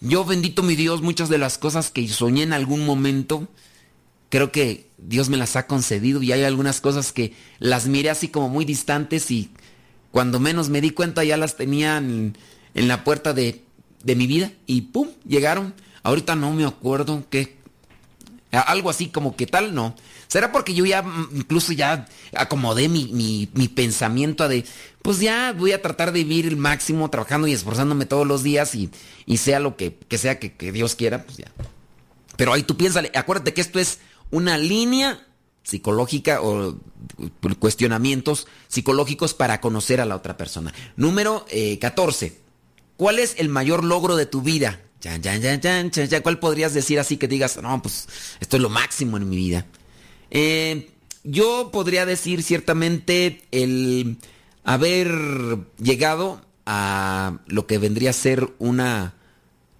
Yo 0.00 0.24
bendito 0.24 0.62
mi 0.62 0.74
Dios, 0.74 1.00
muchas 1.00 1.28
de 1.28 1.38
las 1.38 1.58
cosas 1.58 1.90
que 1.90 2.06
soñé 2.08 2.42
en 2.42 2.52
algún 2.52 2.84
momento, 2.84 3.48
creo 4.32 4.50
que 4.50 4.88
Dios 4.96 5.28
me 5.28 5.36
las 5.36 5.56
ha 5.56 5.66
concedido 5.66 6.22
y 6.22 6.32
hay 6.32 6.42
algunas 6.44 6.80
cosas 6.80 7.12
que 7.12 7.34
las 7.58 7.86
miré 7.86 8.08
así 8.08 8.28
como 8.28 8.48
muy 8.48 8.64
distantes 8.64 9.30
y 9.30 9.50
cuando 10.10 10.40
menos 10.40 10.70
me 10.70 10.80
di 10.80 10.88
cuenta 10.88 11.22
ya 11.22 11.36
las 11.36 11.56
tenían 11.56 12.34
en, 12.72 12.88
la 12.88 13.04
puerta 13.04 13.34
de, 13.34 13.62
mi 14.06 14.26
vida 14.26 14.50
y 14.66 14.80
¡pum! 14.80 15.08
llegaron. 15.28 15.74
Ahorita 16.02 16.34
no 16.34 16.50
me 16.50 16.64
acuerdo 16.64 17.26
qué. 17.28 17.58
Algo 18.52 18.88
así 18.88 19.08
como 19.08 19.36
que 19.36 19.46
tal, 19.46 19.74
no. 19.74 19.94
¿Será 20.28 20.50
porque 20.50 20.72
yo 20.72 20.86
ya 20.86 21.04
incluso 21.34 21.74
ya 21.74 22.06
acomodé 22.34 22.88
mi, 22.88 23.46
pensamiento 23.74 24.44
a 24.44 24.48
de, 24.48 24.64
pues 25.02 25.20
ya 25.20 25.52
voy 25.52 25.72
a 25.72 25.82
tratar 25.82 26.10
de 26.10 26.24
vivir 26.24 26.46
el 26.46 26.56
máximo 26.56 27.10
trabajando 27.10 27.48
y 27.48 27.52
esforzándome 27.52 28.06
todos 28.06 28.26
los 28.26 28.42
días 28.42 28.74
y, 28.74 28.90
sea 29.36 29.60
lo 29.60 29.76
que, 29.76 29.98
sea 30.16 30.38
que, 30.38 30.54
que 30.54 30.72
Dios 30.72 30.94
quiera, 30.94 31.22
pues 31.22 31.36
ya. 31.36 31.52
Pero 32.36 32.54
ahí 32.54 32.62
tú 32.62 32.76
piénsale, 32.78 33.10
acuérdate 33.14 33.52
que 33.52 33.60
esto 33.60 33.78
es 33.78 33.98
una 34.32 34.58
línea 34.58 35.24
psicológica 35.62 36.42
o 36.42 36.76
cuestionamientos 37.60 38.48
psicológicos 38.66 39.34
para 39.34 39.60
conocer 39.60 40.00
a 40.00 40.04
la 40.04 40.16
otra 40.16 40.36
persona. 40.36 40.74
Número 40.96 41.46
14. 41.80 42.26
Eh, 42.26 42.38
¿Cuál 42.96 43.20
es 43.20 43.36
el 43.38 43.48
mayor 43.48 43.84
logro 43.84 44.16
de 44.16 44.26
tu 44.26 44.42
vida? 44.42 44.80
¿Cuál 46.22 46.38
podrías 46.38 46.74
decir 46.74 46.98
así 46.98 47.16
que 47.16 47.28
digas, 47.28 47.58
no, 47.62 47.82
pues 47.82 48.08
esto 48.40 48.56
es 48.56 48.62
lo 48.62 48.70
máximo 48.70 49.16
en 49.16 49.28
mi 49.28 49.36
vida? 49.36 49.66
Eh, 50.30 50.90
yo 51.24 51.70
podría 51.72 52.06
decir 52.06 52.42
ciertamente 52.42 53.42
el 53.50 54.18
haber 54.64 55.58
llegado 55.78 56.40
a 56.66 57.38
lo 57.46 57.66
que 57.66 57.78
vendría 57.78 58.10
a 58.10 58.14
ser 58.14 58.52
una, 58.58 59.14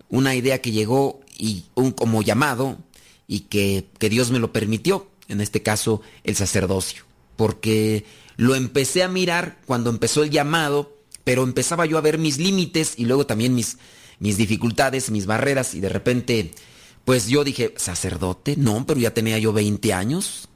una 0.08 0.34
idea 0.34 0.60
que 0.60 0.72
llegó 0.72 1.20
y 1.38 1.64
un 1.74 1.92
como 1.92 2.22
llamado 2.22 2.78
y 3.32 3.40
que, 3.48 3.86
Dios 4.10 4.30
me 4.30 4.38
lo 4.38 4.52
permitió, 4.52 5.08
en 5.26 5.40
este 5.40 5.62
caso 5.62 6.02
el 6.22 6.36
sacerdocio, 6.36 7.04
porque 7.36 8.04
lo 8.36 8.54
empecé 8.54 9.02
a 9.02 9.08
mirar 9.08 9.58
cuando 9.64 9.88
empezó 9.88 10.22
el 10.22 10.28
llamado, 10.28 10.98
pero 11.24 11.42
empezaba 11.42 11.86
yo 11.86 11.96
a 11.96 12.02
ver 12.02 12.18
mis 12.18 12.36
límites 12.36 12.92
y 12.98 13.06
luego 13.06 13.24
también 13.24 13.54
mis, 13.54 13.78
mis 14.18 14.36
dificultades, 14.36 15.10
mis 15.10 15.24
barreras 15.24 15.74
y 15.74 15.80
de 15.80 15.88
repente, 15.88 16.50
pues 17.06 17.26
yo 17.28 17.42
dije, 17.42 17.72
sacerdote, 17.78 18.56
no, 18.58 18.84
pero 18.86 19.00
ya 19.00 19.14
tenía 19.14 19.38
yo 19.38 19.54
20 19.54 19.94
años, 19.94 20.50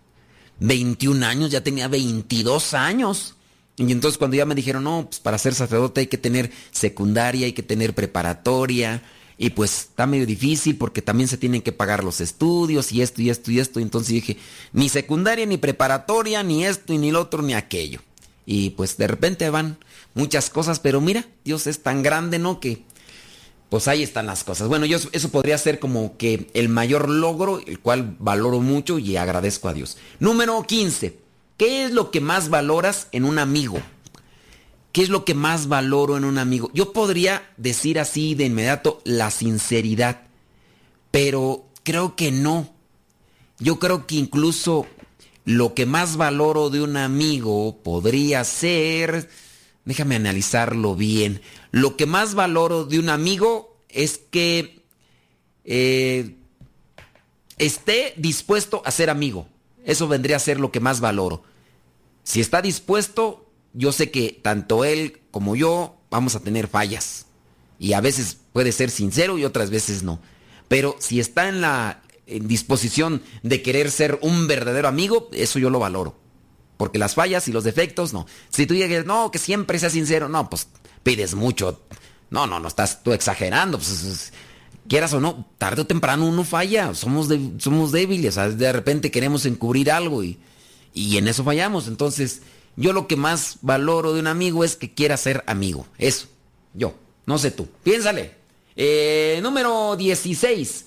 21 0.61 1.25
años, 1.25 1.51
ya 1.51 1.63
tenía 1.63 1.89
22 1.89 2.75
años. 2.75 3.37
Y 3.79 3.91
entonces 3.91 4.19
cuando 4.19 4.37
ya 4.37 4.45
me 4.45 4.55
dijeron, 4.55 4.85
no, 4.85 5.07
pues 5.07 5.21
para 5.21 5.39
ser 5.39 5.55
sacerdote 5.55 6.01
hay 6.03 6.07
que 6.09 6.19
tener 6.19 6.51
secundaria, 6.73 7.47
hay 7.47 7.55
que 7.55 7.63
tener 7.63 7.95
preparatoria, 7.95 9.03
y 9.39 9.51
pues 9.51 9.81
está 9.81 10.07
medio 10.07 10.27
difícil 10.27 10.77
porque 10.77 11.03
también 11.03 11.29
se 11.29 11.37
tienen 11.37 11.63
que 11.63 11.73
pagar 11.73 12.03
los 12.03 12.21
estudios 12.21 12.93
y 12.93 13.03
esto 13.03 13.21
y 13.21 13.31
esto 13.31 13.51
y 13.51 13.61
esto. 13.61 13.81
Entonces 13.81 14.15
dije, 14.15 14.39
ni 14.73 14.89
secundaria, 14.89 15.45
ni 15.45 15.59
preparatoria, 15.59 16.43
ni 16.43 16.65
esto 16.65 16.93
y 16.93 16.99
ni 16.99 17.11
lo 17.11 17.21
otro, 17.21 17.43
ni 17.43 17.55
aquello. 17.55 18.01
Y 18.47 18.71
pues 18.71 18.97
de 18.97 19.07
repente 19.07 19.51
van 19.51 19.77
muchas 20.15 20.49
cosas, 20.49 20.81
pero 20.81 21.01
mira, 21.01 21.27
Dios 21.45 21.67
es 21.67 21.83
tan 21.83 22.03
grande, 22.03 22.39
¿no? 22.39 22.61
Que 22.61 22.83
pues 23.69 23.89
ahí 23.89 24.03
están 24.03 24.27
las 24.27 24.45
cosas. 24.45 24.69
Bueno, 24.69 24.87
yo 24.87 24.99
eso 25.13 25.29
podría 25.29 25.59
ser 25.59 25.81
como 25.81 26.17
que 26.17 26.49
el 26.55 26.69
mayor 26.69 27.09
logro, 27.11 27.61
el 27.67 27.81
cual 27.81 28.17
valoro 28.19 28.61
mucho 28.61 28.99
y 28.99 29.17
agradezco 29.17 29.69
a 29.69 29.75
Dios. 29.75 29.99
Número 30.19 30.63
15. 30.63 31.19
¿Qué 31.59 31.85
es 31.85 31.93
lo 31.93 32.11
que 32.11 32.21
más 32.21 32.49
valoras 32.49 33.09
en 33.13 33.25
un 33.25 33.39
amigo? 33.39 33.81
¿Qué 34.97 35.03
es 35.03 35.11
lo 35.11 35.27
que 35.27 35.35
más 35.35 35.69
valoro 35.69 36.17
en 36.17 36.25
un 36.25 36.39
amigo? 36.39 36.71
Yo 36.73 36.95
podría 36.95 37.47
decir 37.59 38.01
así 38.01 38.35
de 38.35 38.47
inmediato 38.47 39.03
la 39.05 39.31
sinceridad, 39.31 40.23
pero 41.11 41.67
creo 41.83 42.17
que 42.17 42.33
no. 42.33 42.73
Yo 43.59 43.79
creo 43.79 44.07
que 44.07 44.15
incluso 44.15 44.87
lo 45.45 45.75
que 45.75 45.85
más 45.85 46.17
valoro 46.17 46.71
de 46.71 46.81
un 46.81 46.97
amigo 46.97 47.77
podría 47.83 48.43
ser, 48.45 49.29
déjame 49.85 50.17
analizarlo 50.17 50.97
bien, 50.97 51.43
lo 51.73 51.99
que 51.99 52.07
más 52.07 52.35
valoro 52.35 52.87
de 52.87 52.99
un 52.99 53.11
amigo 53.11 53.77
es 53.91 54.17
que 54.17 54.83
eh, 55.67 56.37
esté 57.59 58.15
dispuesto 58.17 58.81
a 58.87 58.91
ser 58.91 59.11
amigo. 59.11 59.47
Eso 59.85 60.09
vendría 60.09 60.37
a 60.37 60.39
ser 60.39 60.59
lo 60.59 60.73
que 60.73 60.81
más 60.81 61.01
valoro. 61.01 61.43
Si 62.23 62.41
está 62.41 62.63
dispuesto, 62.63 63.46
yo 63.77 63.93
sé 63.93 64.11
que 64.11 64.41
tanto 64.43 64.85
él 64.85 65.21
como 65.31 65.55
yo 65.55 66.01
vamos 66.11 66.35
a 66.35 66.41
tener 66.41 66.67
fallas. 66.67 67.27
Y 67.79 67.93
a 67.93 68.01
veces 68.01 68.39
puede 68.53 68.73
ser 68.73 68.91
sincero 68.91 69.37
y 69.37 69.45
otras 69.45 69.71
veces 69.71 70.03
no. 70.03 70.19
Pero 70.67 70.97
si 70.99 71.21
está 71.21 71.49
en 71.49 71.61
la 71.61 72.03
disposición 72.27 73.23
de 73.43 73.63
querer 73.63 73.91
ser 73.91 74.19
un 74.23 74.47
verdadero 74.49 74.89
amigo, 74.89 75.29
eso 75.33 75.59
yo 75.59 75.69
lo 75.69 75.79
valoro. 75.79 76.19
Porque 76.79 76.99
las 76.99 77.15
fallas 77.15 77.49
y 77.49 77.53
los 77.53 77.65
defectos, 77.65 78.13
no. 78.13 78.27
Si 78.49 78.67
tú 78.67 78.75
llegas, 78.75 79.05
no, 79.05 79.31
que 79.31 79.39
siempre 79.39 79.79
sea 79.79 79.91
sincero, 79.91 80.29
no, 80.29 80.49
pues 80.49 80.69
pides 81.03 81.35
mucho. 81.35 81.83
No, 82.31 82.47
no, 82.47 82.59
no 82.59 82.69
estás 82.69 83.03
tú 83.03 83.13
exagerando. 83.13 83.79
Pues, 83.79 84.33
quieras 84.89 85.13
o 85.13 85.21
no, 85.21 85.47
tarde 85.59 85.83
o 85.83 85.87
temprano 85.87 86.27
uno 86.27 86.45
falla. 86.45 86.95
Somos, 86.95 87.29
somos 87.59 87.93
débiles. 87.93 88.37
De 88.57 88.73
repente 88.73 89.11
queremos 89.11 89.45
encubrir 89.45 89.91
algo 89.91 90.25
y, 90.25 90.39
y 90.95 91.19
en 91.19 91.29
eso 91.29 91.45
fallamos. 91.45 91.89
Entonces, 91.89 92.43
yo 92.77 92.93
lo 92.93 93.07
que 93.07 93.17
más 93.17 93.59
valoro 93.63 94.13
de 94.13 94.21
un 94.21 94.27
amigo 94.27 94.65
es 94.65 94.77
que 94.77 94.93
quiera 94.93 95.17
ser 95.17 95.43
amigo. 95.47 95.87
Eso. 95.99 96.29
Yo. 96.75 96.95
No 97.27 97.39
sé 97.39 97.51
tú. 97.51 97.69
Piénsale. 97.83 98.35
Eh, 98.77 99.41
número 99.43 99.97
16. 99.97 100.85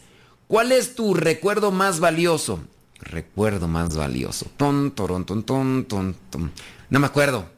¿Cuál 0.48 0.72
es 0.72 0.96
tu 0.96 1.14
recuerdo 1.14 1.72
más 1.72 2.00
valioso? 2.00 2.60
Recuerdo 3.02 3.68
más 3.68 3.96
valioso. 3.96 4.46
Ton, 4.58 4.92
ton, 4.92 5.26
ton, 5.26 5.44
ton, 5.44 5.86
ton, 5.86 6.16
ton. 6.30 6.52
No 6.90 7.00
me 7.00 7.08
acuerdo. 7.08 7.50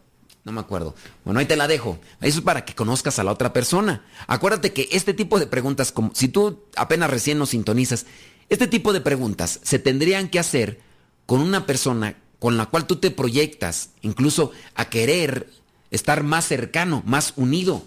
No 0.44 0.52
me 0.52 0.62
acuerdo. 0.62 0.96
Bueno, 1.24 1.40
ahí 1.40 1.46
te 1.46 1.56
la 1.56 1.68
dejo. 1.68 2.00
Eso 2.22 2.40
es 2.40 2.44
para 2.44 2.66
que 2.66 2.74
conozcas 2.74 3.20
a 3.20 3.24
la 3.24 3.32
otra 3.32 3.54
persona. 3.54 4.04
Acuérdate 4.28 4.74
que 4.74 4.90
este 4.92 5.14
tipo 5.14 5.40
de 5.40 5.46
preguntas, 5.46 5.92
como 5.92 6.12
si 6.16 6.30
tú 6.30 6.64
apenas 6.76 7.12
recién 7.12 7.38
nos 7.38 7.50
sintonizas, 7.50 8.06
este 8.50 8.68
tipo 8.68 8.92
de 8.92 9.02
preguntas 9.02 9.60
se 9.64 9.78
tendrían 9.78 10.30
que 10.30 10.40
hacer 10.40 10.82
con 11.26 11.42
una 11.42 11.66
persona 11.66 12.16
con 12.42 12.58
la 12.58 12.66
cual 12.66 12.88
tú 12.88 12.96
te 12.96 13.12
proyectas, 13.12 13.92
incluso 14.02 14.52
a 14.74 14.90
querer 14.90 15.48
estar 15.92 16.24
más 16.24 16.44
cercano, 16.44 17.04
más 17.06 17.34
unido. 17.36 17.84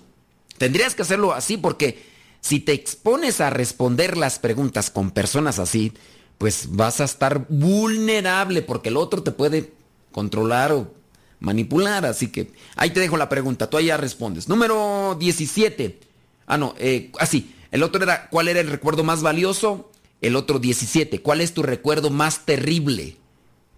Tendrías 0.59 0.95
que 0.95 1.03
hacerlo 1.03 1.33
así 1.33 1.57
porque 1.57 2.07
si 2.41 2.61
te 2.61 2.73
expones 2.73 3.41
a 3.41 3.51
responder 3.51 4.17
las 4.17 4.39
preguntas 4.39 4.91
con 4.91 5.11
personas 5.11 5.59
así, 5.59 5.93
pues 6.39 6.69
vas 6.71 7.01
a 7.01 7.05
estar 7.05 7.47
vulnerable 7.49 8.63
porque 8.63 8.91
el 8.91 8.97
otro 8.97 9.25
te 9.25 9.33
puede 9.33 9.73
controlar 10.13 10.71
o 10.71 10.95
manipular. 11.41 12.07
Así 12.07 12.29
que 12.29 12.53
ahí 12.77 12.91
te 12.91 13.01
dejo 13.01 13.17
la 13.17 13.29
pregunta, 13.29 13.69
tú 13.69 13.81
ya 13.81 13.97
respondes. 13.97 14.49
Número 14.49 15.17
17. 15.19 15.99
Ah, 16.47 16.59
no, 16.59 16.77
eh, 16.79 17.11
así. 17.19 17.51
Ah, 17.51 17.67
el 17.73 17.83
otro 17.83 18.01
era, 18.05 18.29
¿cuál 18.31 18.47
era 18.47 18.61
el 18.61 18.71
recuerdo 18.71 19.03
más 19.03 19.21
valioso? 19.21 19.91
El 20.21 20.37
otro 20.37 20.61
17. 20.61 21.23
¿Cuál 21.23 21.41
es 21.41 21.55
tu 21.55 21.65
recuerdo 21.65 22.11
más 22.11 22.47
terrible? 22.47 23.17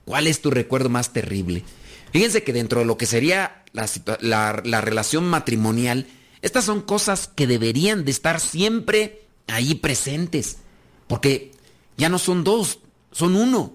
¿Cuál 0.06 0.28
es 0.28 0.40
tu 0.40 0.52
recuerdo 0.52 0.88
más 0.88 1.12
terrible? 1.12 1.64
Fíjense 2.12 2.44
que 2.44 2.52
dentro 2.52 2.78
de 2.78 2.86
lo 2.86 2.96
que 2.96 3.06
sería 3.06 3.64
la, 4.20 4.52
relación 4.52 5.28
matrimonial, 5.28 6.06
estas 6.42 6.64
son 6.64 6.80
cosas 6.80 7.26
que 7.26 7.48
deberían 7.48 8.04
de 8.04 8.12
estar 8.12 8.38
siempre 8.38 9.26
ahí 9.48 9.74
presentes. 9.74 10.58
Porque 11.08 11.50
ya 11.96 12.08
no 12.08 12.20
son 12.20 12.44
dos, 12.44 12.78
son 13.10 13.34
uno. 13.34 13.74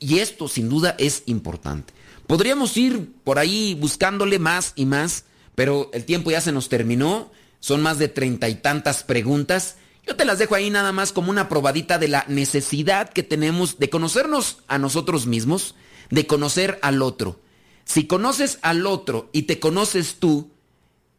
Y 0.00 0.18
esto 0.18 0.48
sin 0.48 0.68
duda 0.68 0.96
es 0.98 1.22
importante. 1.26 1.94
Podríamos 2.26 2.76
ir 2.76 3.12
por 3.22 3.38
ahí 3.38 3.76
buscándole 3.76 4.40
más 4.40 4.72
y 4.74 4.86
más, 4.86 5.24
pero 5.54 5.88
el 5.92 6.04
tiempo 6.04 6.32
ya 6.32 6.40
se 6.40 6.50
nos 6.50 6.68
terminó. 6.68 7.30
Son 7.60 7.80
más 7.80 8.00
de 8.00 8.08
treinta 8.08 8.48
y 8.48 8.56
tantas 8.56 9.04
preguntas 9.04 9.76
yo 10.08 10.16
te 10.16 10.24
las 10.24 10.38
dejo 10.38 10.54
ahí 10.54 10.70
nada 10.70 10.90
más 10.92 11.12
como 11.12 11.30
una 11.30 11.48
probadita 11.48 11.98
de 11.98 12.08
la 12.08 12.24
necesidad 12.28 13.10
que 13.10 13.22
tenemos 13.22 13.78
de 13.78 13.90
conocernos 13.90 14.58
a 14.66 14.78
nosotros 14.78 15.26
mismos, 15.26 15.74
de 16.10 16.26
conocer 16.26 16.78
al 16.82 17.02
otro. 17.02 17.40
Si 17.84 18.06
conoces 18.06 18.58
al 18.62 18.86
otro 18.86 19.28
y 19.32 19.42
te 19.42 19.60
conoces 19.60 20.16
tú, 20.18 20.50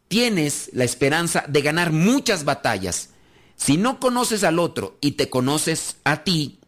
tienes 0.07 0.71
la 0.73 0.83
esperanza 0.83 1.45
de 1.47 1.61
ganar 1.61 1.91
muchas 1.91 2.45
batallas. 2.45 3.11
Si 3.55 3.77
no 3.77 3.99
conoces 3.99 4.43
al 4.43 4.57
otro 4.57 4.97
y 5.01 5.11
te 5.11 5.29
conoces 5.29 5.97
a 6.03 6.23
ti, 6.23 6.59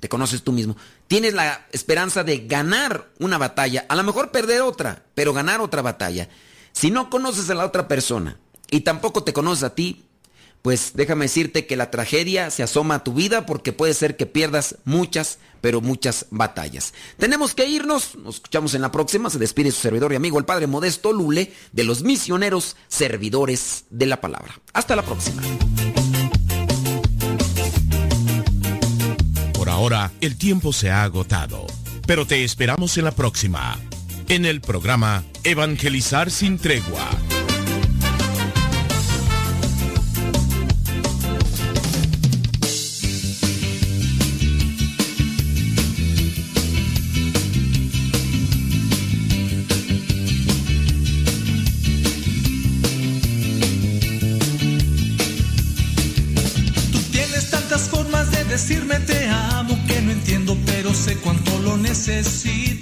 te 0.00 0.08
conoces 0.08 0.42
tú 0.42 0.52
mismo, 0.52 0.76
tienes 1.06 1.34
la 1.34 1.66
esperanza 1.72 2.24
de 2.24 2.46
ganar 2.46 3.08
una 3.20 3.38
batalla, 3.38 3.86
a 3.88 3.94
lo 3.94 4.02
mejor 4.02 4.32
perder 4.32 4.62
otra, 4.62 5.04
pero 5.14 5.32
ganar 5.32 5.60
otra 5.60 5.82
batalla. 5.82 6.28
Si 6.72 6.90
no 6.90 7.08
conoces 7.08 7.48
a 7.50 7.54
la 7.54 7.64
otra 7.64 7.86
persona 7.86 8.38
y 8.68 8.80
tampoco 8.80 9.22
te 9.22 9.32
conoces 9.32 9.62
a 9.62 9.74
ti, 9.74 10.05
pues 10.66 10.94
déjame 10.94 11.26
decirte 11.26 11.64
que 11.64 11.76
la 11.76 11.92
tragedia 11.92 12.50
se 12.50 12.64
asoma 12.64 12.96
a 12.96 13.04
tu 13.04 13.14
vida 13.14 13.46
porque 13.46 13.72
puede 13.72 13.94
ser 13.94 14.16
que 14.16 14.26
pierdas 14.26 14.78
muchas, 14.84 15.38
pero 15.60 15.80
muchas 15.80 16.26
batallas. 16.30 16.92
Tenemos 17.18 17.54
que 17.54 17.66
irnos, 17.66 18.16
nos 18.16 18.34
escuchamos 18.34 18.74
en 18.74 18.82
la 18.82 18.90
próxima, 18.90 19.30
se 19.30 19.38
despide 19.38 19.70
su 19.70 19.80
servidor 19.80 20.12
y 20.12 20.16
amigo 20.16 20.40
el 20.40 20.44
Padre 20.44 20.66
Modesto 20.66 21.12
Lule 21.12 21.52
de 21.70 21.84
los 21.84 22.02
misioneros 22.02 22.74
servidores 22.88 23.84
de 23.90 24.06
la 24.06 24.20
palabra. 24.20 24.60
Hasta 24.72 24.96
la 24.96 25.02
próxima. 25.02 25.40
Por 29.52 29.68
ahora, 29.68 30.10
el 30.20 30.36
tiempo 30.36 30.72
se 30.72 30.90
ha 30.90 31.04
agotado, 31.04 31.64
pero 32.08 32.26
te 32.26 32.42
esperamos 32.42 32.98
en 32.98 33.04
la 33.04 33.12
próxima, 33.12 33.78
en 34.28 34.44
el 34.44 34.60
programa 34.60 35.22
Evangelizar 35.44 36.32
sin 36.32 36.58
tregua 36.58 37.08
decirme 58.56 58.98
te 59.00 59.28
amo 59.28 59.76
que 59.86 60.00
no 60.00 60.12
entiendo, 60.12 60.56
pero 60.64 60.94
sé 60.94 61.14
cuánto 61.16 61.58
lo 61.58 61.76
necesito. 61.76 62.75